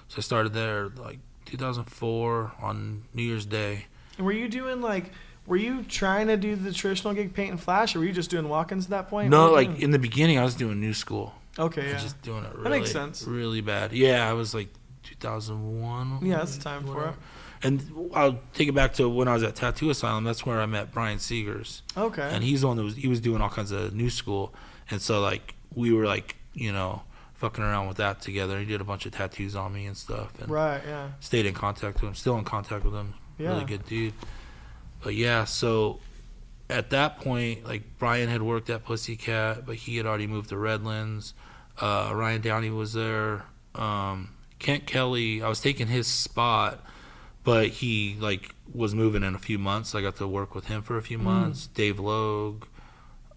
So 0.09 0.19
I 0.19 0.21
started 0.21 0.53
there 0.55 0.91
like 0.91 1.19
2004 1.47 2.53
on 2.61 3.05
New 3.15 3.23
Year's 3.23 3.47
Day. 3.47 3.87
And 4.19 4.27
were 4.27 4.33
you 4.33 4.49
doing 4.49 4.81
like? 4.81 5.11
Were 5.45 5.57
you 5.57 5.83
trying 5.83 6.29
to 6.29 6.37
do 6.37 6.55
the 6.55 6.71
traditional 6.73 7.15
gig 7.15 7.35
paint 7.35 7.51
and 7.51 7.61
flash, 7.61 7.97
or 7.97 7.99
were 7.99 8.05
you 8.05 8.13
just 8.13 8.31
doing 8.31 8.49
walk-ins 8.49 8.85
at 8.85 8.91
that 8.91 9.09
point? 9.09 9.29
No, 9.29 9.41
What 9.41 9.45
were 9.45 9.61
you 9.63 9.67
like 9.67 9.69
doing? 9.77 9.83
in 9.83 9.91
the 9.91 9.99
beginning, 9.99 10.39
I 10.39 10.45
was 10.45 10.55
doing 10.55 10.79
new 10.81 10.95
school. 10.95 11.35
okay, 11.59 11.89
yeah, 11.91 11.99
just 11.99 12.23
doing 12.23 12.45
it 12.45 12.53
really, 12.53 12.63
That 12.63 12.71
makes 12.71 12.93
sense. 12.93 13.25
really 13.25 13.61
bad. 13.61 13.93
Yeah, 13.93 14.29
I 14.31 14.35
was 14.35 14.55
like 14.55 14.69
2001. 15.03 16.21
yeah, 16.25 16.37
that's 16.39 16.57
the 16.57 16.63
time 16.63 16.85
for 16.87 17.09
it. 17.09 17.15
And 17.63 18.11
I'll 18.15 18.41
take 18.55 18.69
it 18.69 18.75
back 18.75 18.95
to 18.95 19.09
when 19.09 19.29
I 19.29 19.35
was 19.35 19.43
at 19.43 19.55
Tattoo 19.55 19.91
Asylum. 19.91 20.25
That's 20.25 20.45
where 20.45 20.61
I 20.61 20.67
met 20.67 20.93
Brian 20.93 21.19
Seegers, 21.19 21.83
Okay, 21.97 22.23
and 22.23 22.43
he's 22.43 22.63
the 22.63 22.67
one 22.67 22.77
that 22.77 22.83
was 22.83 22.97
he 22.97 23.09
was 23.09 23.21
doing 23.21 23.41
all 23.41 23.51
kinds 23.51 23.71
of 23.71 23.95
new 23.95 24.11
school, 24.11 24.53
and 24.91 25.01
so 25.01 25.21
like 25.21 25.55
we 25.75 25.93
were 25.93 26.07
like 26.07 26.37
you 26.55 26.73
know 26.73 27.03
fucking 27.35 27.63
around 27.63 27.89
with 27.89 27.99
that 27.99 28.21
together. 28.21 28.59
He 28.59 28.65
did 28.65 28.81
a 28.81 28.85
bunch 28.85 29.07
of 29.07 29.13
tattoos 29.13 29.55
on 29.55 29.73
me 29.73 29.87
and 29.87 29.97
stuff, 29.97 30.33
and 30.41 30.51
right, 30.51 30.81
yeah, 30.87 31.09
stayed 31.21 31.47
in 31.47 31.55
contact 31.55 32.01
with 32.01 32.09
him. 32.09 32.15
Still 32.15 32.37
in 32.39 32.45
contact 32.45 32.85
with 32.85 32.95
him. 32.95 33.15
Yeah. 33.39 33.51
Really 33.51 33.65
good 33.65 33.87
dude. 33.87 34.15
But 35.03 35.15
yeah, 35.15 35.45
so 35.45 36.01
at 36.71 36.91
that 36.91 37.21
point, 37.21 37.65
like 37.65 37.83
Brian 37.99 38.29
had 38.29 38.43
worked 38.43 38.71
at 38.71 38.85
Pussycat, 38.85 39.67
but 39.67 39.77
he 39.77 39.97
had 39.97 40.07
already 40.07 40.27
moved 40.27 40.49
to 40.51 40.57
Redlands. 40.57 41.35
Uh, 41.81 42.13
Ryan 42.15 42.41
Downey 42.41 42.71
was 42.71 42.93
there. 42.93 43.45
Um, 43.75 44.31
Kent 44.59 44.87
Kelly, 44.87 45.43
I 45.43 45.49
was 45.49 45.61
taking 45.61 45.89
his 45.89 46.07
spot, 46.07 46.85
but 47.45 47.69
he 47.69 48.17
like 48.21 48.55
was 48.73 48.95
moving 48.95 49.23
in 49.23 49.35
a 49.35 49.39
few 49.39 49.59
months. 49.59 49.95
I 49.95 50.01
got 50.03 50.17
to 50.17 50.27
work 50.29 50.55
with 50.55 50.67
him 50.67 50.83
for 50.83 50.97
a 50.97 51.03
few 51.03 51.19
Mm. 51.19 51.23
months. 51.25 51.67
Dave 51.69 51.99
Logue. 51.99 52.65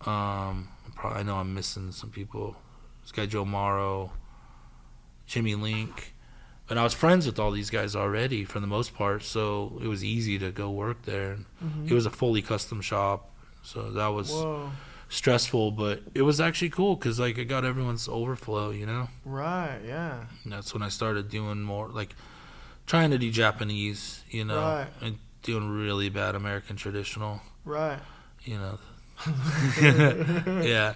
Um, 0.06 0.70
probably, 0.96 1.20
I 1.20 1.24
know 1.24 1.38
I'm 1.38 1.54
missing 1.54 1.92
some 1.92 2.10
people. 2.12 2.56
This 3.02 3.12
guy 3.12 3.26
Joe 3.26 3.46
Morrow, 3.46 4.12
Jimmy 5.26 5.56
Link. 5.56 6.14
But 6.68 6.80
I 6.80 6.84
was 6.84 6.94
friends 6.96 7.28
with 7.28 7.38
all 7.38 7.52
these 7.52 7.70
guys 7.70 7.96
already 7.96 8.44
for 8.44 8.60
the 8.60 8.66
most 8.68 8.96
part, 8.96 9.24
so 9.24 9.80
it 9.84 9.88
was 9.88 10.04
easy 10.04 10.40
to 10.40 10.52
go 10.52 10.72
work 10.72 11.04
there. 11.04 11.38
Mhm. 11.64 11.90
It 11.92 11.94
was 11.94 12.08
a 12.08 12.10
fully 12.10 12.42
custom 12.42 12.82
shop, 12.82 13.30
so 13.62 13.92
that 13.92 14.08
was 14.08 14.32
Whoa, 14.32 14.72
stressful, 15.08 15.72
but 15.72 16.02
it 16.16 16.24
was 16.24 16.42
actually 16.42 16.70
cool 16.72 16.96
because 16.96 17.20
like 17.20 17.38
it 17.38 17.46
got 17.46 17.66
everyone's 17.66 18.08
overflow, 18.08 18.72
you 18.72 18.88
know. 18.88 19.10
right, 19.26 19.80
yeah, 19.86 20.26
And 20.44 20.54
that's 20.54 20.74
when 20.74 20.82
I 20.82 20.90
started 20.90 21.30
doing 21.30 21.62
more 21.62 21.88
like 21.90 22.16
trying 22.86 23.12
to 23.12 23.18
do 23.18 23.32
Japanese, 23.32 24.24
you 24.30 24.46
know, 24.46 24.60
Right. 24.62 24.88
and 25.02 25.18
doing 25.44 25.70
really 25.70 26.10
bad 26.10 26.36
American 26.36 26.76
traditional, 26.76 27.42
right. 27.64 28.00
you 28.44 28.58
know. 28.58 28.80
yeah. 29.82 30.94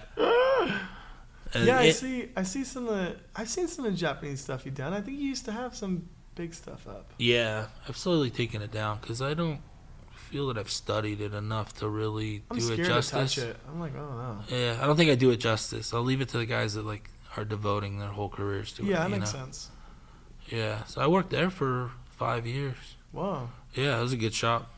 And 1.52 1.66
yeah, 1.66 1.78
I 1.80 1.82
it- 1.84 1.96
see. 1.96 2.28
I 2.36 2.42
see 2.44 2.64
some 2.64 2.86
of 2.88 2.94
the. 2.96 3.16
I've 3.34 3.48
seen 3.48 3.66
some 3.66 3.84
of 3.86 3.92
the 3.92 3.98
Japanese 3.98 4.40
stuff 4.40 4.64
you've 4.64 4.74
done. 4.76 4.92
I 4.92 5.00
think 5.00 5.18
you 5.18 5.26
used 5.26 5.44
to 5.46 5.52
have 5.52 5.74
some 5.74 6.08
big 6.36 6.54
stuff 6.54 6.86
up. 6.86 7.12
Yeah, 7.18 7.66
I've 7.88 7.96
slowly 7.96 8.30
taken 8.30 8.62
it 8.62 8.70
down 8.70 8.98
because 9.00 9.20
I 9.20 9.34
don't 9.34 9.60
feel 10.14 10.46
that 10.48 10.58
I've 10.58 10.70
studied 10.70 11.20
it 11.20 11.34
enough 11.34 11.74
to 11.78 11.88
really 11.88 12.44
I'm 12.50 12.58
do 12.58 12.72
it 12.74 12.76
justice. 12.84 13.34
to 13.34 13.48
it. 13.50 13.56
I'm 13.68 13.80
like, 13.80 13.92
oh 13.96 13.98
no. 14.48 14.56
Yeah, 14.56 14.78
I 14.80 14.86
don't 14.86 14.96
think 14.96 15.10
I 15.10 15.16
do 15.16 15.30
it 15.30 15.38
justice. 15.38 15.92
I'll 15.92 16.02
leave 16.02 16.20
it 16.20 16.28
to 16.28 16.38
the 16.38 16.46
guys 16.46 16.74
that 16.74 16.86
like 16.86 17.10
are 17.36 17.44
devoting 17.44 17.98
their 17.98 18.10
whole 18.10 18.28
careers 18.28 18.72
to 18.74 18.82
it. 18.82 18.88
Yeah, 18.90 18.98
that 18.98 19.10
you 19.10 19.16
makes 19.16 19.32
know? 19.34 19.40
sense. 19.40 19.70
Yeah, 20.50 20.84
so 20.84 21.00
I 21.00 21.06
worked 21.06 21.30
there 21.30 21.50
for 21.50 21.90
five 22.16 22.46
years. 22.46 22.76
Wow. 23.12 23.50
Yeah, 23.74 23.98
it 23.98 24.02
was 24.02 24.12
a 24.12 24.16
good 24.16 24.34
shop. 24.34 24.70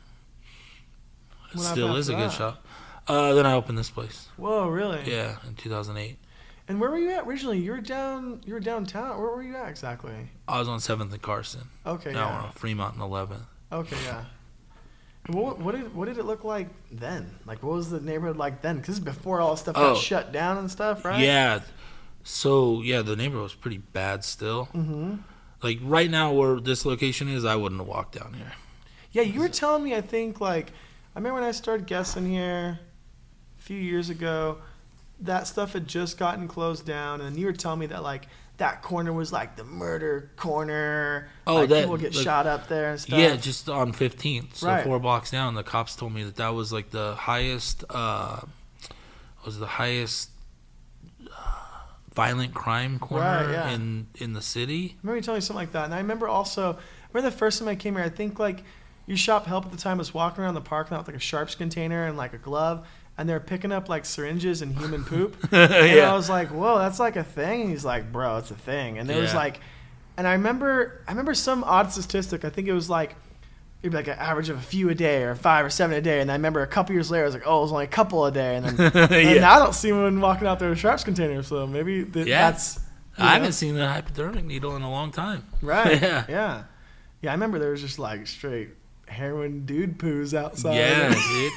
It 1.51 1.57
What 1.57 1.65
still 1.65 1.97
is 1.97 2.09
a 2.09 2.15
good 2.15 2.31
that? 2.31 2.33
shop. 2.37 2.67
Uh, 3.09 3.35
then 3.35 3.47
I 3.47 3.55
opened 3.55 3.79
this 3.79 3.91
place. 3.91 4.29
Whoa, 4.37 4.69
really? 4.69 5.01
Yeah, 5.11 5.37
in 5.47 5.55
2008. 5.55 6.17
And 6.69 6.81
where 6.81 6.91
were 6.91 6.99
you 6.99 7.11
at 7.11 7.27
originally? 7.27 7.59
You 7.59 7.73
were 7.73 7.81
down. 7.81 8.41
You 8.47 8.55
were 8.55 8.61
downtown. 8.61 9.19
Where 9.21 9.31
were 9.31 9.43
you 9.43 9.57
at 9.57 9.69
exactly? 9.69 10.15
I 10.47 10.59
was 10.59 10.69
on 10.69 10.79
Seventh 10.81 11.13
and 11.13 11.21
Carson. 11.21 11.63
Okay. 11.85 12.13
now 12.13 12.29
yeah. 12.29 12.37
we're 12.41 12.47
on 12.47 12.53
Fremont 12.53 12.95
and 12.95 13.03
11th. 13.03 13.41
Okay, 13.73 13.97
yeah. 14.05 14.25
What, 15.29 15.59
what 15.59 15.75
did 15.75 15.95
what 15.95 16.07
did 16.09 16.19
it 16.19 16.25
look 16.25 16.43
like 16.45 16.69
then? 16.91 17.35
Like, 17.47 17.63
what 17.63 17.75
was 17.75 17.91
the 17.91 18.01
neighborhood 18.01 18.37
like 18.37 18.61
then? 18.63 18.79
Because 18.79 18.99
before 19.01 19.41
all 19.41 19.57
stuff 19.57 19.77
Oh. 19.77 19.95
got 19.95 20.01
shut 20.01 20.33
down 20.33 20.59
and 20.59 20.71
stuff, 20.71 21.05
right? 21.05 21.21
Yeah. 21.21 21.61
So 22.25 22.83
yeah, 22.83 23.03
the 23.03 23.15
neighborhood 23.17 23.45
was 23.45 23.55
pretty 23.55 23.79
bad 23.79 24.25
still. 24.25 24.67
Mm-hmm. 24.75 25.17
Like 25.63 25.79
right 25.83 26.11
now, 26.11 26.33
where 26.33 26.59
this 26.61 26.85
location 26.85 27.29
is, 27.29 27.45
I 27.45 27.57
wouldn't 27.57 27.81
have 27.81 27.89
walked 27.89 28.19
down 28.19 28.35
here. 28.35 28.53
Yeah, 29.13 29.23
you 29.23 29.41
were 29.41 29.49
telling 29.49 29.85
me. 29.85 29.95
I 29.95 30.01
think 30.01 30.41
like 30.41 30.71
I 31.15 31.19
remember 31.19 31.41
when 31.41 31.45
I 31.49 31.53
started 31.53 31.87
guessing 31.87 32.29
here 32.31 32.81
a 33.59 33.63
few 33.63 33.79
years 33.79 34.11
ago. 34.11 34.59
That 35.21 35.47
stuff 35.47 35.75
had 35.75 35.87
just 35.87 36.19
gotten 36.19 36.49
closed 36.49 36.85
down, 36.85 37.21
and 37.21 37.37
you 37.37 37.47
were 37.47 37.53
telling 37.53 37.79
me 37.79 37.87
that 37.87 38.03
like 38.03 38.27
that 38.57 38.83
corner 38.83 39.13
was 39.13 39.33
like 39.33 39.55
the 39.57 39.63
murder 39.65 40.31
corner. 40.37 41.29
Oh, 41.47 41.55
like, 41.57 41.69
that- 41.69 41.83
people 41.83 41.97
get 41.97 42.13
shot 42.13 42.47
up 42.49 42.67
there 42.69 42.91
and 42.91 43.01
stuff. 43.01 43.19
Yeah, 43.19 43.37
just 43.37 43.69
on 43.69 43.93
15th, 43.93 44.57
so 44.57 44.67
Right. 44.67 44.83
four 44.85 44.99
blocks 44.99 45.31
down. 45.31 45.55
The 45.55 45.63
cops 45.63 45.95
told 45.95 46.13
me 46.13 46.25
that 46.25 46.37
that 46.37 46.55
was 46.55 46.73
like 46.73 46.91
the 46.91 47.15
highest, 47.15 47.85
uh, 47.91 48.41
was 49.45 49.59
the 49.61 49.67
highest 49.67 50.31
violent 52.15 52.55
crime 52.55 52.99
corner 52.99 53.25
Right, 53.47 53.51
yeah. 53.53 53.71
in 53.71 54.07
in 54.17 54.33
the 54.33 54.43
city. 54.43 54.97
I 54.97 54.99
remember 55.03 55.17
you 55.17 55.23
telling 55.23 55.39
me 55.39 55.41
something 55.43 55.57
like 55.63 55.73
that. 55.73 55.85
And 55.87 55.95
I 55.95 55.99
remember 55.99 56.29
also, 56.29 56.73
I 56.75 56.77
remember 57.13 57.31
the 57.31 57.37
first 57.37 57.59
time 57.59 57.69
I 57.69 57.75
came 57.75 57.95
here, 57.95 58.05
I 58.05 58.09
think 58.11 58.39
like 58.39 58.63
your 59.07 59.17
shop 59.17 59.47
help 59.47 59.65
at 59.67 59.73
the 59.73 59.79
time 59.79 59.99
was 59.99 60.15
walking 60.15 60.45
around 60.45 60.55
the 60.55 60.61
parking 60.61 60.97
lot 60.97 61.01
with 61.07 61.09
like 61.09 61.17
a 61.17 61.21
sharps 61.25 61.55
container 61.55 62.07
and 62.07 62.17
like 62.17 62.33
a 62.33 62.39
glove. 62.39 62.87
and 63.19 63.29
they're 63.29 63.41
picking 63.41 63.73
up 63.73 63.89
like 63.89 64.05
syringes 64.07 64.63
and 64.63 64.77
human 64.79 65.05
poop. 65.05 65.37
And 65.53 66.01
I 66.01 66.15
was 66.15 66.31
like, 66.31 66.49
"Whoa, 66.49 66.79
that's 66.79 66.99
like 66.99 67.17
a 67.17 67.25
thing." 67.25 67.61
And 67.63 67.71
he's 67.71 67.85
like, 67.85 68.11
"Bro, 68.13 68.39
it's 68.39 68.51
a 68.51 68.55
thing." 68.55 68.99
And 68.99 69.09
there 69.09 69.21
was 69.21 69.35
like, 69.35 69.61
and 70.17 70.27
I 70.27 70.33
remember, 70.33 71.03
I 71.07 71.11
remember 71.13 71.35
some 71.35 71.63
odd 71.65 71.93
statistic. 71.93 72.45
I 72.45 72.51
think 72.51 72.69
it 72.69 72.73
was 72.73 72.89
like, 72.89 73.17
it'd 73.83 73.91
be 73.93 73.97
like 73.97 74.07
an 74.09 74.19
average 74.19 74.49
of 74.49 74.59
a 74.59 74.61
few 74.61 74.89
a 74.91 74.95
day 74.95 75.23
or 75.25 75.35
five 75.35 75.65
or 75.65 75.71
seven 75.71 75.97
a 75.97 76.01
day. 76.01 76.21
And 76.21 76.31
I 76.31 76.35
remember 76.35 76.63
a 76.63 76.67
couple 76.67 76.95
years 76.95 77.11
later, 77.11 77.25
I 77.25 77.27
was 77.27 77.35
like, 77.35 77.43
"Oh, 77.47 77.59
it 77.59 77.63
was 77.63 77.73
only 77.73 77.85
a 77.85 77.89
couple 77.89 78.25
a 78.25 78.31
day." 78.33 78.57
And 78.57 78.67
then 78.67 78.93
and 79.13 79.41
now 79.41 79.55
I 79.55 79.59
don't 79.59 79.75
see 79.75 79.89
anyone 79.91 80.21
walking 80.21 80.47
out 80.47 80.59
there 80.59 80.71
with 80.71 80.79
sharps 80.79 81.05
containers. 81.05 81.49
So 81.49 81.67
maybe 81.67 82.05
th- 82.05 82.27
Yeah. 82.27 82.51
that's 82.51 82.77
you 83.19 83.25
I 83.25 83.27
know? 83.27 83.29
haven't 83.35 83.53
seen 83.53 83.77
a 83.79 83.89
hypodermic 83.89 84.45
needle 84.45 84.75
in 84.77 84.83
a 84.83 84.91
long 84.91 85.11
time. 85.13 85.45
right. 85.61 86.01
Yeah. 86.03 86.25
yeah, 86.29 86.63
yeah. 87.21 87.31
I 87.31 87.35
remember 87.35 87.59
there 87.59 87.71
was 87.73 87.81
just 87.83 87.99
like 87.99 88.27
straight 88.27 88.71
heroin 89.07 89.67
dude 89.67 89.99
poos 89.99 90.33
outside. 90.33 90.75
Yeah, 90.77 91.09
dude. 91.11 91.53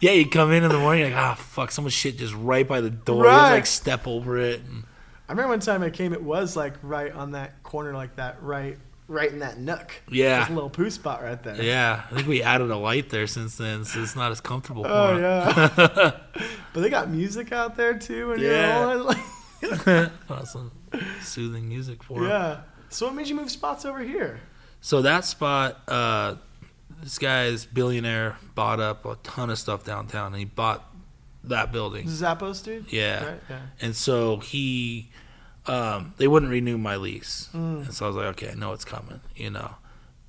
yeah, 0.00 0.10
you 0.12 0.28
come 0.28 0.52
in 0.52 0.64
in 0.64 0.70
the 0.70 0.78
morning, 0.78 1.04
like, 1.04 1.14
ah, 1.14 1.34
fuck, 1.34 1.70
someone's 1.70 1.94
shit 1.94 2.18
just 2.18 2.34
right 2.34 2.66
by 2.66 2.80
the 2.80 2.90
door. 2.90 3.24
You 3.24 3.30
Right. 3.30 3.52
like 3.52 3.66
step 3.66 4.06
over 4.08 4.36
it. 4.38 4.60
And, 4.60 4.84
I 5.28 5.32
remember 5.32 5.50
one 5.50 5.60
time 5.60 5.82
I 5.82 5.90
came, 5.90 6.12
it 6.12 6.22
was 6.22 6.56
like 6.56 6.74
right 6.82 7.12
on 7.12 7.32
that 7.32 7.62
corner, 7.62 7.94
like 7.94 8.16
that, 8.16 8.42
right, 8.42 8.78
right 9.08 9.30
in 9.30 9.40
that 9.40 9.58
nook. 9.58 9.92
Yeah. 10.10 10.38
There's 10.38 10.50
a 10.50 10.52
little 10.54 10.70
poo 10.70 10.90
spot 10.90 11.22
right 11.22 11.42
there. 11.42 11.60
yeah, 11.62 12.02
I 12.10 12.14
think 12.16 12.28
we 12.28 12.42
added 12.42 12.70
a 12.70 12.76
light 12.76 13.10
there 13.10 13.26
since 13.26 13.56
then, 13.56 13.84
so 13.84 14.02
it's 14.02 14.16
not 14.16 14.30
as 14.32 14.40
comfortable. 14.40 14.84
For 14.84 14.90
Oh 14.90 15.18
yeah. 15.18 16.12
but 16.72 16.80
they 16.80 16.88
got 16.90 17.10
music 17.10 17.52
out 17.52 17.76
there 17.76 17.98
too, 17.98 18.28
when 18.28 18.40
Yeah. 18.40 18.78
you're 18.88 18.96
rolling. 18.98 19.18
Like, 19.86 20.10
awesome, 20.30 20.72
soothing 21.20 21.68
music 21.68 22.02
for 22.02 22.18
'em. 22.24 22.28
yeah. 22.28 22.60
So 22.88 23.06
what 23.06 23.14
made 23.14 23.28
you 23.28 23.34
move 23.36 23.50
spots 23.50 23.84
over 23.84 24.00
here? 24.00 24.40
So 24.80 25.02
that 25.02 25.24
spot, 25.24 25.80
uh, 25.88 26.34
this 27.02 27.18
guy's 27.18 27.64
billionaire 27.66 28.36
bought 28.54 28.80
up 28.80 29.04
a 29.06 29.16
ton 29.22 29.50
of 29.50 29.58
stuff 29.58 29.84
downtown, 29.84 30.32
and 30.32 30.36
he 30.36 30.44
bought 30.44 30.84
that 31.44 31.70
building. 31.72 32.06
Zappos, 32.06 32.62
dude. 32.64 32.92
Yeah. 32.92 33.24
Right? 33.24 33.40
Yeah. 33.50 33.60
And 33.80 33.94
so 33.96 34.38
he, 34.38 35.10
um, 35.66 36.14
they 36.16 36.26
wouldn't 36.28 36.50
renew 36.50 36.78
my 36.78 36.96
lease, 36.96 37.48
Mm. 37.54 37.84
and 37.86 37.94
so 37.94 38.04
I 38.04 38.08
was 38.08 38.16
like, 38.16 38.26
okay, 38.26 38.50
I 38.50 38.54
know 38.54 38.72
it's 38.72 38.84
coming, 38.84 39.20
you 39.36 39.50
know. 39.50 39.74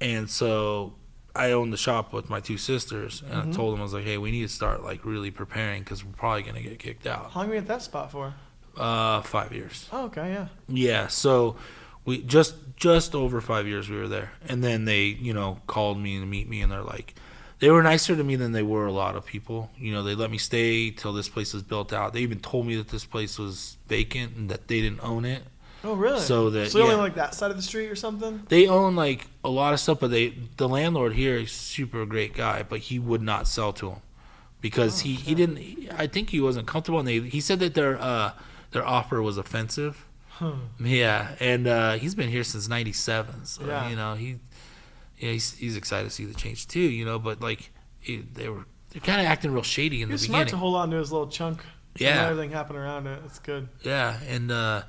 And 0.02 0.30
so 0.30 0.94
I 1.36 1.52
owned 1.52 1.74
the 1.74 1.78
shop 1.78 2.14
with 2.14 2.30
my 2.30 2.40
two 2.40 2.58
sisters, 2.58 3.22
and 3.24 3.32
Mm-hmm. 3.34 3.50
I 3.52 3.54
told 3.54 3.74
them 3.74 3.80
I 3.80 3.84
was 3.84 3.94
like, 3.94 4.04
hey, 4.04 4.18
we 4.18 4.32
need 4.32 4.44
to 4.44 4.54
start 4.54 4.84
like 4.84 5.06
really 5.06 5.32
preparing 5.32 5.82
because 5.84 6.04
we're 6.06 6.12
probably 6.14 6.44
gonna 6.44 6.62
get 6.62 6.78
kicked 6.80 7.08
out. 7.08 7.32
How 7.32 7.40
long 7.42 7.50
were 7.50 7.56
you 7.56 7.62
at 7.62 7.68
that 7.68 7.82
spot 7.82 8.12
for? 8.12 8.34
Uh, 8.78 9.22
five 9.22 9.52
years. 9.54 9.88
Oh, 9.92 10.06
okay, 10.06 10.30
yeah. 10.34 10.48
Yeah, 10.68 11.08
so 11.08 11.56
we 12.06 12.22
just 12.24 12.56
just 12.76 13.16
over 13.16 13.40
five 13.40 13.68
years 13.68 13.90
we 13.90 13.98
were 13.98 14.08
there, 14.08 14.32
and 14.48 14.64
then 14.64 14.86
they 14.86 15.04
you 15.06 15.34
know 15.34 15.60
called 15.68 15.98
me 16.00 16.20
to 16.20 16.26
meet 16.26 16.48
me, 16.50 16.62
and 16.62 16.72
they're 16.72 16.82
like, 16.84 17.16
they 17.60 17.70
were 17.70 17.84
nicer 17.84 18.16
to 18.16 18.24
me 18.24 18.36
than 18.36 18.52
they 18.52 18.64
were 18.64 18.86
a 18.86 18.92
lot 18.92 19.16
of 19.16 19.26
people. 19.26 19.70
You 19.78 19.92
know, 19.94 20.04
they 20.04 20.16
let 20.16 20.30
me 20.32 20.38
stay 20.38 20.92
till 20.92 21.14
this 21.14 21.30
place 21.30 21.54
was 21.54 21.64
built 21.64 21.94
out. 21.94 22.14
They 22.14 22.22
even 22.22 22.40
told 22.40 22.68
me 22.68 22.76
that 22.76 22.90
this 22.90 23.06
place 23.06 23.38
was 23.40 23.78
vacant 23.88 24.36
and 24.36 24.50
that 24.50 24.68
they 24.68 24.82
didn't 24.82 25.02
own 25.04 25.26
it. 25.26 25.44
Oh, 25.86 25.96
really? 25.96 26.20
So 26.22 26.50
that- 26.52 26.72
so 26.72 26.82
only 26.82 26.96
yeah. 26.96 27.02
like 27.02 27.16
that 27.16 27.36
side 27.36 27.52
of 27.52 27.58
the 27.58 27.64
street 27.64 27.90
or 27.90 27.96
something? 27.96 28.44
They 28.48 28.68
own 28.68 28.96
like 28.96 29.28
a 29.44 29.50
lot 29.50 29.74
of 29.74 29.80
stuff, 29.80 30.00
but 30.00 30.12
they 30.12 30.30
the 30.58 30.68
landlord 30.70 31.14
here 31.14 31.36
is 31.38 31.52
super 31.52 32.06
great 32.06 32.34
guy, 32.34 32.64
but 32.64 32.80
he 32.80 33.00
would 33.00 33.22
not 33.22 33.48
sell 33.48 33.74
to 33.74 33.90
him 33.92 34.00
because 34.62 35.02
he 35.02 35.16
he 35.16 35.36
didn't. 35.36 35.60
I 35.98 36.08
think 36.08 36.30
he 36.30 36.40
wasn't 36.40 36.68
comfortable, 36.68 37.00
and 37.00 37.08
they 37.08 37.20
he 37.22 37.42
said 37.42 37.60
that 37.60 37.74
their 37.74 38.02
uh 38.02 38.32
their 38.72 38.86
offer 38.86 39.22
was 39.22 39.38
offensive. 39.38 40.06
Huh. 40.30 40.54
Yeah, 40.80 41.36
and 41.40 41.68
uh, 41.68 41.94
he's 41.94 42.16
been 42.16 42.30
here 42.30 42.44
since 42.44 42.68
'97, 42.68 43.46
so 43.46 43.66
Yeah. 43.68 43.90
you 43.90 43.96
know 43.96 44.16
he, 44.16 44.38
yeah, 45.24 45.32
he's, 45.32 45.54
he's 45.56 45.78
excited 45.78 46.04
to 46.06 46.10
see 46.14 46.26
the 46.26 46.34
change 46.34 46.68
too. 46.68 46.80
You 46.82 47.06
know, 47.06 47.18
but 47.20 47.42
like 47.42 47.72
it, 48.04 48.34
they 48.36 48.50
were 48.50 48.66
they're 48.90 49.02
kind 49.02 49.22
of 49.22 49.28
acting 49.28 49.52
real 49.52 49.64
shady 49.64 50.02
in 50.02 50.08
He 50.10 50.12
the 50.12 50.14
was 50.14 50.22
smart 50.24 50.48
to 50.50 50.58
hold 50.58 50.76
on 50.76 50.90
to 50.92 50.98
his 50.98 51.12
little 51.12 51.28
chunk. 51.28 51.62
Yeah. 51.98 52.28
Everything 52.28 52.52
happened 52.52 52.78
around 52.80 53.08
it. 53.08 53.22
It's 53.26 53.40
good. 53.40 53.70
Yeah, 53.84 54.20
and 54.28 54.52
uh, 54.52 54.84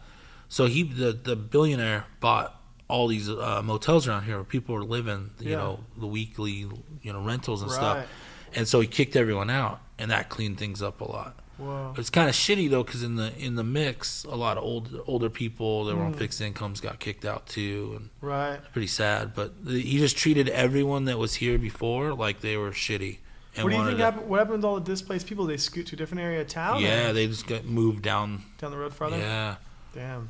so 0.49 0.67
he 0.67 0.83
the 0.83 1.13
the 1.13 1.37
billionaire 1.37 2.07
bought 2.21 2.61
all 2.89 3.07
these 3.09 3.29
uh, 3.31 3.63
motels 3.65 4.07
around 4.09 4.25
here 4.25 4.37
where 4.37 4.45
people 4.45 4.75
were 4.75 4.85
living. 4.85 5.31
You 5.41 5.51
Yeah. 5.51 5.57
know, 5.57 5.85
the 5.97 6.07
weekly 6.07 6.67
you 7.03 7.13
know 7.13 7.23
rentals 7.23 7.63
and 7.63 7.71
Right. 7.71 7.77
stuff, 7.77 8.09
and 8.55 8.67
so 8.69 8.81
he 8.81 8.87
kicked 8.87 9.17
everyone 9.17 9.51
out, 9.51 9.81
and 9.99 10.11
that 10.11 10.29
cleaned 10.29 10.59
things 10.59 10.83
up 10.83 11.01
a 11.01 11.05
lot. 11.05 11.39
Whoa. 11.59 11.95
It's 11.97 12.11
kind 12.11 12.29
of 12.29 12.35
shitty 12.35 12.69
though, 12.71 12.83
because 12.83 13.03
in 13.03 13.17
the 13.17 13.33
in 13.39 13.55
the 13.55 13.63
mix, 13.65 14.25
a 14.25 14.35
lot 14.35 14.57
of 14.59 14.65
old 14.65 15.01
older 15.07 15.31
people 15.31 15.85
that 15.85 15.97
were 15.97 16.03
on 16.03 16.15
Mm. 16.15 16.19
fixed 16.19 16.41
incomes 16.41 16.81
got 16.81 16.99
kicked 16.99 17.25
out 17.25 17.47
too, 17.47 17.93
and 17.97 18.11
Right. 18.21 18.61
pretty 18.73 18.89
sad. 18.89 19.35
But 19.35 19.53
he 19.67 19.99
just 19.99 20.17
treated 20.17 20.49
everyone 20.49 21.05
that 21.05 21.19
was 21.19 21.35
here 21.37 21.59
before 21.59 22.13
like 22.15 22.41
they 22.41 22.57
were 22.57 22.71
shitty. 22.73 23.19
What 23.61 23.71
do 23.71 23.77
you 23.77 23.85
think 23.85 23.99
to- 23.99 24.05
happened? 24.05 24.29
What 24.29 24.39
happened 24.39 24.57
with 24.59 24.65
all 24.65 24.75
the 24.81 24.81
displaced 24.85 25.29
people? 25.29 25.47
They 25.47 25.57
scoot 25.57 25.87
to 25.87 25.95
a 25.95 25.97
different 25.97 26.23
area 26.23 26.41
of 26.41 26.49
town? 26.49 26.81
Yeah, 26.83 27.11
or 27.11 27.13
they 27.13 27.29
just 27.29 27.47
got 27.47 27.65
moved 27.65 28.03
down. 28.03 28.43
down 28.59 28.73
the 28.73 28.77
road 28.77 28.93
farther. 28.93 29.17
Yeah, 29.17 29.55
Damn. 29.95 30.29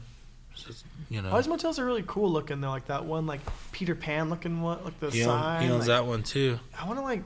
it's, 0.53 0.85
you 1.09 1.23
know. 1.23 1.31
All 1.31 1.39
these 1.39 1.49
motels 1.49 1.79
are 1.79 1.87
really 1.87 2.05
cool 2.07 2.31
looking 2.31 2.61
though. 2.61 2.69
Like 2.69 2.87
that 2.89 3.07
one, 3.07 3.27
like 3.27 3.41
Peter 3.73 3.95
Pan 3.95 4.29
looking 4.29 4.61
one, 4.61 4.85
like 4.85 5.01
the 5.01 5.09
he, 5.11 5.23
sign. 5.23 5.63
he 5.63 5.71
owns 5.71 5.89
like, 5.89 5.97
that 5.99 6.05
one 6.07 6.23
too. 6.23 6.61
I 6.79 6.87
want 6.87 6.99
to 6.99 7.03
like, 7.03 7.23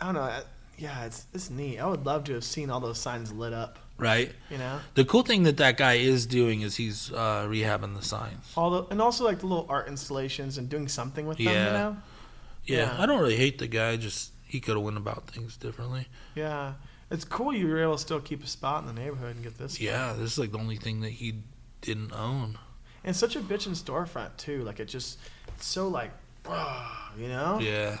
I 0.00 0.06
don't 0.06 0.14
know. 0.14 0.40
Yeah, 0.78 1.04
it's 1.04 1.26
it's 1.32 1.50
neat. 1.50 1.78
I 1.78 1.86
would 1.86 2.04
love 2.04 2.24
to 2.24 2.34
have 2.34 2.44
seen 2.44 2.70
all 2.70 2.80
those 2.80 2.98
signs 2.98 3.32
lit 3.32 3.52
up. 3.52 3.78
Right. 3.96 4.32
You 4.50 4.58
know, 4.58 4.80
The 4.94 5.04
cool 5.04 5.22
thing 5.22 5.44
that 5.44 5.56
that 5.58 5.76
guy 5.76 5.94
is 5.94 6.26
doing 6.26 6.62
is 6.62 6.74
he's 6.76 7.12
uh, 7.12 7.46
rehabbing 7.48 7.94
the 7.96 8.02
signs. 8.04 8.52
all 8.56 8.70
the 8.70 8.82
and 8.90 9.00
also 9.00 9.24
like 9.24 9.38
the 9.38 9.46
little 9.46 9.66
art 9.68 9.86
installations 9.86 10.58
and 10.58 10.68
doing 10.68 10.88
something 10.88 11.26
with 11.26 11.38
them. 11.38 11.46
Yeah. 11.46 11.66
You 11.66 11.72
know. 11.72 11.96
Yeah, 12.64 12.76
Yeah. 12.78 13.02
I 13.02 13.06
don't 13.06 13.20
really 13.20 13.36
hate 13.36 13.58
the 13.58 13.68
guy. 13.68 13.96
Just 13.96 14.32
he 14.44 14.58
could 14.60 14.74
have 14.76 14.84
went 14.84 14.96
about 14.96 15.28
things 15.28 15.56
differently. 15.56 16.08
Yeah, 16.34 16.72
it's 17.10 17.24
cool 17.24 17.52
you 17.54 17.68
were 17.68 17.80
able 17.82 17.94
to 17.94 18.00
still 18.00 18.20
keep 18.20 18.42
a 18.42 18.46
spot 18.48 18.82
in 18.82 18.92
the 18.92 19.00
neighborhood 19.00 19.36
and 19.36 19.44
get 19.44 19.58
this. 19.58 19.80
Yeah, 19.80 20.12
this 20.18 20.32
is 20.32 20.38
like 20.38 20.50
the 20.52 20.58
only 20.58 20.76
thing 20.76 21.00
that 21.02 21.10
he 21.10 21.36
didn't 21.80 22.12
own. 22.12 22.58
And 23.04 23.14
such 23.14 23.36
a 23.36 23.40
bitchin' 23.40 23.76
storefront 23.80 24.36
too. 24.38 24.64
Like 24.64 24.80
it 24.80 24.86
just, 24.86 25.18
it's 25.48 25.66
so 25.66 25.86
like, 25.88 26.10
you 27.18 27.28
know. 27.28 27.58
Yeah. 27.60 27.98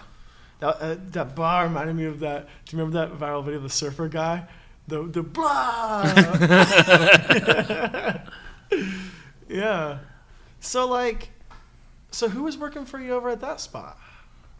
That, 0.60 0.76
uh, 0.80 0.96
that 1.10 1.34
bar 1.34 1.64
reminded 1.64 1.96
me 1.96 2.04
of 2.06 2.20
that. 2.20 2.46
Do 2.64 2.76
you 2.76 2.82
remember 2.82 3.06
that 3.06 3.18
viral 3.18 3.42
video 3.44 3.58
of 3.58 3.64
the 3.64 3.70
surfer 3.70 4.08
guy? 4.08 4.46
The 4.86 5.02
the 5.02 5.22
blah. 5.22 6.02
yeah. 9.48 9.98
So 10.60 10.86
like, 10.86 11.30
so 12.10 12.28
who 12.28 12.42
was 12.44 12.56
working 12.58 12.84
for 12.84 13.00
you 13.00 13.14
over 13.14 13.28
at 13.30 13.40
that 13.40 13.60
spot? 13.60 13.98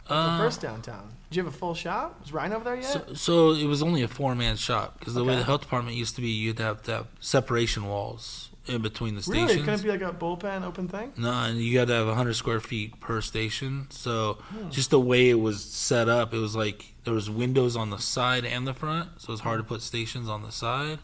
the 0.09 0.15
Uh, 0.15 0.39
first 0.39 0.61
downtown. 0.61 1.13
Did 1.31 1.37
you 1.37 1.45
have 1.45 1.55
a 1.55 1.57
full 1.57 1.75
shop? 1.75 2.21
Was 2.21 2.33
Ryan 2.33 2.53
over 2.53 2.65
there 2.65 2.77
yet? 2.77 2.85
So, 2.85 3.15
so 3.15 3.51
it 3.53 3.67
was 3.67 3.83
only 3.83 4.03
a 4.03 4.09
four 4.09 4.35
man 4.35 4.57
shop 4.57 4.99
because 4.99 5.15
the 5.15 5.25
way 5.25 5.37
the 5.37 5.45
health 5.45 5.63
department 5.63 5.97
used 5.97 6.15
to 6.17 6.21
be, 6.21 6.29
you'd 6.29 6.59
have 6.59 6.83
to 6.85 6.93
have 6.93 7.07
separation 7.21 7.87
walls 7.87 8.51
in 8.67 8.81
between 8.83 9.15
the 9.15 9.25
really? 9.29 9.47
stations. 9.47 9.65
Couldn't 9.67 9.81
it 9.81 9.83
be 9.99 10.05
like 10.05 10.15
a 10.15 10.17
bullpen 10.17 10.63
open 10.65 10.89
thing? 10.89 11.13
No, 11.17 11.31
and 11.31 11.59
you 11.59 11.75
got 11.75 11.87
to 11.89 11.93
have 11.95 12.07
100 12.07 12.35
square 12.35 12.61
feet 12.61 12.99
per 13.01 13.21
station. 13.21 13.87
So 13.91 14.39
Hmm. 14.51 14.71
just 14.71 14.91
the 14.91 15.01
way 15.01 15.29
it 15.31 15.41
was 15.41 15.63
set 15.63 16.09
up, 16.09 16.33
it 16.33 16.39
was 16.39 16.57
like 16.57 16.95
there 17.05 17.15
was 17.15 17.29
windows 17.29 17.77
on 17.77 17.91
the 17.91 17.99
side 17.99 18.45
and 18.45 18.67
the 18.67 18.73
front, 18.75 19.21
so 19.21 19.27
it 19.29 19.33
was 19.33 19.41
hard 19.41 19.59
to 19.61 19.65
put 19.65 19.83
stations 19.83 20.29
on 20.29 20.43
the 20.43 20.51
side. 20.53 20.99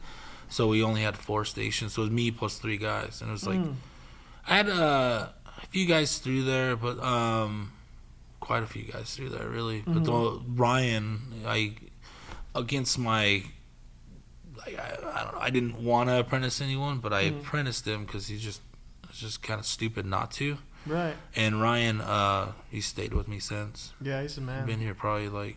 So 0.48 0.66
we 0.68 0.82
only 0.82 1.02
had 1.02 1.16
four 1.16 1.44
stations. 1.44 1.92
So 1.94 2.02
it 2.02 2.04
was 2.06 2.10
me 2.12 2.30
plus 2.30 2.56
three 2.58 2.76
guys, 2.78 3.20
and 3.20 3.28
it 3.30 3.32
was 3.32 3.46
like 3.46 3.58
Mm. 3.60 3.74
I 4.48 4.56
had 4.56 4.68
uh, 4.70 5.28
a 5.62 5.66
few 5.68 5.84
guys 5.86 6.18
through 6.18 6.42
there, 6.44 6.74
but 6.76 6.98
um, 7.04 7.72
quite 8.40 8.62
a 8.62 8.66
few 8.66 8.84
guys 8.84 9.14
through 9.14 9.28
there 9.28 9.48
really. 9.48 9.84
But 9.86 10.04
the, 10.04 10.40
Ryan, 10.48 11.20
I 11.46 11.74
against 12.54 12.98
my 12.98 13.44
like 14.66 14.78
I, 14.78 14.96
I 15.14 15.24
don't 15.24 15.34
know, 15.34 15.40
I 15.40 15.50
didn't 15.50 15.82
want 15.82 16.08
to 16.08 16.18
apprentice 16.20 16.60
anyone, 16.60 16.98
but 16.98 17.12
I 17.12 17.24
Mm. 17.30 17.40
apprenticed 17.40 17.86
him 17.86 18.04
because 18.04 18.26
he's 18.28 18.42
just 18.42 18.60
it's 19.08 19.18
just 19.18 19.42
kind 19.42 19.58
of 19.60 19.66
stupid 19.66 20.06
not 20.06 20.30
to. 20.32 20.58
Right. 20.86 21.14
And 21.36 21.60
Ryan, 21.60 22.00
uh, 22.00 22.52
he 22.70 22.80
stayed 22.80 23.12
with 23.12 23.28
me 23.28 23.38
since. 23.38 23.92
Yeah, 24.00 24.22
he's 24.22 24.38
a 24.38 24.40
man. 24.40 24.66
Been 24.66 24.78
here 24.80 24.94
probably 24.94 25.28
like 25.28 25.56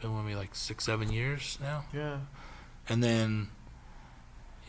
been 0.00 0.16
with 0.16 0.24
me 0.26 0.34
like 0.36 0.54
six, 0.54 0.84
seven 0.84 1.10
years 1.12 1.58
now. 1.60 1.84
yeah. 1.92 2.18
And 2.88 3.02
then, 3.02 3.48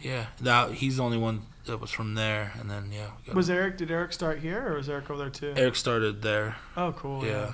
yeah, 0.02 0.28
that 0.42 0.72
he's 0.74 0.98
the 0.98 1.04
only 1.04 1.18
one 1.18 1.42
that 1.66 1.80
was 1.80 1.92
from 1.92 2.16
there. 2.16 2.54
And 2.60 2.70
then 2.70 2.92
yeah, 2.92 3.12
Was 3.34 3.50
Eric? 3.50 3.78
Did 3.78 3.92
Eric 3.92 4.14
start 4.14 4.40
here, 4.40 4.68
or 4.68 4.76
was 4.78 4.90
Eric 4.90 5.10
over 5.10 5.20
there 5.20 5.30
too? 5.30 5.54
Eric 5.56 5.76
started 5.76 6.22
there. 6.22 6.56
Oh, 6.76 6.94
cool. 6.94 7.24
yeah. 7.26 7.32
Yeah. 7.32 7.54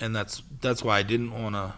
and 0.00 0.14
that's 0.16 0.42
that's 0.60 0.82
why 0.82 0.98
I 0.98 1.02
didn't 1.02 1.32
want 1.32 1.54
to 1.54 1.74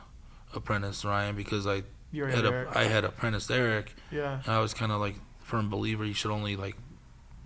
apprentice 0.55 1.05
Ryan 1.05 1.35
because 1.37 1.67
I 1.67 1.83
You 2.13 2.25
had 2.25 2.45
a. 2.45 2.71
I 2.75 2.85
had 2.85 3.05
apprenticed 3.05 3.51
Eric, 3.51 3.95
yeah. 4.11 4.41
and 4.45 4.53
I 4.53 4.61
was 4.61 4.75
kind 4.75 4.93
of 4.93 5.01
like 5.01 5.17
firm 5.41 5.69
believer 5.69 6.05
you 6.05 6.15
should 6.15 6.31
only 6.31 6.55
like 6.57 6.77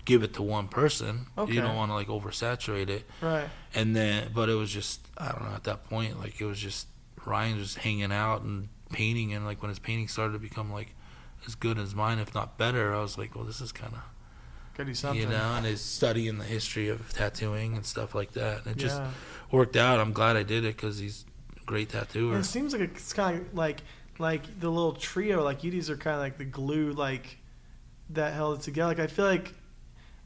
give 0.05 0.23
it 0.23 0.35
to 0.35 0.43
one 0.43 0.69
person. 0.69 1.27
Okay. 1.37 1.55
You 1.55 1.61
don't 1.61 1.77
want 1.77 1.91
to 1.91 1.95
like 1.95 2.09
oversaturate 2.09 2.89
it. 2.89 3.05
Right. 3.21 3.49
And 3.75 3.97
then, 3.97 4.31
but 4.35 4.49
it 4.49 4.55
was 4.55 4.71
just 4.71 5.01
I 5.17 5.33
don't 5.33 5.45
know 5.45 5.55
at 5.55 5.65
that 5.65 5.89
point 5.89 6.19
like 6.21 6.41
it 6.41 6.45
was 6.45 6.59
just 6.59 6.87
Ryan 7.27 7.59
just 7.59 7.79
hanging 7.79 8.13
out 8.13 8.43
and 8.43 8.69
painting, 8.93 9.33
and 9.33 9.45
like 9.45 9.63
when 9.63 9.71
his 9.71 9.79
painting 9.79 10.09
started 10.09 10.33
to 10.35 10.39
become 10.39 10.73
like 10.73 10.95
as 11.47 11.55
good 11.55 11.79
as 11.79 11.95
mine, 11.95 12.19
if 12.19 12.35
not 12.35 12.59
better, 12.59 12.95
I 12.95 13.01
was 13.01 13.19
like, 13.19 13.35
well, 13.35 13.45
this 13.45 13.61
is 13.61 13.73
kind 13.73 13.95
of 13.95 14.85
do 14.85 14.95
something. 14.95 15.23
you 15.23 15.29
know, 15.29 15.55
and 15.55 15.67
his 15.67 15.81
studying 15.81 16.39
the 16.39 16.45
history 16.45 16.89
of 16.89 17.13
tattooing 17.13 17.77
and 17.77 17.87
stuff 17.87 18.15
like 18.15 18.33
that, 18.33 18.65
and 18.65 18.77
it 18.77 18.79
just 18.79 19.01
worked 19.51 19.77
out. 19.77 20.01
I'm 20.01 20.13
glad 20.13 20.37
I 20.37 20.43
did 20.43 20.65
it 20.65 20.77
because 20.77 20.99
he's 20.99 21.25
a 21.61 21.65
great 21.65 21.91
tattooer. 21.91 22.35
And 22.35 22.45
it 22.45 22.49
seems 22.49 22.73
like 22.73 22.83
it's 22.83 23.13
kind 23.13 23.41
of 23.41 23.55
like 23.55 23.83
like 24.19 24.61
the 24.61 24.69
little 24.69 24.93
trio, 24.93 25.43
like 25.43 25.65
you 25.65 25.71
these 25.71 25.91
are 25.91 25.97
kind 25.97 26.15
of 26.15 26.21
like 26.21 26.39
the 26.39 26.45
glue, 26.45 26.93
like 26.93 27.39
that 28.11 28.35
held 28.35 28.59
it 28.59 28.63
together. 28.63 28.89
Like 28.89 29.01
I 29.01 29.07
feel 29.07 29.25
like 29.27 29.55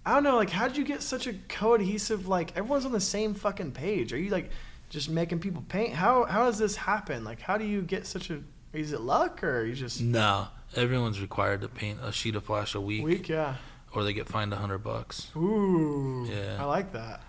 I 0.07 0.15
don't 0.15 0.23
know, 0.23 0.37
like 0.37 0.51
how 0.51 0.69
did 0.69 0.77
you 0.77 0.85
get 0.85 1.03
such 1.03 1.27
a 1.27 1.35
cohesive? 1.49 2.29
Like 2.29 2.57
everyone's 2.57 2.85
on 2.85 2.93
the 2.93 3.01
same 3.01 3.35
fucking 3.35 3.73
page. 3.73 4.13
Are 4.13 4.19
you 4.19 4.31
like 4.31 4.51
just 4.91 5.11
making 5.11 5.41
people 5.41 5.63
paint? 5.69 5.95
How 5.95 6.25
how 6.25 6.45
does 6.47 6.59
this 6.59 6.77
happen? 6.77 7.25
Like 7.25 7.41
how 7.41 7.59
do 7.59 7.65
you 7.65 7.83
get 7.83 8.07
such 8.07 8.31
a? 8.31 8.41
Is 8.73 8.93
it 8.93 9.01
luck 9.01 9.43
or 9.43 9.65
you 9.65 9.75
just 9.75 10.01
No, 10.01 10.49
everyone's 10.77 11.21
required 11.21 11.63
to 11.63 11.69
paint 11.69 11.99
a 12.03 12.13
sheet 12.13 12.37
of 12.37 12.45
flash 12.45 12.75
a 12.75 12.81
week, 12.81 13.03
Week, 13.05 13.29
Yeah. 13.29 13.57
or 13.95 14.05
they 14.05 14.13
get 14.13 14.29
fined 14.29 14.53
a 14.53 14.57
hundred 14.57 14.79
bucks. 14.79 15.29
Ooh. 15.37 16.27
Yeah. 16.31 16.59
I 16.61 16.65
like 16.65 16.93
that. 16.93 17.23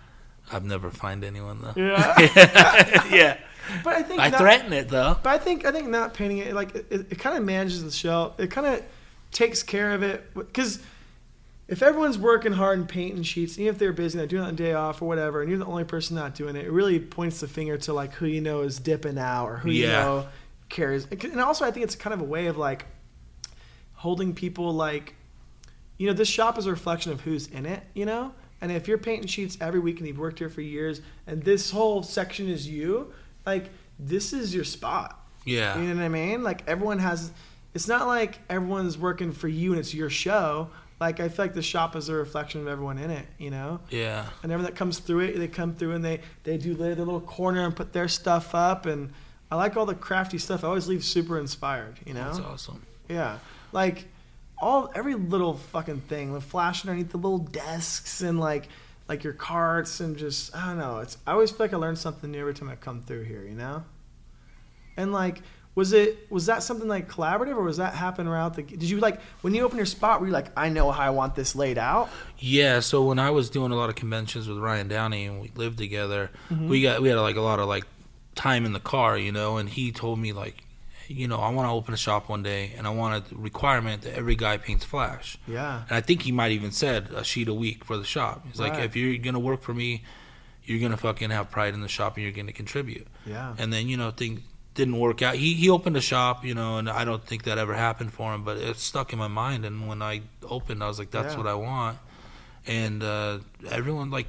I've 0.51 0.65
never 0.65 0.91
fined 0.91 1.23
anyone 1.23 1.61
though. 1.61 1.73
Yeah. 1.75 2.19
yeah, 3.11 3.37
but 3.83 3.93
I 3.93 4.03
think 4.03 4.19
I 4.19 4.29
not- 4.29 4.39
threaten 4.39 4.73
it 4.73 4.89
though. 4.89 5.17
But 5.21 5.29
I 5.29 5.37
think 5.37 5.65
I 5.65 5.71
think 5.71 5.87
not 5.87 6.13
painting 6.13 6.39
it 6.39 6.53
like 6.53 6.75
it, 6.75 6.87
it, 6.91 7.19
kind 7.19 7.37
of 7.37 7.43
manages 7.43 7.83
the 7.83 7.91
show. 7.91 8.33
It 8.37 8.51
kind 8.51 8.67
of 8.67 8.83
takes 9.31 9.63
care 9.63 9.93
of 9.93 10.03
it 10.03 10.33
because 10.33 10.79
if 11.67 11.83
everyone's 11.83 12.17
working 12.17 12.51
hard 12.51 12.79
and 12.79 12.89
painting 12.89 13.21
sheets, 13.21 13.59
even 13.59 13.73
if 13.73 13.79
they're 13.79 13.93
busy, 13.93 14.17
and 14.17 14.21
they're 14.21 14.27
doing 14.27 14.43
it 14.43 14.47
on 14.47 14.55
day 14.55 14.73
off 14.73 15.01
or 15.01 15.07
whatever, 15.07 15.41
and 15.41 15.49
you're 15.49 15.59
the 15.59 15.65
only 15.65 15.83
person 15.83 16.15
not 16.15 16.33
doing 16.33 16.55
it, 16.55 16.65
it 16.65 16.71
really 16.71 16.99
points 16.99 17.39
the 17.41 17.47
finger 17.47 17.77
to 17.77 17.93
like 17.93 18.13
who 18.13 18.25
you 18.25 18.41
know 18.41 18.61
is 18.61 18.79
dipping 18.79 19.19
out 19.19 19.45
or 19.45 19.57
who 19.57 19.69
you 19.69 19.87
know 19.87 20.27
cares. 20.69 21.05
And 21.11 21.39
also, 21.39 21.65
I 21.65 21.71
think 21.71 21.83
it's 21.83 21.95
kind 21.95 22.13
of 22.13 22.21
a 22.21 22.25
way 22.25 22.47
of 22.47 22.57
like 22.57 22.85
holding 23.93 24.33
people 24.33 24.73
like, 24.73 25.13
you 25.97 26.07
know, 26.07 26.13
this 26.13 26.27
shop 26.27 26.57
is 26.57 26.65
a 26.65 26.71
reflection 26.71 27.11
of 27.11 27.21
who's 27.21 27.47
in 27.47 27.65
it, 27.65 27.83
you 27.93 28.05
know. 28.05 28.33
And 28.61 28.71
if 28.71 28.87
you're 28.87 28.97
painting 28.97 29.27
sheets 29.27 29.57
every 29.61 29.79
week 29.79 29.99
and 29.99 30.07
you've 30.07 30.19
worked 30.19 30.39
here 30.39 30.49
for 30.49 30.61
years, 30.61 31.01
and 31.27 31.43
this 31.43 31.71
whole 31.71 32.03
section 32.03 32.49
is 32.49 32.67
you, 32.67 33.13
like 33.45 33.69
this 33.97 34.33
is 34.33 34.53
your 34.53 34.63
spot. 34.63 35.15
Yeah, 35.45 35.79
You 35.79 35.87
know 35.87 35.95
what 35.95 36.03
I 36.03 36.09
mean? 36.09 36.43
Like 36.43 36.63
everyone 36.67 36.99
has. 36.99 37.31
It's 37.73 37.87
not 37.87 38.07
like 38.07 38.39
everyone's 38.49 38.97
working 38.97 39.31
for 39.31 39.47
you 39.47 39.71
and 39.71 39.79
it's 39.79 39.93
your 39.93 40.09
show. 40.09 40.69
Like 40.99 41.19
I 41.19 41.29
feel 41.29 41.45
like 41.45 41.53
the 41.53 41.61
shop 41.61 41.95
is 41.95 42.09
a 42.09 42.13
reflection 42.13 42.61
of 42.61 42.67
everyone 42.67 42.97
in 42.97 43.09
it. 43.09 43.25
You 43.37 43.51
know, 43.51 43.79
yeah, 43.89 44.25
and 44.43 44.51
everyone 44.51 44.69
that 44.69 44.77
comes 44.77 44.99
through 44.99 45.21
it, 45.21 45.37
they 45.37 45.47
come 45.47 45.73
through 45.75 45.93
and 45.93 46.03
they 46.03 46.19
they 46.43 46.57
do 46.57 46.73
their, 46.73 46.93
their 46.93 47.05
little 47.05 47.21
corner 47.21 47.65
and 47.65 47.75
put 47.75 47.93
their 47.93 48.09
stuff 48.09 48.53
up. 48.53 48.85
And 48.85 49.13
I 49.49 49.55
like 49.55 49.77
all 49.77 49.85
the 49.85 49.95
crafty 49.95 50.37
stuff. 50.37 50.63
I 50.63 50.67
always 50.67 50.87
leave 50.87 51.03
super 51.05 51.39
inspired. 51.39 51.99
You 52.05 52.13
know? 52.13 52.25
that's 52.25 52.39
awesome. 52.39 52.85
Yeah, 53.07 53.39
like 53.71 54.07
all 54.61 54.91
every 54.93 55.15
little 55.15 55.55
fucking 55.55 56.01
thing, 56.01 56.33
the 56.33 56.41
flash 56.41 56.85
underneath 56.85 57.11
the 57.11 57.17
little 57.17 57.39
desks 57.39 58.21
and 58.21 58.39
like 58.39 58.67
like 59.07 59.23
your 59.23 59.33
carts 59.33 59.99
and 59.99 60.17
just 60.17 60.55
I 60.55 60.67
don't 60.67 60.77
know. 60.77 60.99
It's 60.99 61.17
I 61.25 61.31
always 61.31 61.51
feel 61.51 61.65
like 61.65 61.73
I 61.73 61.77
learn 61.77 61.95
something 61.95 62.31
new 62.31 62.39
every 62.39 62.53
time 62.53 62.69
I 62.69 62.75
come 62.75 63.01
through 63.01 63.23
here. 63.23 63.43
You 63.43 63.55
know. 63.55 63.83
And 64.97 65.13
like, 65.13 65.41
was 65.75 65.93
it 65.93 66.29
was 66.29 66.45
that 66.47 66.61
something 66.61 66.87
like 66.87 67.09
collaborative 67.09 67.55
or 67.55 67.63
was 67.63 67.77
that 67.77 67.95
happen 67.95 68.27
around 68.27 68.55
the? 68.55 68.63
Did 68.63 68.83
you 68.83 68.99
like 68.99 69.21
when 69.41 69.53
you 69.53 69.63
open 69.63 69.77
your 69.77 69.85
spot? 69.85 70.19
Were 70.19 70.27
you 70.27 70.33
like, 70.33 70.47
I 70.57 70.69
know 70.69 70.91
how 70.91 71.03
I 71.03 71.09
want 71.09 71.35
this 71.35 71.55
laid 71.55 71.77
out? 71.77 72.09
Yeah, 72.37 72.81
so 72.81 73.03
when 73.03 73.17
I 73.17 73.31
was 73.31 73.49
doing 73.49 73.71
a 73.71 73.75
lot 73.75 73.89
of 73.89 73.95
conventions 73.95 74.47
with 74.47 74.57
Ryan 74.57 74.87
Downey 74.87 75.25
and 75.25 75.41
we 75.41 75.51
lived 75.55 75.77
together, 75.77 76.31
we 76.49 76.55
mm-hmm. 76.55 76.83
got 76.83 77.01
we 77.01 77.09
had 77.09 77.17
like 77.17 77.37
a 77.37 77.41
lot 77.41 77.59
of 77.59 77.67
like 77.67 77.85
time 78.35 78.65
in 78.65 78.73
the 78.73 78.79
car, 78.79 79.17
you 79.17 79.31
know, 79.31 79.57
and 79.57 79.69
he 79.69 79.91
told 79.91 80.19
me 80.19 80.33
like, 80.33 80.63
you 81.09 81.27
know, 81.27 81.37
I 81.37 81.49
want 81.49 81.67
to 81.67 81.71
open 81.73 81.93
a 81.93 81.97
shop 81.97 82.29
one 82.29 82.43
day 82.43 82.73
and 82.77 82.85
I 82.85 82.91
want 82.91 83.31
a 83.31 83.35
requirement 83.35 84.03
that 84.03 84.13
every 84.15 84.35
guy 84.35 84.57
paints 84.57 84.85
flash. 84.85 85.37
Yeah. 85.47 85.81
And 85.89 85.97
I 85.97 86.01
think 86.01 86.21
he 86.21 86.31
might 86.31 86.51
even 86.51 86.71
said 86.71 87.09
a 87.15 87.23
sheet 87.23 87.47
a 87.47 87.53
week 87.53 87.83
for 87.83 87.97
the 87.97 88.03
shop. 88.05 88.45
He's 88.47 88.59
like, 88.59 88.75
if 88.75 88.95
you're 88.95 89.17
gonna 89.17 89.39
work 89.39 89.61
for 89.61 89.73
me, 89.73 90.03
you're 90.63 90.79
gonna 90.79 90.97
fucking 90.97 91.31
have 91.31 91.49
pride 91.49 91.73
in 91.73 91.81
the 91.81 91.87
shop 91.87 92.15
and 92.15 92.23
you're 92.23 92.31
gonna 92.31 92.53
contribute. 92.53 93.07
Yeah. 93.25 93.55
And 93.57 93.73
then 93.73 93.87
you 93.89 93.97
know 93.97 94.11
things 94.11 94.41
didn't 94.75 94.99
work 94.99 95.21
out. 95.23 95.35
He 95.35 95.55
he 95.55 95.67
opened 95.69 95.97
a 95.97 96.01
shop, 96.01 96.45
you 96.45 96.53
know, 96.53 96.77
and 96.77 96.87
I 96.89 97.03
don't 97.05 97.25
think 97.25 97.43
that 97.45 97.57
ever 97.57 97.73
happened 97.73 98.13
for 98.13 98.33
him, 98.33 98.43
but 98.43 98.57
it 98.57 98.77
stuck 98.77 99.11
in 99.11 99.17
my 99.19 99.27
mind. 99.27 99.65
And 99.65 99.87
when 99.87 100.01
I 100.03 100.21
opened, 100.43 100.83
I 100.83 100.87
was 100.87 100.99
like, 100.99 101.09
that's 101.11 101.33
Yeah. 101.33 101.37
what 101.39 101.47
I 101.47 101.55
want. 101.55 101.97
And 102.67 103.01
uh, 103.03 103.39
everyone 103.69 104.11
like, 104.11 104.27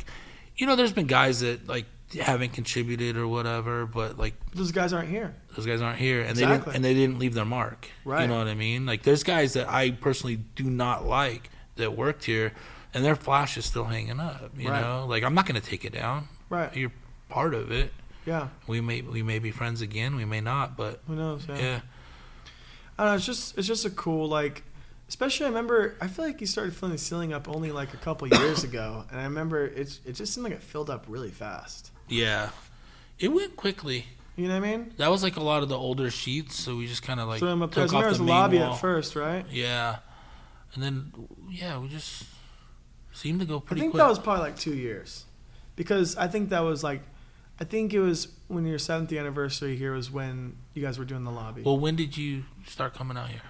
you 0.57 0.66
know, 0.66 0.76
there's 0.76 0.93
been 0.95 1.07
guys 1.07 1.41
that 1.41 1.68
like 1.68 1.85
haven't 2.14 2.52
contributed 2.52 3.16
or 3.16 3.28
whatever, 3.28 3.86
but 3.86 4.18
like 4.18 4.34
Those 4.52 4.72
guys 4.72 4.92
aren't 4.92 5.08
here. 5.08 5.34
those 5.56 5.66
guys 5.66 5.80
aren't 5.80 5.98
here 5.98 6.22
and 6.22 6.36
they 6.36 6.46
didn't 6.46 6.66
and 6.74 6.84
they 6.84 6.94
didn't 6.94 7.18
leave 7.18 7.34
their 7.34 7.44
mark. 7.44 7.88
Right. 8.04 8.22
You 8.22 8.28
know 8.28 8.38
what 8.38 8.48
I 8.48 8.54
mean? 8.54 8.86
Like 8.86 9.02
there's 9.02 9.22
guys 9.22 9.52
that 9.54 9.68
I 9.68 9.90
personally 9.92 10.36
do 10.56 10.64
not 10.64 11.06
like 11.06 11.50
that 11.76 11.96
worked 11.96 12.24
here 12.24 12.52
and 12.92 13.04
their 13.04 13.14
flash 13.16 13.56
is 13.56 13.64
still 13.64 13.84
hanging 13.84 14.18
up. 14.20 14.50
You 14.56 14.70
Right. 14.70 14.80
know? 14.80 15.06
Like 15.06 15.22
I'm 15.22 15.34
not 15.34 15.46
gonna 15.46 15.61
take 15.61 15.84
it 15.84 15.92
down. 15.92 16.28
Right. 16.48 16.74
You're 16.76 16.92
part 17.28 17.54
of 17.54 17.70
it. 17.70 17.92
Yeah. 18.26 18.48
We 18.66 18.80
may 18.80 19.00
we 19.02 19.22
may 19.22 19.38
be 19.38 19.50
friends 19.50 19.80
again, 19.80 20.16
we 20.16 20.24
may 20.24 20.40
not, 20.40 20.76
but 20.76 21.00
Who 21.06 21.14
knows? 21.14 21.46
Yeah. 21.48 21.58
yeah. 21.58 21.80
I 22.98 23.04
don't 23.04 23.12
know. 23.12 23.16
It's 23.16 23.26
just 23.26 23.56
it's 23.56 23.66
just 23.68 23.84
a 23.84 23.90
cool 23.90 24.28
like. 24.28 24.64
Especially, 25.08 25.46
I 25.46 25.48
remember. 25.48 25.96
I 26.00 26.06
feel 26.06 26.24
like 26.24 26.40
you 26.40 26.46
started 26.46 26.72
filling 26.72 26.92
the 26.92 26.98
ceiling 26.98 27.32
up 27.32 27.48
only 27.48 27.72
like 27.72 27.94
a 27.94 27.96
couple 27.96 28.28
years 28.28 28.62
ago, 28.70 29.04
and 29.11 29.18
I 29.18 29.24
remember 29.24 29.64
it's 29.66 29.98
it 30.04 30.12
just 30.12 30.32
seemed 30.34 30.44
like 30.44 30.52
it 30.52 30.62
filled 30.62 30.88
up 30.90 31.04
really 31.08 31.30
fast. 31.30 31.90
Yeah. 32.11 32.50
It 33.18 33.28
went 33.28 33.56
quickly. 33.56 34.06
You 34.36 34.48
know 34.48 34.58
what 34.58 34.68
I 34.68 34.76
mean? 34.76 34.94
That 34.96 35.11
was 35.11 35.22
like 35.22 35.36
a 35.36 35.42
lot 35.42 35.62
of 35.62 35.68
the 35.68 35.76
older 35.76 36.11
sheets, 36.11 36.56
so 36.56 36.76
we 36.76 36.86
just 36.86 37.02
kind 37.02 37.20
of 37.20 37.28
like 37.28 37.40
so 37.40 37.48
I'm 37.48 37.61
took 37.68 37.92
off 37.92 38.16
the 38.16 38.16
a 38.16 38.18
main 38.18 38.26
lobby 38.28 38.58
wall. 38.58 38.72
at 38.72 38.80
first, 38.80 39.14
right? 39.14 39.44
Yeah, 39.50 39.98
and 40.74 40.82
then 40.82 41.12
yeah, 41.50 41.78
we 41.78 41.88
just 41.88 42.24
seemed 43.12 43.40
to 43.40 43.46
go 43.46 43.61
pretty. 43.61 43.80
I 43.80 43.82
think 43.82 43.92
quick. 43.92 44.00
that 44.02 44.08
was 44.08 44.18
probably 44.18 44.44
like 44.44 44.58
two 44.58 44.74
years, 44.74 45.26
because 45.76 46.16
I 46.16 46.26
think 46.26 46.48
that 46.50 46.61
was 46.61 46.82
like, 46.82 47.02
I 47.58 47.64
think 47.64 47.92
it 47.92 48.00
was 48.00 48.28
when 48.48 48.64
your 48.64 48.78
seventh 48.78 49.12
anniversary 49.12 49.76
here 49.76 49.92
was 49.92 50.11
when 50.11 50.56
you 50.72 50.80
guys 50.82 50.98
were 50.98 51.04
doing 51.04 51.24
the 51.24 51.30
lobby. 51.30 51.61
well, 51.61 51.78
when 51.78 51.96
did 51.96 52.16
you 52.16 52.44
start 52.66 52.94
coming 52.94 53.18
out 53.18 53.28
here? 53.28 53.42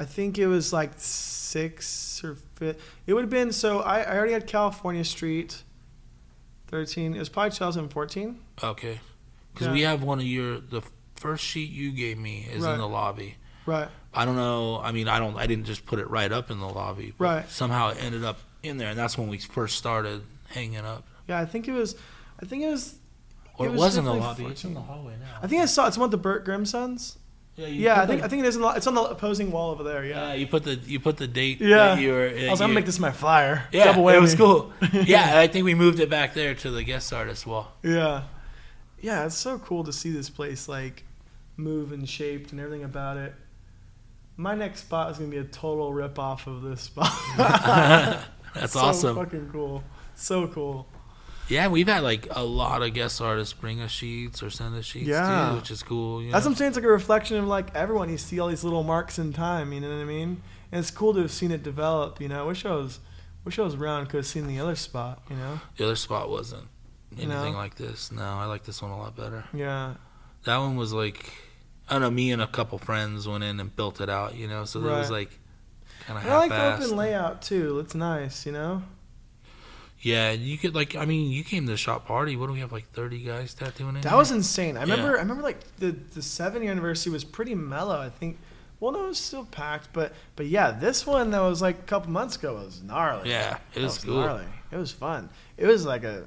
I 0.00 0.04
think 0.04 0.36
it 0.36 0.48
was 0.48 0.72
like 0.72 0.92
six 0.96 2.24
or 2.24 2.36
fifth. 2.56 2.82
It 3.06 3.14
would 3.14 3.22
have 3.22 3.30
been 3.30 3.52
so. 3.52 3.80
I, 3.80 4.00
I 4.00 4.16
already 4.16 4.32
had 4.32 4.48
California 4.48 5.04
Street. 5.04 5.62
Thirteen. 6.72 7.14
It 7.14 7.18
was 7.18 7.28
probably 7.28 7.50
2014. 7.50 8.40
Okay, 8.64 8.98
because 9.52 9.66
Yeah. 9.68 9.72
we 9.74 9.82
have 9.82 10.02
one 10.02 10.18
of 10.18 10.24
your 10.24 10.58
the 10.58 10.80
first 11.16 11.44
sheet 11.44 11.70
you 11.70 11.92
gave 11.92 12.16
me 12.18 12.48
is 12.50 12.64
Right. 12.64 12.72
in 12.72 12.78
the 12.80 12.88
lobby. 12.88 13.36
Right. 13.66 13.88
I 14.14 14.24
don't 14.24 14.36
know. 14.36 14.80
I 14.80 14.90
mean, 14.90 15.06
I 15.06 15.18
don't. 15.18 15.36
I 15.36 15.46
didn't 15.46 15.66
just 15.66 15.84
put 15.84 15.98
it 15.98 16.08
right 16.08 16.32
up 16.32 16.50
in 16.50 16.58
the 16.60 16.66
lobby. 16.68 17.12
but 17.18 17.24
Right. 17.24 17.50
Somehow 17.50 17.90
it 17.90 17.98
ended 18.02 18.24
up 18.24 18.38
in 18.62 18.78
there, 18.78 18.88
and 18.88 18.98
that's 18.98 19.18
when 19.18 19.28
we 19.28 19.36
first 19.38 19.76
started 19.76 20.22
hanging 20.48 20.78
up. 20.78 21.04
Yeah, 21.28 21.38
I 21.38 21.44
think 21.44 21.68
it 21.68 21.72
was. 21.72 21.94
I 22.42 22.46
think 22.46 22.62
it 22.62 22.70
was. 22.70 22.94
Or 23.58 23.66
It 23.66 23.68
it 23.68 23.72
was 23.72 23.80
was, 23.80 23.96
in 23.98 24.04
the 24.06 24.12
definitely 24.14 24.44
lobby. 24.44 24.52
It's 24.54 24.62
14. 24.62 24.70
in 24.70 24.74
the 24.74 24.80
hallway 24.92 25.12
now. 25.20 25.38
I 25.42 25.46
think 25.46 25.60
I 25.60 25.66
saw 25.66 25.86
it's 25.86 25.98
one 25.98 26.06
of 26.06 26.10
the 26.10 26.16
Bert 26.16 26.46
Grimm 26.46 26.64
sons. 26.64 27.18
Yeah, 27.56 27.66
Yeah, 27.66 28.00
I 28.02 28.06
think 28.06 28.20
the- 28.20 28.26
I 28.26 28.28
think 28.28 28.44
it 28.44 28.48
is. 28.48 28.56
In 28.56 28.62
the, 28.62 28.68
it's 28.68 28.86
on 28.86 28.94
the 28.94 29.02
opposing 29.02 29.52
wall 29.52 29.70
over 29.72 29.82
there. 29.82 30.04
Yeah, 30.04 30.28
Yeah. 30.28 30.34
you 30.34 30.46
put 30.46 30.64
the 30.64 30.76
you 30.76 30.98
put 31.00 31.18
the 31.18 31.26
date. 31.26 31.60
Yeah. 31.60 31.94
that 31.94 32.00
you 32.00 32.10
were, 32.12 32.28
I 32.34 32.50
was 32.50 32.60
gonna 32.60 32.72
make 32.72 32.86
this 32.86 32.98
my 32.98 33.10
flyer. 33.12 33.64
Yeah, 33.72 33.84
Double 33.92 34.08
it 34.08 34.18
was 34.20 34.34
cool. 34.34 34.72
yeah, 34.92 35.38
I 35.38 35.46
think 35.48 35.64
we 35.66 35.74
moved 35.74 36.00
it 36.00 36.08
back 36.08 36.32
there 36.34 36.54
to 36.54 36.70
the 36.70 36.82
guest 36.82 37.12
artist 37.12 37.46
wall. 37.46 37.72
Yeah. 37.82 38.22
Yeah, 39.02 39.26
it's 39.26 39.36
so 39.36 39.58
cool 39.58 39.84
to 39.84 39.92
see 39.92 40.10
this 40.10 40.30
place 40.30 40.68
like 40.68 41.04
move 41.56 41.92
and 41.92 42.08
shaped 42.08 42.52
and 42.52 42.60
everything 42.60 42.84
about 42.84 43.16
it. 43.18 43.34
My 44.38 44.54
next 44.54 44.80
spot 44.80 45.10
is 45.10 45.18
gonna 45.18 45.30
be 45.30 45.36
a 45.38 45.44
total 45.44 45.92
rip 45.92 46.18
off 46.18 46.46
of 46.46 46.62
this 46.62 46.80
spot. 46.82 47.12
That's 48.54 48.72
so 48.72 48.80
awesome. 48.80 49.16
Fucking 49.16 49.50
cool. 49.52 49.84
So 50.14 50.46
cool. 50.48 50.86
Yeah, 51.52 51.68
we've 51.68 51.86
had 51.86 52.02
like 52.02 52.28
a 52.30 52.42
lot 52.42 52.82
of 52.82 52.94
guest 52.94 53.20
artists 53.20 53.52
bring 53.52 53.80
us 53.82 53.90
sheets 53.90 54.42
or 54.42 54.48
send 54.48 54.74
us 54.74 54.86
sheets 54.86 55.08
Yeah. 55.08 55.50
too, 55.50 55.56
which 55.56 55.70
is 55.70 55.82
cool. 55.82 56.22
You 56.22 56.32
That's 56.32 56.44
know? 56.44 56.50
what 56.50 56.54
I'm 56.54 56.56
saying. 56.58 56.68
It's 56.70 56.76
like 56.76 56.84
a 56.86 56.88
reflection 56.88 57.36
of 57.36 57.46
like 57.46 57.74
everyone. 57.74 58.08
You 58.08 58.16
see 58.16 58.40
all 58.40 58.48
these 58.48 58.64
little 58.64 58.82
marks 58.82 59.18
in 59.18 59.32
time. 59.34 59.72
You 59.72 59.80
know 59.80 59.90
what 59.90 60.00
I 60.00 60.04
mean? 60.04 60.40
And 60.72 60.78
it's 60.80 60.90
cool 60.90 61.12
to 61.12 61.20
have 61.20 61.30
seen 61.30 61.50
it 61.50 61.62
develop. 61.62 62.20
You 62.22 62.28
know, 62.28 62.42
I 62.42 62.46
wish 62.46 62.64
I 62.64 62.70
was, 62.74 63.00
wish 63.44 63.58
I 63.58 63.62
was 63.62 63.74
around. 63.74 64.06
Could 64.06 64.18
have 64.18 64.26
seen 64.26 64.46
the 64.46 64.58
other 64.60 64.76
spot. 64.76 65.22
You 65.28 65.36
know? 65.36 65.60
the 65.76 65.84
other 65.84 65.96
spot 65.96 66.30
wasn't 66.30 66.68
anything 67.20 67.54
like 67.54 67.74
this. 67.74 68.10
No, 68.10 68.22
I 68.24 68.46
like 68.46 68.64
this 68.64 68.80
one 68.80 68.90
a 68.90 68.98
lot 68.98 69.14
better. 69.14 69.44
Yeah. 69.52 69.94
That 70.44 70.56
one 70.56 70.76
was 70.76 70.94
like, 70.94 71.32
I 71.88 71.92
don't 71.94 72.02
know. 72.02 72.10
Me 72.10 72.32
and 72.32 72.40
a 72.40 72.46
couple 72.46 72.78
friends 72.78 73.28
went 73.28 73.44
in 73.44 73.60
and 73.60 73.76
built 73.76 74.00
it 74.00 74.08
out. 74.08 74.34
You 74.36 74.48
know, 74.48 74.64
so 74.64 74.80
it 74.80 74.84
was 74.84 75.10
like 75.10 75.38
kind 76.06 76.18
of 76.18 76.24
I 76.26 76.36
like 76.38 76.50
the 76.50 76.84
open 76.84 76.96
layout 76.96 77.42
too. 77.42 77.78
It's 77.80 77.94
nice. 77.94 78.46
You 78.46 78.52
know? 78.52 78.82
Yeah, 80.02 80.32
you 80.32 80.58
could 80.58 80.74
like. 80.74 80.96
I 80.96 81.04
mean, 81.04 81.30
you 81.30 81.44
came 81.44 81.64
to 81.66 81.70
the 81.72 81.76
shop 81.76 82.06
party. 82.06 82.34
What 82.36 82.48
do 82.48 82.52
we 82.52 82.60
have? 82.60 82.72
Like 82.72 82.90
thirty 82.92 83.20
guys 83.20 83.54
tattooing 83.54 83.94
in. 83.96 84.00
That 84.02 84.08
here? 84.10 84.18
was 84.18 84.30
insane. 84.32 84.76
I 84.76 84.82
remember. 84.82 85.12
Yeah. 85.12 85.18
I 85.18 85.20
remember 85.22 85.42
like 85.42 85.58
the 85.78 85.92
the 86.14 86.22
seven 86.22 86.62
year 86.62 86.72
anniversary 86.72 87.12
was 87.12 87.24
pretty 87.24 87.54
mellow. 87.54 87.98
I 88.00 88.10
think. 88.10 88.38
Well, 88.80 88.90
no, 88.90 89.04
it 89.04 89.08
was 89.08 89.18
still 89.18 89.44
packed, 89.44 89.90
but 89.92 90.12
but 90.34 90.46
yeah, 90.46 90.72
this 90.72 91.06
one 91.06 91.30
that 91.30 91.40
was 91.40 91.62
like 91.62 91.78
a 91.78 91.82
couple 91.82 92.10
months 92.10 92.34
ago 92.34 92.54
was 92.54 92.82
gnarly. 92.82 93.30
Yeah, 93.30 93.58
it 93.74 93.76
That 93.76 93.82
was 93.84 93.98
cool. 93.98 94.14
gnarly. 94.16 94.44
It 94.72 94.76
was 94.76 94.90
fun. 94.90 95.28
It 95.56 95.66
was 95.66 95.86
like 95.86 96.02
a, 96.02 96.26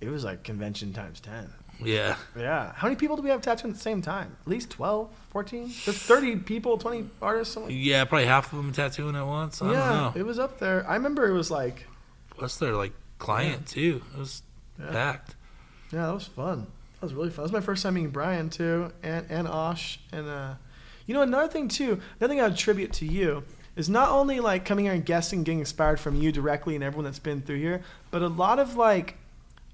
it 0.00 0.08
was 0.08 0.24
like 0.24 0.42
convention 0.42 0.94
times 0.94 1.20
ten. 1.20 1.52
Yeah, 1.84 2.16
Yeah. 2.34 2.72
How 2.76 2.86
many 2.86 2.96
people 2.96 3.16
do 3.16 3.22
we 3.22 3.28
have 3.28 3.42
tattooing 3.42 3.72
at 3.72 3.76
the 3.76 3.82
same 3.82 4.00
time? 4.02 4.36
At 4.42 4.48
least 4.48 4.70
12, 4.70 5.10
14? 5.30 5.62
There's 5.84 5.98
30 5.98 6.36
people, 6.36 6.78
20 6.78 7.08
artists, 7.20 7.54
something. 7.54 7.76
yeah. 7.76 8.04
Probably 8.04 8.26
half 8.26 8.52
of 8.52 8.58
them 8.58 8.70
tattooing 8.72 9.16
at 9.16 9.26
once. 9.26 9.60
I 9.60 9.72
yeah, 9.72 9.78
don't 9.88 9.96
know. 9.96 10.12
it 10.14 10.24
was 10.24 10.38
up 10.38 10.60
there. 10.60 10.88
I 10.88 10.94
remember 10.94 11.26
it 11.28 11.32
was 11.32 11.50
like, 11.50 11.86
What's 12.36 12.56
there, 12.56 12.74
like 12.76 12.92
client 13.22 13.66
too? 13.66 14.02
It 14.14 14.18
was 14.18 14.42
Yeah. 14.78 14.90
packed. 14.90 15.34
yeah, 15.92 16.06
that 16.06 16.14
was 16.14 16.26
fun. 16.26 16.66
That 17.00 17.06
was 17.06 17.14
really 17.14 17.30
fun. 17.30 17.36
That 17.44 17.52
was 17.52 17.52
my 17.52 17.60
first 17.60 17.82
time 17.82 17.94
meeting 17.94 18.10
Brian 18.10 18.50
too, 18.50 18.92
and 19.02 19.26
and 19.30 19.46
Osh, 19.48 19.98
and 20.12 20.28
uh, 20.28 20.54
You 21.06 21.14
know, 21.14 21.22
another 21.22 21.48
thing 21.48 21.68
too, 21.68 22.00
another 22.18 22.28
thing 22.32 22.40
I 22.40 22.44
would 22.44 22.52
attribute 22.52 22.92
to 22.94 23.06
you 23.06 23.42
is 23.74 23.88
not 23.88 24.10
only 24.10 24.38
like 24.40 24.64
coming 24.64 24.84
here 24.84 24.94
and 24.94 25.04
guessing, 25.04 25.42
getting 25.42 25.58
inspired 25.60 25.98
from 25.98 26.14
you 26.20 26.30
directly 26.30 26.74
and 26.76 26.84
everyone 26.84 27.04
that's 27.04 27.18
been 27.18 27.40
through 27.42 27.58
here, 27.58 27.82
but 28.10 28.22
a 28.22 28.28
lot 28.28 28.58
of 28.58 28.76
like, 28.76 29.16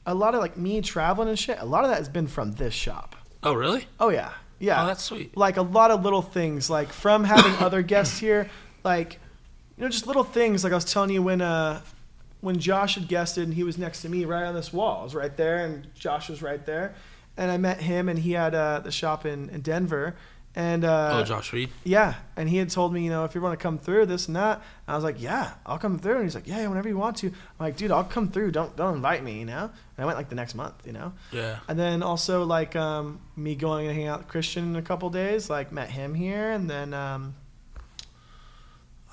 a 0.06 0.14
lot 0.14 0.34
of 0.34 0.40
like 0.40 0.56
me 0.56 0.80
traveling 0.80 1.28
and 1.28 1.38
shit. 1.38 1.58
A 1.60 1.64
lot 1.66 1.84
of 1.84 1.90
that 1.90 1.98
has 1.98 2.08
been 2.08 2.26
from 2.28 2.52
this 2.52 2.72
shop. 2.74 3.14
Oh, 3.42 3.52
really? 3.54 3.86
Oh 4.00 4.08
yeah, 4.08 4.30
yeah. 4.58 4.82
Oh, 4.82 4.86
that's 4.86 5.02
sweet. 5.04 5.36
like 5.36 5.56
a 5.58 5.62
lot 5.62 5.90
of 5.90 6.02
little 6.02 6.22
things, 6.22 6.70
like 6.70 6.88
from 6.92 7.24
having 7.24 7.52
other 7.66 7.82
guests 7.82 8.18
here, 8.18 8.48
like 8.84 9.18
you 9.76 9.82
know, 9.84 9.88
just 9.90 10.06
little 10.06 10.24
things. 10.24 10.64
Like 10.64 10.72
I 10.72 10.76
was 10.76 10.90
telling 10.90 11.10
you 11.10 11.22
when 11.22 11.40
uh 11.42 11.82
when 12.40 12.58
Josh 12.58 12.94
had 12.94 13.08
guested 13.08 13.44
and 13.44 13.54
he 13.54 13.64
was 13.64 13.78
next 13.78 14.02
to 14.02 14.08
me 14.08 14.24
right 14.24 14.44
on 14.44 14.54
this 14.54 14.72
wall. 14.72 15.00
I 15.00 15.04
was 15.04 15.14
right 15.14 15.36
there 15.36 15.64
and 15.64 15.92
Josh 15.94 16.28
was 16.28 16.42
right 16.42 16.64
there. 16.64 16.94
And 17.36 17.50
I 17.50 17.56
met 17.56 17.80
him 17.80 18.08
and 18.08 18.18
he 18.18 18.32
had 18.32 18.54
uh, 18.54 18.80
the 18.80 18.90
shop 18.90 19.24
in, 19.24 19.48
in 19.50 19.60
Denver. 19.60 20.16
And 20.54 20.84
uh, 20.84 21.20
oh, 21.20 21.24
Josh 21.24 21.52
Reed. 21.52 21.70
yeah, 21.84 22.14
and 22.34 22.48
he 22.48 22.56
had 22.56 22.68
told 22.70 22.92
me, 22.92 23.04
you 23.04 23.10
know, 23.10 23.24
if 23.24 23.34
you 23.36 23.40
want 23.40 23.56
to 23.56 23.62
come 23.62 23.78
through 23.78 24.06
this 24.06 24.26
and 24.26 24.34
that, 24.34 24.60
I 24.88 24.96
was 24.96 25.04
like, 25.04 25.20
yeah, 25.22 25.52
I'll 25.64 25.78
come 25.78 26.00
through. 26.00 26.16
And 26.16 26.24
he's 26.24 26.34
like, 26.34 26.48
yeah, 26.48 26.66
whenever 26.66 26.88
you 26.88 26.96
want 26.96 27.18
to. 27.18 27.28
I'm 27.28 27.34
like, 27.60 27.76
dude, 27.76 27.92
I'll 27.92 28.02
come 28.02 28.28
through. 28.28 28.50
Don't 28.50 28.74
don't 28.74 28.96
invite 28.96 29.22
me, 29.22 29.38
you 29.38 29.44
know. 29.44 29.64
And 29.64 30.02
I 30.02 30.04
went 30.04 30.18
like 30.18 30.30
the 30.30 30.34
next 30.34 30.56
month, 30.56 30.74
you 30.84 30.92
know. 30.92 31.12
Yeah. 31.30 31.60
And 31.68 31.78
then 31.78 32.02
also 32.02 32.44
like 32.44 32.74
um, 32.74 33.20
me 33.36 33.54
going 33.54 33.86
and 33.86 33.94
hanging 33.94 34.08
out 34.08 34.20
with 34.20 34.28
Christian 34.28 34.64
in 34.70 34.76
a 34.76 34.82
couple 34.82 35.10
days, 35.10 35.48
like 35.48 35.70
met 35.70 35.90
him 35.90 36.14
here, 36.14 36.50
and 36.50 36.68
then 36.68 36.92
um, 36.92 37.36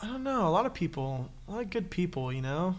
I 0.01 0.07
don't 0.07 0.23
know, 0.23 0.47
a 0.47 0.49
lot 0.49 0.65
of 0.65 0.73
people, 0.73 1.29
a 1.47 1.51
lot 1.51 1.61
of 1.61 1.69
good 1.69 1.91
people, 1.91 2.33
you 2.33 2.41
know. 2.41 2.75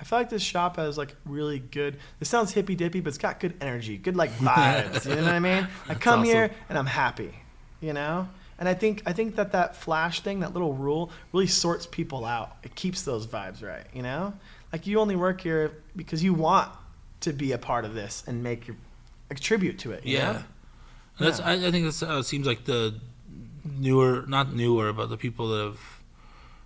I 0.00 0.04
feel 0.04 0.18
like 0.18 0.28
this 0.30 0.42
shop 0.42 0.76
has 0.76 0.98
like 0.98 1.14
really 1.24 1.58
good. 1.60 1.98
This 2.18 2.28
sounds 2.28 2.52
hippy 2.52 2.74
dippy, 2.74 3.00
but 3.00 3.08
it's 3.08 3.18
got 3.18 3.40
good 3.40 3.54
energy, 3.60 3.96
good 3.96 4.16
like 4.16 4.30
vibes. 4.38 5.08
you 5.08 5.14
know 5.16 5.22
what 5.22 5.32
I 5.34 5.38
mean? 5.38 5.66
I 5.88 5.94
come 5.94 6.24
here 6.24 6.50
and 6.68 6.76
I'm 6.78 6.86
happy, 6.86 7.32
you 7.80 7.92
know. 7.92 8.28
And 8.58 8.68
I 8.68 8.74
think 8.74 9.02
I 9.06 9.12
think 9.12 9.36
that 9.36 9.52
that 9.52 9.76
flash 9.76 10.20
thing, 10.20 10.40
that 10.40 10.52
little 10.52 10.72
rule, 10.74 11.10
really 11.32 11.46
sorts 11.46 11.86
people 11.86 12.24
out. 12.24 12.56
It 12.62 12.74
keeps 12.74 13.02
those 13.02 13.26
vibes 13.26 13.62
right, 13.62 13.84
you 13.92 14.02
know. 14.02 14.34
Like 14.72 14.86
you 14.86 15.00
only 15.00 15.16
work 15.16 15.40
here 15.40 15.72
because 15.96 16.22
you 16.22 16.34
want 16.34 16.70
to 17.20 17.32
be 17.32 17.52
a 17.52 17.58
part 17.58 17.84
of 17.84 17.94
this 17.94 18.22
and 18.26 18.42
make 18.42 18.66
your 18.68 18.76
contribute 19.28 19.78
to 19.80 19.92
it. 19.92 20.04
you 20.04 20.18
Yeah. 20.18 20.32
know? 20.32 20.42
That's. 21.18 21.38
Yeah. 21.38 21.46
I, 21.46 21.52
I 21.66 21.70
think 21.70 21.84
that's. 21.84 22.02
Uh, 22.02 22.22
seems 22.22 22.46
like 22.46 22.64
the 22.64 22.94
newer, 23.64 24.24
not 24.28 24.52
newer, 24.52 24.92
but 24.92 25.06
the 25.08 25.16
people 25.16 25.48
that 25.48 25.64
have 25.64 25.93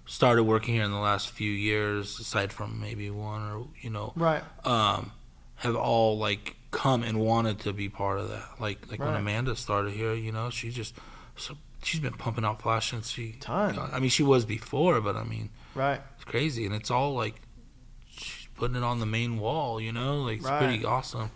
started 0.09 0.43
working 0.43 0.75
here 0.75 0.83
in 0.83 0.91
the 0.91 0.99
last 0.99 1.31
few 1.31 1.51
years, 1.53 2.19
aside 2.19 2.53
from 2.53 2.81
maybe 2.81 3.11
one 3.11 3.43
or 3.53 3.67
you 3.81 3.91
know, 3.91 4.13
Right. 4.17 4.43
um, 4.67 5.13
have 5.57 5.77
all 5.77 6.19
like 6.19 6.57
come 6.73 7.03
and 7.05 7.21
wanted 7.21 7.61
to 7.61 7.73
be 7.73 7.89
part 7.89 8.19
of 8.19 8.29
that. 8.31 8.61
Like 8.61 8.91
like 8.91 8.99
when 8.99 9.15
Amanda 9.15 9.55
started 9.55 9.93
here, 9.95 10.15
you 10.15 10.33
know, 10.33 10.51
she 10.51 10.71
just 10.71 10.95
so 11.37 11.57
she's 11.83 12.01
been 12.01 12.15
pumping 12.15 12.45
out 12.45 12.61
flash 12.61 12.91
since 12.91 13.11
she. 13.11 13.33
Ton. 13.41 13.75
got- 13.77 13.93
I 13.93 14.01
mean, 14.01 14.11
she 14.11 14.23
was 14.25 14.45
before, 14.45 15.01
but 15.01 15.15
I 15.15 15.23
mean, 15.25 15.51
Right. 15.75 16.01
it's 16.17 16.25
crazy, 16.25 16.67
and 16.67 16.75
it's 16.75 16.91
all 16.91 17.15
like 17.15 17.41
she's 18.11 18.49
putting 18.57 18.77
it 18.77 18.83
on 18.83 18.99
the 18.99 19.07
main 19.07 19.39
wall. 19.39 19.81
You 19.81 19.93
know, 19.93 20.23
like 20.23 20.39
it's 20.39 20.47
Right. 20.47 20.59
pretty 20.59 20.85
awesome. 20.85 21.31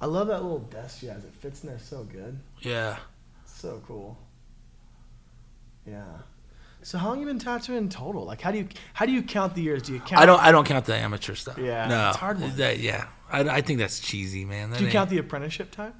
I 0.00 0.04
love 0.06 0.26
that 0.28 0.42
little 0.42 0.58
desk 0.58 1.00
she 1.00 1.06
has. 1.06 1.24
It 1.24 1.32
fits 1.32 1.62
in 1.64 1.70
there 1.70 1.78
so 1.78 2.04
good. 2.04 2.38
Yeah. 2.60 2.98
So 3.46 3.80
cool. 3.86 4.18
Yeah. 5.86 6.04
So 6.86 6.98
how 6.98 7.08
long 7.08 7.18
you 7.18 7.26
been 7.26 7.40
tattooing 7.40 7.78
in 7.78 7.88
total? 7.88 8.24
Like 8.24 8.40
how 8.40 8.52
do 8.52 8.58
you 8.58 8.68
how 8.94 9.06
do 9.06 9.12
you 9.12 9.20
count 9.20 9.56
the 9.56 9.60
years? 9.60 9.82
Do 9.82 9.92
you 9.92 9.98
count? 9.98 10.22
I 10.22 10.24
don't. 10.24 10.40
I 10.40 10.52
don't 10.52 10.64
count 10.64 10.84
the 10.84 10.94
amateur 10.94 11.34
stuff. 11.34 11.58
Yeah, 11.58 11.88
no, 11.88 12.10
it's 12.10 12.16
hard 12.16 12.40
one. 12.40 12.54
That, 12.58 12.78
yeah, 12.78 13.08
I, 13.28 13.40
I 13.40 13.60
think 13.60 13.80
that's 13.80 13.98
cheesy, 13.98 14.44
man. 14.44 14.70
That 14.70 14.78
Do 14.78 14.84
you 14.84 14.92
count 14.92 15.10
the 15.10 15.18
apprenticeship 15.18 15.72
time? 15.72 15.94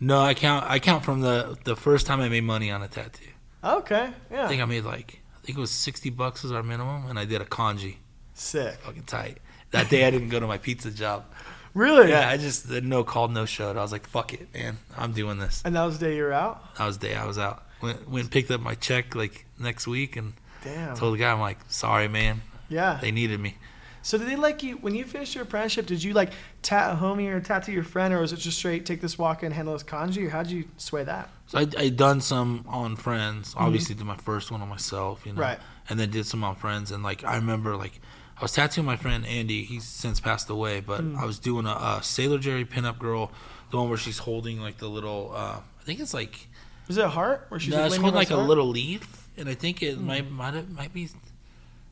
No, 0.00 0.20
I 0.20 0.34
count. 0.34 0.66
I 0.68 0.80
count 0.80 1.02
from 1.02 1.22
the 1.22 1.56
the 1.64 1.74
first 1.74 2.06
time 2.06 2.20
I 2.20 2.28
made 2.28 2.44
money 2.44 2.70
on 2.70 2.82
a 2.82 2.88
tattoo. 2.88 3.24
Okay. 3.64 4.10
Yeah. 4.30 4.44
I 4.44 4.48
think 4.48 4.60
I 4.60 4.66
made 4.66 4.84
like 4.84 5.22
I 5.34 5.46
think 5.46 5.56
it 5.56 5.60
was 5.62 5.70
sixty 5.70 6.10
bucks 6.10 6.42
was 6.42 6.52
our 6.52 6.62
minimum, 6.62 7.08
and 7.08 7.18
I 7.18 7.24
did 7.24 7.40
a 7.40 7.46
kanji. 7.46 7.96
Sick. 8.34 8.74
Fucking 8.82 9.04
tight. 9.04 9.38
That 9.70 9.88
day 9.88 10.04
I 10.04 10.10
didn't 10.10 10.28
go 10.28 10.40
to 10.40 10.46
my 10.46 10.58
pizza 10.58 10.90
job. 10.90 11.24
Really? 11.72 12.10
Yeah, 12.10 12.28
I 12.28 12.36
just 12.36 12.68
no 12.68 13.02
called, 13.02 13.32
no 13.32 13.46
showed. 13.46 13.78
I 13.78 13.82
was 13.82 13.92
like, 13.92 14.06
fuck 14.06 14.34
it, 14.34 14.52
man. 14.52 14.76
I'm 14.94 15.12
doing 15.12 15.38
this. 15.38 15.62
And 15.64 15.74
that 15.74 15.84
was 15.84 15.98
the 15.98 16.06
day 16.06 16.16
you 16.16 16.24
were 16.24 16.34
out. 16.34 16.74
That 16.76 16.86
was 16.86 16.98
the 16.98 17.08
day 17.08 17.14
I 17.14 17.24
was 17.24 17.38
out. 17.38 17.64
Went 17.82 18.08
went 18.08 18.24
and 18.24 18.30
picked 18.32 18.50
up 18.50 18.60
my 18.60 18.74
check 18.74 19.14
like 19.14 19.44
next 19.58 19.86
week 19.86 20.16
and 20.16 20.32
Damn. 20.64 20.96
told 20.96 21.14
the 21.14 21.18
guy 21.18 21.30
I'm 21.32 21.40
like, 21.40 21.58
sorry, 21.68 22.08
man. 22.08 22.42
Yeah. 22.68 22.98
They 23.00 23.10
needed 23.12 23.40
me. 23.40 23.56
So 24.02 24.16
did 24.16 24.28
they 24.28 24.36
like 24.36 24.62
you 24.62 24.76
when 24.76 24.94
you 24.94 25.04
finished 25.04 25.34
your 25.34 25.44
apprenticeship? 25.44 25.86
Did 25.86 26.02
you 26.02 26.12
like 26.14 26.32
tat 26.62 26.92
a 26.92 26.96
homie 26.96 27.28
or 27.32 27.40
tattoo 27.40 27.72
your 27.72 27.82
friend, 27.84 28.14
or 28.14 28.20
was 28.20 28.32
it 28.32 28.38
just 28.38 28.58
straight 28.58 28.86
take 28.86 29.00
this 29.00 29.18
walk 29.18 29.42
and 29.42 29.52
handle 29.52 29.74
this 29.74 29.82
kanji, 29.82 30.26
or 30.26 30.30
how'd 30.30 30.46
you 30.48 30.64
sway 30.76 31.04
that? 31.04 31.28
So 31.46 31.58
I 31.58 31.66
I 31.76 31.88
done 31.90 32.20
some 32.20 32.64
on 32.68 32.96
friends. 32.96 33.54
Obviously, 33.56 33.94
did 33.94 34.06
my 34.06 34.16
first 34.16 34.50
one 34.50 34.62
on 34.62 34.68
myself, 34.68 35.24
you 35.26 35.32
know, 35.32 35.40
Right. 35.42 35.58
and 35.88 35.98
then 36.00 36.10
did 36.10 36.26
some 36.26 36.42
on 36.44 36.56
friends. 36.56 36.90
And 36.90 37.02
like 37.02 37.22
I 37.24 37.36
remember, 37.36 37.76
like 37.76 38.00
I 38.38 38.42
was 38.42 38.52
tattooing 38.52 38.86
my 38.86 38.96
friend 38.96 39.26
Andy. 39.26 39.64
He's 39.64 39.84
since 39.84 40.20
passed 40.20 40.48
away, 40.48 40.80
but 40.80 41.00
I 41.18 41.24
was 41.24 41.38
doing 41.38 41.66
a, 41.66 41.70
a 41.70 42.00
Sailor 42.02 42.38
Jerry 42.38 42.64
pinup 42.64 42.98
girl, 42.98 43.30
the 43.70 43.76
one 43.78 43.88
where 43.88 43.98
she's 43.98 44.18
holding 44.18 44.60
like 44.60 44.78
the 44.78 44.88
little. 44.88 45.32
Uh, 45.34 45.60
I 45.80 45.84
think 45.84 46.00
it's 46.00 46.14
like 46.14 46.47
Was 46.88 46.96
it 46.98 47.04
a 47.04 47.08
heart? 47.08 47.46
Where 47.48 47.60
she's 47.60 47.72
no, 47.74 47.84
it's 47.84 47.92
leaning 47.92 48.02
holding 48.02 48.16
on 48.16 48.20
like 48.22 48.30
a 48.30 48.36
heart? 48.36 48.48
little 48.48 48.66
leaf, 48.68 49.28
and 49.36 49.48
I 49.48 49.54
think 49.54 49.82
it 49.82 50.00
might 50.00 50.30
might 50.30 50.68
might 50.70 50.92
be 50.92 51.08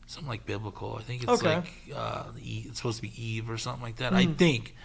something 0.07 0.27
like 0.27 0.45
biblical. 0.45 0.95
I 0.99 1.03
think 1.03 1.23
it's 1.23 1.31
Okay. 1.31 1.55
like 1.55 1.67
uh, 1.95 2.23
it's 2.37 2.77
supposed 2.77 2.97
to 2.97 3.01
be 3.03 3.13
Eve 3.23 3.49
or 3.49 3.57
something 3.57 3.83
like 3.83 3.97
that. 3.97 4.13
I 4.13 4.25
think. 4.25 4.75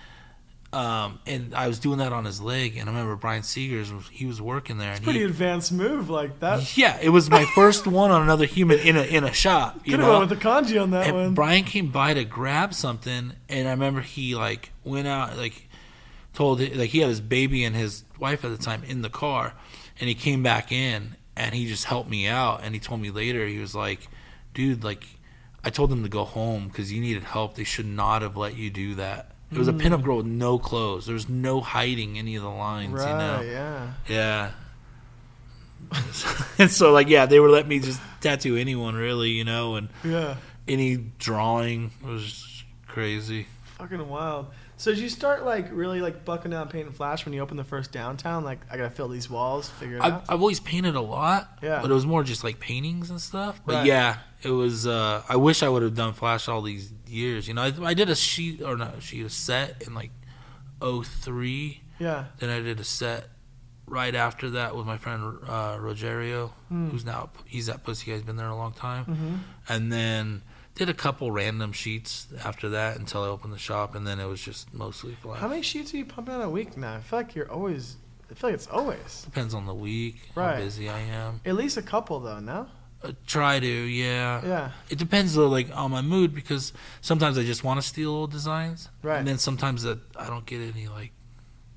Um, 0.75 1.19
and 1.27 1.55
I 1.55 1.69
was 1.69 1.79
doing 1.79 1.99
that 1.99 2.15
on 2.15 2.25
his 2.25 2.41
leg, 2.41 2.79
and 2.79 2.89
I 2.89 2.93
remember 2.95 3.15
Brian 3.15 3.43
Seegers 3.43 4.09
he 4.09 4.25
was 4.25 4.41
working 4.41 4.79
there, 4.79 4.93
and 4.93 5.05
Pretty 5.05 5.19
he, 5.19 5.25
advanced 5.27 5.71
move 5.71 6.09
like 6.09 6.41
that. 6.41 6.79
yeah, 6.79 6.99
it 7.03 7.11
was 7.11 7.29
my 7.29 7.45
first 7.55 7.87
one 7.87 8.11
on 8.11 8.23
another 8.23 8.47
human 8.47 8.79
in 8.79 8.97
a 8.97 9.03
in 9.03 9.23
a 9.23 9.35
shop. 9.35 9.81
You 9.85 9.91
Could 9.93 10.01
have 10.01 10.09
know, 10.09 10.19
went 10.21 10.31
with 10.31 10.39
the 10.41 10.49
kanji 10.49 10.83
on 10.83 10.93
that 10.93 11.09
and 11.09 11.15
one. 11.15 11.35
Brian 11.35 11.65
came 11.65 11.89
by 11.91 12.15
to 12.15 12.25
grab 12.25 12.73
something, 12.73 13.33
and 13.51 13.69
I 13.69 13.71
remember 13.73 14.01
he 14.01 14.35
like 14.35 14.73
went 14.83 15.07
out 15.07 15.37
like 15.37 15.69
told 16.35 16.61
like 16.61 16.91
he 16.91 17.01
had 17.01 17.09
his 17.09 17.21
baby 17.21 17.65
and 17.65 17.75
his 17.77 18.05
wife 18.19 18.45
at 18.45 18.51
the 18.51 18.63
time 18.63 18.83
in 18.85 19.03
the 19.03 19.11
car, 19.11 19.55
and 20.01 20.09
he 20.09 20.15
came 20.15 20.43
back 20.43 20.73
in 20.73 21.17
and 21.37 21.55
he 21.55 21.67
just 21.67 21.85
helped 21.85 22.11
me 22.11 22.27
out, 22.27 22.61
and 22.63 22.75
he 22.75 22.81
told 22.81 23.01
me 23.01 23.11
later 23.11 23.47
he 23.47 23.59
was 23.59 23.75
like, 23.75 24.09
dude, 24.55 24.85
like 24.85 25.05
I 25.65 25.71
told 25.71 25.91
them 25.91 26.03
to 26.03 26.09
go 26.09 26.25
home 26.25 26.69
because 26.69 26.93
you 26.93 27.01
needed 27.01 27.23
help. 27.23 27.55
They 27.55 27.65
should 27.65 27.87
not 27.87 28.23
have 28.23 28.37
let 28.37 28.57
you 28.57 28.71
do 28.71 28.97
that. 28.97 29.33
It 29.51 29.59
was 29.59 29.69
a 29.69 29.73
mm. 29.73 29.83
pinup 29.83 30.03
girl 30.03 30.17
with 30.19 30.27
no 30.27 30.59
clothes. 30.59 31.05
There 31.07 31.15
was 31.15 31.29
no 31.29 31.61
hiding 31.61 32.19
any 32.19 32.37
of 32.37 32.43
the 32.43 32.49
lines. 32.49 32.95
right? 32.95 33.11
You 33.11 33.17
know. 33.19 33.41
Yeah. 33.43 33.93
Yeah. 34.09 34.51
and 36.59 36.71
so 36.71 36.93
like 36.93 37.09
yeah, 37.09 37.27
they 37.27 37.39
would 37.39 37.51
let 37.51 37.69
me 37.69 37.79
just 37.79 38.01
tattoo 38.21 38.57
anyone 38.57 38.95
really, 38.95 39.31
you 39.31 39.45
know, 39.45 39.77
and 39.77 39.89
Yeah. 40.05 40.37
any 40.67 40.97
drawing 41.19 41.91
was 42.03 42.65
crazy. 42.87 43.47
Fucking 43.79 44.09
wild. 44.09 44.47
So 44.83 44.91
did 44.93 44.99
you 45.01 45.09
start 45.09 45.45
like 45.45 45.69
really 45.71 46.01
like 46.01 46.25
bucking 46.25 46.51
down 46.51 46.67
paint 46.69 46.89
and 46.89 46.97
flash 46.97 47.25
when 47.25 47.33
you 47.33 47.41
opened 47.41 47.61
the 47.61 47.65
first 47.65 47.93
downtown? 47.93 48.43
Like 48.43 48.59
I 48.69 48.77
gotta 48.77 48.91
fill 48.91 49.07
these 49.09 49.31
walls, 49.31 49.69
figure 49.69 49.99
it 49.99 50.03
I've, 50.03 50.13
out. 50.15 50.25
I've 50.29 50.41
always 50.41 50.59
painted 50.59 50.97
a 50.97 51.01
lot, 51.01 51.57
Yeah. 51.63 51.81
but 51.81 51.89
it 51.91 51.95
was 51.95 52.05
more 52.05 52.25
just 52.25 52.43
like 52.43 52.59
paintings 52.59 53.09
and 53.09 53.21
stuff. 53.21 53.61
But 53.65 53.75
Right. 53.77 53.87
yeah, 53.87 54.17
it 54.43 54.51
was. 54.51 54.85
Uh, 54.87 55.23
I 55.29 55.37
wish 55.37 55.63
I 55.63 55.69
would 55.69 55.83
have 55.83 55.95
done 55.95 56.15
flash 56.15 56.49
all 56.49 56.63
these 56.63 56.93
years. 57.07 57.47
You 57.47 57.55
know, 57.55 57.63
I, 57.63 57.73
I 57.91 57.95
did 57.95 58.11
a 58.11 58.17
sheet 58.17 58.61
or 58.61 58.77
not 58.77 58.99
a 58.99 59.01
sheet, 59.01 59.25
a 59.25 59.31
set 59.31 59.83
in 59.87 59.95
like 59.95 60.11
03. 60.81 61.81
Yeah. 62.01 62.25
Then 62.39 62.51
I 62.51 62.59
did 62.61 62.81
a 62.81 62.85
set 62.85 63.29
right 63.87 64.17
after 64.17 64.51
that 64.51 64.75
with 64.75 64.85
my 64.87 64.97
friend 64.97 65.39
uh, 65.47 65.77
Rogerio, 65.77 66.51
Hmm. 66.69 66.89
who's 66.89 67.05
now 67.05 67.31
he's 67.47 67.69
at 67.69 67.85
Pussy 67.85 68.11
Guy's 68.11 68.23
been 68.23 68.37
there 68.37 68.49
a 68.49 68.57
long 68.57 68.73
time, 68.73 69.05
Mm-hmm. 69.05 69.35
and 69.69 69.93
then 69.93 70.43
did 70.75 70.89
a 70.89 70.95
couple 70.95 71.31
random 71.31 71.73
sheets 71.73 72.27
after 72.45 72.69
that 72.71 72.97
until 72.99 73.23
I 73.23 73.29
opened 73.29 73.53
the 73.53 73.59
shop, 73.59 73.95
and 73.95 74.07
then 74.07 74.19
it 74.21 74.27
was 74.27 74.41
just 74.41 74.73
mostly 74.73 75.15
flash. 75.15 75.39
How 75.41 75.49
many 75.49 75.63
sheets 75.63 75.93
are 75.93 75.99
you 75.99 76.05
pumping 76.07 76.35
out 76.35 76.43
a 76.43 76.49
week 76.51 76.77
now? 76.77 76.95
I 76.97 77.01
feel 77.01 77.19
like 77.19 77.35
you're 77.35 77.51
always. 77.51 77.97
I 78.31 78.35
feel 78.35 78.49
like 78.51 78.55
it's 78.55 78.69
always 78.69 79.23
Depends 79.25 79.53
on 79.53 79.67
the 79.67 79.75
week, 79.75 80.31
Right. 80.35 80.55
how 80.55 80.61
busy 80.61 80.89
I 80.89 81.01
am. 81.01 81.43
at 81.45 81.55
least 81.55 81.77
a 81.77 81.83
couple 81.83 82.19
though. 82.21 82.39
No. 82.41 82.67
Uh, 83.05 83.13
try 83.27 83.59
to, 83.61 83.67
yeah. 83.67 84.41
Yeah. 84.47 84.71
It 84.89 84.97
depends 84.97 85.35
though, 85.35 85.49
like 85.49 85.69
on 85.77 85.91
my 85.91 86.01
mood, 86.01 86.35
because 86.35 86.73
sometimes 87.03 87.37
I 87.37 87.43
just 87.43 87.63
want 87.63 87.79
to 87.81 87.87
steal 87.87 88.11
old 88.11 88.31
designs, 88.31 88.89
Right. 89.03 89.19
and 89.19 89.27
then 89.29 89.37
sometimes 89.39 89.83
that 89.83 89.99
I 90.17 90.29
don't 90.29 90.47
get 90.47 90.61
any 90.63 90.89
like, 90.89 91.13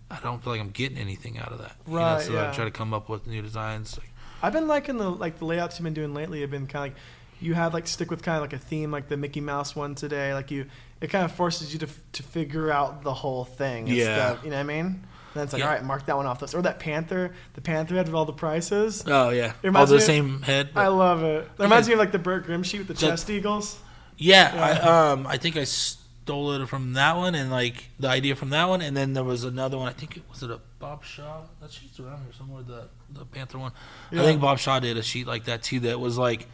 I 0.09 0.19
don't 0.21 0.41
feel 0.41 0.53
like 0.53 0.61
I'm 0.61 0.69
getting 0.69 0.97
anything 0.97 1.37
out 1.39 1.51
of 1.51 1.57
that. 1.57 1.75
You 1.87 1.93
know, 1.93 1.99
Right, 1.99 2.21
so 2.21 2.33
yeah. 2.33 2.49
I 2.51 2.53
try 2.53 2.63
to 2.63 2.71
come 2.71 2.93
up 2.93 3.09
with 3.09 3.27
new 3.27 3.41
designs. 3.41 3.97
Like, 3.97 4.11
I've 4.41 4.53
been 4.53 4.67
liking 4.67 4.97
the 4.97 5.09
like 5.09 5.39
the 5.39 5.45
layouts 5.45 5.77
you've 5.79 5.83
been 5.83 5.93
doing 5.95 6.13
lately. 6.13 6.39
Have 6.41 6.51
been 6.51 6.67
kind 6.67 6.91
of 6.91 6.93
like 6.93 7.01
you 7.41 7.53
have 7.53 7.73
like 7.73 7.87
stick 7.87 8.09
with 8.09 8.23
kind 8.23 8.37
of 8.37 8.41
like 8.41 8.53
a 8.53 8.57
theme, 8.57 8.91
like 8.91 9.07
the 9.09 9.17
Mickey 9.17 9.41
Mouse 9.41 9.75
one 9.75 9.95
today. 9.95 10.33
Like 10.33 10.51
you, 10.51 10.65
it 11.01 11.07
kind 11.09 11.25
of 11.25 11.31
forces 11.31 11.73
you 11.73 11.79
to 11.79 11.87
to 12.13 12.23
figure 12.23 12.71
out 12.71 13.03
the 13.03 13.13
whole 13.13 13.45
thing. 13.45 13.87
Yeah. 13.87 14.37
you 14.43 14.49
know 14.49 14.55
what 14.57 14.61
I 14.61 14.63
mean. 14.63 14.85
And 14.85 15.41
then 15.41 15.43
it's 15.43 15.53
like, 15.53 15.59
Yeah. 15.59 15.67
all 15.67 15.73
right, 15.73 15.83
mark 15.83 16.05
that 16.05 16.15
one 16.15 16.25
off 16.25 16.39
this. 16.39 16.53
Or 16.55 16.61
that 16.61 16.79
Panther, 16.79 17.33
the 17.55 17.61
Panther 17.61 17.95
head 17.95 18.05
with 18.05 18.15
all 18.15 18.23
the 18.25 18.31
prices. 18.33 19.03
oh 19.05 19.29
yeah, 19.31 19.53
It 19.63 19.75
all 19.75 19.85
the 19.85 19.91
me 19.93 19.97
of- 19.97 20.03
same 20.03 20.41
head. 20.43 20.69
I 20.75 20.87
love 20.87 21.23
it. 21.23 21.43
It 21.57 21.61
reminds 21.63 21.87
me 21.87 21.93
of 21.93 21.99
like 21.99 22.11
the 22.13 22.19
Bert 22.19 22.45
Grimm 22.45 22.63
sheet 22.63 22.79
with 22.79 22.87
the 22.87 22.93
That- 22.93 22.99
chest 23.01 23.29
eagles. 23.29 23.77
yeah, 24.17 24.55
Yeah. 24.55 24.63
I 24.85 25.11
um 25.11 25.27
I 25.27 25.37
think 25.37 25.57
I 25.57 25.65
stole 25.65 26.53
it 26.53 26.65
from 26.67 26.93
that 26.93 27.17
one, 27.17 27.35
and 27.35 27.51
like 27.51 27.89
the 27.99 28.07
idea 28.07 28.35
from 28.35 28.49
that 28.51 28.69
one, 28.69 28.81
and 28.81 28.95
then 28.95 29.13
there 29.13 29.25
was 29.25 29.43
another 29.43 29.77
one. 29.77 29.89
I 29.89 29.93
think 29.93 30.15
it 30.17 30.23
was 30.29 30.41
it 30.41 30.49
a 30.49 30.59
Bob 30.79 31.03
Shaw. 31.03 31.41
That 31.61 31.71
sheet's 31.71 31.99
around 31.99 32.23
here 32.23 32.33
somewhere. 32.37 32.63
The 32.63 32.87
the 33.13 33.25
Panther 33.25 33.59
one. 33.59 33.73
Yeah. 34.11 34.21
I 34.21 34.25
think 34.25 34.39
Bob 34.41 34.57
Shaw 34.57 34.79
did 34.79 34.95
a 34.97 35.03
sheet 35.03 35.27
like 35.27 35.43
that 35.45 35.61
too. 35.63 35.81
That 35.81 35.99
was 35.99 36.17
like 36.17 36.47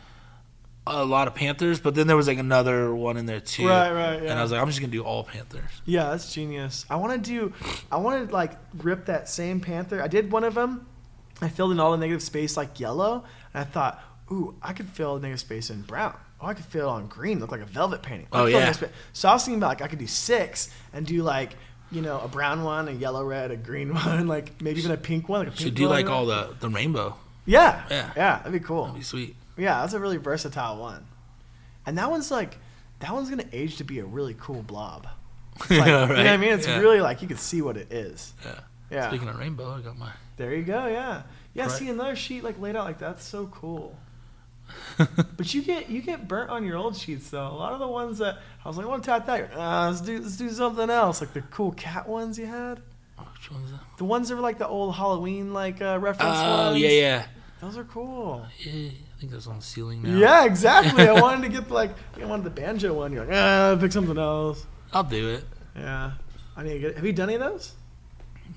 a 0.88 1.06
lot 1.06 1.28
of 1.28 1.36
Panthers, 1.36 1.80
but 1.80 1.94
then 1.96 2.08
there 2.08 2.18
was 2.18 2.28
like 2.28 2.40
another 2.40 2.94
one 2.94 3.18
in 3.18 3.26
there 3.28 3.40
too. 3.40 3.68
Right, 3.68 3.92
right, 3.92 4.22
yeah. 4.24 4.32
And 4.32 4.40
I 4.40 4.42
was 4.42 4.52
like, 4.52 4.60
I'm 4.62 4.68
just 4.68 4.80
gonna 4.80 4.92
do 4.92 5.04
all 5.04 5.24
Panthers. 5.24 5.70
Yeah, 5.86 6.10
that's 6.10 6.34
genius. 6.34 6.86
I 6.90 6.96
want 6.96 7.14
to 7.24 7.30
do. 7.30 7.54
I 7.92 7.98
want 7.98 8.28
to 8.28 8.34
like 8.34 8.54
rip 8.78 9.06
that 9.06 9.30
same 9.30 9.60
panther. 9.62 10.02
I 10.02 10.08
did 10.08 10.32
one 10.32 10.44
of 10.44 10.56
them. 10.56 10.88
I 11.42 11.50
filled 11.50 11.72
in 11.72 11.80
all 11.80 11.92
the 11.92 11.98
negative 11.98 12.22
space 12.24 12.58
like 12.58 12.80
yellow, 12.80 13.24
and 13.54 13.62
I 13.62 13.64
thought, 13.64 14.04
ooh, 14.32 14.56
I 14.62 14.74
could 14.74 14.88
fill 14.88 15.16
the 15.16 15.22
negative 15.22 15.40
space 15.40 15.70
in 15.70 15.82
brown. 15.82 16.16
Oh, 16.40 16.48
I 16.48 16.56
could 16.56 16.66
fill 16.66 16.88
it 16.90 16.92
on 16.92 17.08
green, 17.08 17.40
look 17.40 17.52
like 17.52 17.62
a 17.62 17.66
velvet 17.66 18.02
painting. 18.02 18.28
I 18.32 18.40
Oh, 18.40 18.46
yeah. 18.48 18.74
So 19.14 19.30
I 19.30 19.34
was 19.34 19.46
thinking 19.46 19.60
about 19.60 19.70
like 19.70 19.82
I 19.84 19.88
could 19.88 20.00
do 20.00 20.08
six 20.08 20.70
and 20.94 21.06
do 21.06 21.22
like 21.22 21.52
you 21.92 22.02
know 22.02 22.20
a 22.22 22.28
brown 22.28 22.64
one, 22.64 22.88
a 22.88 22.92
yellow 22.92 23.24
red, 23.24 23.52
a 23.52 23.56
green 23.58 23.94
one, 23.94 24.28
like 24.28 24.60
maybe 24.62 24.80
even 24.80 24.92
a 24.92 24.98
pink 24.98 25.30
one. 25.30 25.42
Like 25.42 25.50
a 25.50 25.52
pink 25.52 25.62
Should 25.62 25.76
do 25.76 25.88
like 25.88 26.10
all 26.10 26.26
the 26.26 26.56
the 26.60 26.70
rainbow. 26.70 27.16
Yeah, 27.46 27.84
Yeah. 27.90 28.12
yeah, 28.16 28.38
that'd 28.38 28.54
be 28.54 28.60
cool. 28.60 28.86
That'd 28.86 29.00
be 29.00 29.04
sweet. 29.04 29.36
Yeah, 29.62 29.82
that's 29.82 29.93
a 29.93 29.99
really 29.99 30.18
versatile 30.18 30.78
one. 30.78 31.05
And 31.86 31.97
that 31.99 32.09
one's 32.09 32.32
like, 32.32 32.57
that 32.99 33.14
one's 33.14 33.30
gonna 33.30 33.45
age 33.53 33.78
to 33.78 33.84
be 33.84 33.99
a 33.99 34.05
really 34.05 34.36
cool 34.39 34.64
blob. 34.64 35.07
Like, 35.70 35.70
Yeah, 35.70 35.78
You 35.86 35.86
know 35.86 36.07
what 36.16 36.28
I 36.28 36.38
mean? 36.38 36.53
It's 36.53 36.68
Yeah. 36.68 36.80
really 36.80 37.01
like 37.01 37.22
you 37.22 37.28
can 37.28 37.38
see 37.38 37.62
what 37.62 37.78
it 37.78 37.91
is. 37.93 38.34
Yeah. 38.45 38.59
Yeah. 38.89 39.07
Speaking 39.09 39.30
of 39.30 39.38
rainbow, 39.38 39.72
I 39.78 39.82
got 39.82 39.97
my. 39.97 40.09
There 40.38 40.53
you 40.55 40.64
go. 40.64 40.88
Yeah. 40.88 41.22
Yeah. 41.53 41.64
Right. 41.64 41.72
See 41.72 41.89
another 41.89 42.16
sheet 42.16 42.43
like 42.43 42.59
laid 42.59 42.76
out 42.76 42.86
like 42.86 42.97
that's 42.99 43.24
so 43.24 43.47
cool. 43.47 43.95
but 45.38 45.53
you 45.53 45.62
get 45.62 45.89
you 45.89 46.01
get 46.01 46.28
burnt 46.28 46.49
on 46.49 46.64
your 46.66 46.78
old 46.78 46.95
sheets 46.95 47.30
though. 47.30 47.47
A 47.47 47.53
lot 47.53 47.74
of 47.74 47.80
the 47.80 47.88
ones 47.88 48.18
that 48.20 48.38
I 48.64 48.68
was 48.68 48.78
like, 48.78 48.86
I 48.86 48.89
want 48.89 49.03
to 49.03 49.09
tap 49.09 49.26
that. 49.28 49.53
Uh, 49.55 49.89
let's 49.89 50.01
do 50.01 50.20
let's 50.20 50.38
do 50.38 50.49
something 50.49 50.89
else. 50.89 51.22
Like 51.22 51.34
the 51.34 51.41
cool 51.41 51.72
cat 51.74 52.07
ones 52.07 52.39
you 52.39 52.45
had. 52.47 52.82
Which 53.18 53.51
one's 53.51 53.72
that? 53.72 53.82
The 53.97 54.05
ones 54.05 54.30
that 54.30 54.36
were 54.36 54.41
like 54.41 54.57
the 54.57 54.68
old 54.68 54.95
Halloween 54.95 55.53
like 55.53 55.82
uh, 55.82 55.99
reference 56.01 56.38
ones. 56.38 56.41
Oh 56.43 56.66
ones. 56.72 56.80
yeah, 56.80 56.89
yeah. 56.89 57.26
Those 57.62 57.78
are 57.78 57.84
cool. 57.84 58.45
Yeah, 58.59 58.89
think 59.22 59.32
that's 59.32 59.47
on 59.47 59.57
the 59.57 59.63
ceiling 59.63 60.01
now. 60.01 60.17
Yeah, 60.17 60.45
exactly. 60.45 61.07
I 61.07 61.13
wanted 61.22 61.43
to 61.43 61.49
get 61.61 61.69
like 61.72 61.91
I 62.19 62.26
wanted 62.26 62.43
the 62.43 62.49
banjo 62.49 62.93
one. 62.93 63.13
You're 63.13 63.26
like, 63.26 63.36
ah, 63.36 63.78
pick 63.80 63.91
something 63.91 64.17
else. 64.17 64.65
I'll 64.91 65.03
do 65.03 65.30
it. 65.30 65.45
Yeah. 65.76 66.13
I 66.57 66.63
need 66.63 66.74
to 66.74 66.80
get. 66.80 66.95
Have 66.95 67.05
you 67.05 67.13
done 67.13 67.30
any 67.30 67.36
of 67.41 67.51
those? 67.51 67.74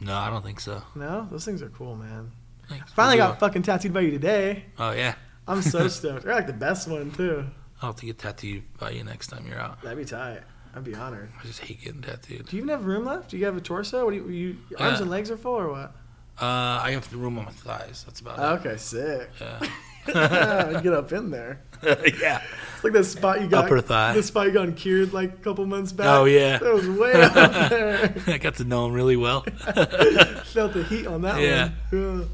No, 0.01 0.15
I 0.17 0.31
don't 0.31 0.43
think 0.43 0.59
so. 0.59 0.83
No, 0.97 1.29
those 1.31 1.45
things 1.45 1.63
are 1.63 1.69
cool, 1.69 1.95
man. 1.95 2.33
Thanks. 2.69 2.93
Finally 2.95 3.19
got 3.19 3.39
fucking 3.39 3.63
tattooed 3.63 3.93
by 3.93 4.01
you 4.01 4.11
today. 4.11 4.65
Oh 4.79 4.93
yeah. 4.93 5.15
I'm 5.47 5.61
so 5.63 5.87
stoked. 5.89 6.25
They're 6.25 6.35
like 6.35 6.47
the 6.47 6.53
best 6.55 6.89
one 6.89 7.13
too. 7.13 7.45
I'll 7.83 7.91
have 7.91 7.97
to 8.01 8.07
get 8.07 8.19
tattooed 8.19 8.63
by 8.79 8.91
you 8.91 9.05
next 9.05 9.27
time 9.29 9.47
you're 9.47 9.61
out. 9.61 9.83
That'd 9.83 9.99
be 9.99 10.05
tight. 10.07 10.41
I'd 10.75 10.83
be 10.83 10.95
honored. 10.95 11.31
I 11.39 11.47
just 11.47 11.61
hate 11.61 11.83
getting 11.85 12.01
tattooed. 12.01 12.47
Do 12.49 12.57
you 12.57 12.63
even 12.63 12.71
have 12.71 12.87
room 12.87 13.05
left? 13.05 13.31
Do 13.31 13.37
you 13.37 13.45
have 13.45 13.57
a 13.57 13.61
torso? 13.61 14.05
What 14.07 14.13
do 14.13 14.17
you, 14.17 14.29
you 14.29 14.57
your 14.71 14.81
arms 14.81 14.99
Yeah. 14.99 15.03
and 15.03 15.11
legs 15.11 15.31
are 15.31 15.37
full 15.37 15.55
or 15.55 15.69
what? 15.71 15.95
Uh, 16.41 16.81
I 16.83 16.91
have 16.93 17.09
the 17.11 17.17
room 17.17 17.39
on 17.39 17.45
my 17.45 17.53
thighs. 17.53 18.03
That's 18.05 18.19
about 18.21 18.39
it. 18.41 18.67
Okay, 18.67 18.77
sick. 18.79 19.29
it. 19.41 19.69
get 20.83 20.93
up 20.93 21.13
in 21.13 21.31
there. 21.31 21.61
Yeah. 21.85 22.43
It's 22.77 22.85
like 22.85 22.93
that 22.95 23.05
spot 23.05 23.41
you 23.43 23.47
got. 23.49 23.67
Upper 23.67 23.81
thigh. 23.83 24.15
The 24.15 24.23
spot 24.23 24.47
you 24.47 24.53
got 24.53 24.75
cured 24.77 25.13
like 25.13 25.33
a 25.35 25.37
couple 25.37 25.67
months 25.67 25.93
back. 25.93 26.07
Oh, 26.07 26.25
yeah. 26.25 26.57
That 26.59 26.73
was 26.75 26.89
way 26.89 27.13
up 27.23 27.71
there. 27.71 28.15
I 28.27 28.39
got 28.39 28.55
to 28.57 28.65
know 28.65 28.87
him 28.87 28.93
really 28.95 29.17
well. 29.17 29.43
Felt 29.43 30.73
the 30.73 30.85
heat 30.89 31.07
on 31.07 31.23
that 31.23 31.41
Yeah. 31.43 31.71
one. 31.91 32.21
Yeah. 32.21 32.25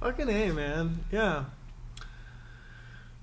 Fucking 0.00 0.28
A, 0.28 0.52
man. 0.52 1.04
Yeah. 1.10 1.44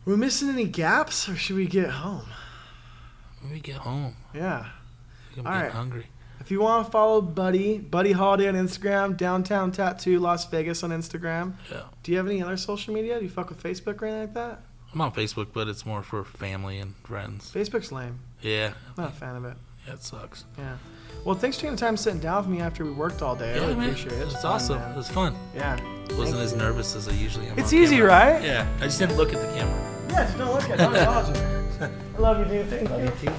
we 0.05 0.15
missing 0.15 0.49
any 0.49 0.65
gaps 0.65 1.27
or 1.29 1.35
should 1.35 1.55
we 1.55 1.67
get 1.67 1.89
home? 1.89 2.25
When 3.41 3.51
we 3.51 3.59
get 3.59 3.77
home, 3.77 4.15
Yeah. 4.33 4.65
I'm 5.37 5.45
All 5.45 5.51
getting 5.53 5.61
right. 5.67 5.71
hungry. 5.71 6.07
If 6.49 6.53
you 6.53 6.61
want 6.61 6.83
to 6.83 6.91
follow 6.91 7.21
Buddy, 7.21 7.77
Buddy 7.77 8.11
Holiday 8.11 8.47
on 8.47 8.55
Instagram, 8.55 9.15
Downtown 9.15 9.71
Tattoo 9.71 10.17
Las 10.19 10.45
Vegas 10.49 10.81
on 10.81 10.89
Instagram. 10.89 11.53
Yeah. 11.71 11.81
Do 12.01 12.11
you 12.11 12.17
have 12.17 12.25
any 12.25 12.41
other 12.41 12.57
social 12.57 12.91
media? 12.91 13.19
Do 13.19 13.23
you 13.23 13.29
fuck 13.29 13.49
with 13.49 13.61
Facebook 13.61 14.01
or 14.01 14.05
anything 14.07 14.21
like 14.21 14.33
that? 14.33 14.61
I'm 14.91 14.99
on 14.99 15.11
Facebook, 15.11 15.49
but 15.53 15.67
it's 15.67 15.85
more 15.85 16.01
for 16.01 16.23
family 16.23 16.79
and 16.79 16.95
friends. 17.03 17.51
Facebook's 17.53 17.91
lame. 17.91 18.17
Yeah. 18.41 18.73
I'm 18.97 19.03
not 19.03 19.11
a 19.11 19.15
fan 19.15 19.35
of 19.35 19.45
it. 19.45 19.57
Yeah, 19.85 19.93
it 19.93 20.01
sucks. 20.03 20.45
Yeah. 20.57 20.77
Well, 21.23 21.35
thanks 21.35 21.57
for 21.57 21.61
taking 21.61 21.75
the 21.75 21.81
time 21.81 21.95
sitting 21.95 22.19
down 22.19 22.37
with 22.41 22.47
me 22.47 22.61
after 22.61 22.83
we 22.83 22.93
worked 22.93 23.21
all 23.21 23.35
day. 23.35 23.51
I 23.51 23.55
Yeah, 23.57 23.61
really 23.61 23.75
man. 23.75 23.89
appreciate 23.89 24.13
it. 24.13 24.21
It's 24.23 24.41
fun, 24.41 24.45
awesome. 24.53 24.79
man. 24.79 24.91
It 24.93 24.97
was 24.97 25.09
fun. 25.11 25.35
Yeah. 25.53 25.73
Wasn't 26.17 26.17
Thank 26.29 26.35
as 26.37 26.51
you. 26.53 26.57
nervous 26.57 26.95
as 26.95 27.07
I 27.07 27.11
usually 27.11 27.45
am. 27.45 27.59
It's 27.59 27.73
easy, 27.73 27.97
camera. 27.97 28.09
right? 28.09 28.43
Yeah. 28.43 28.67
I 28.79 28.85
just 28.85 28.97
didn't 28.97 29.17
look 29.17 29.31
at 29.35 29.39
the 29.39 29.55
camera. 29.55 29.95
Yeah, 30.09 30.25
just 30.25 30.37
don't 30.39 30.51
look 30.51 30.63
at 30.63 30.71
it. 30.71 30.77
Don't 30.77 30.95
acknowledge 30.95 31.37
it. 31.37 31.91
I 32.15 32.17
love 32.19 32.39
you, 32.39 32.45
dude. 32.63 32.69
Thank 32.89 33.21
you. 33.23 33.29
too. 33.29 33.35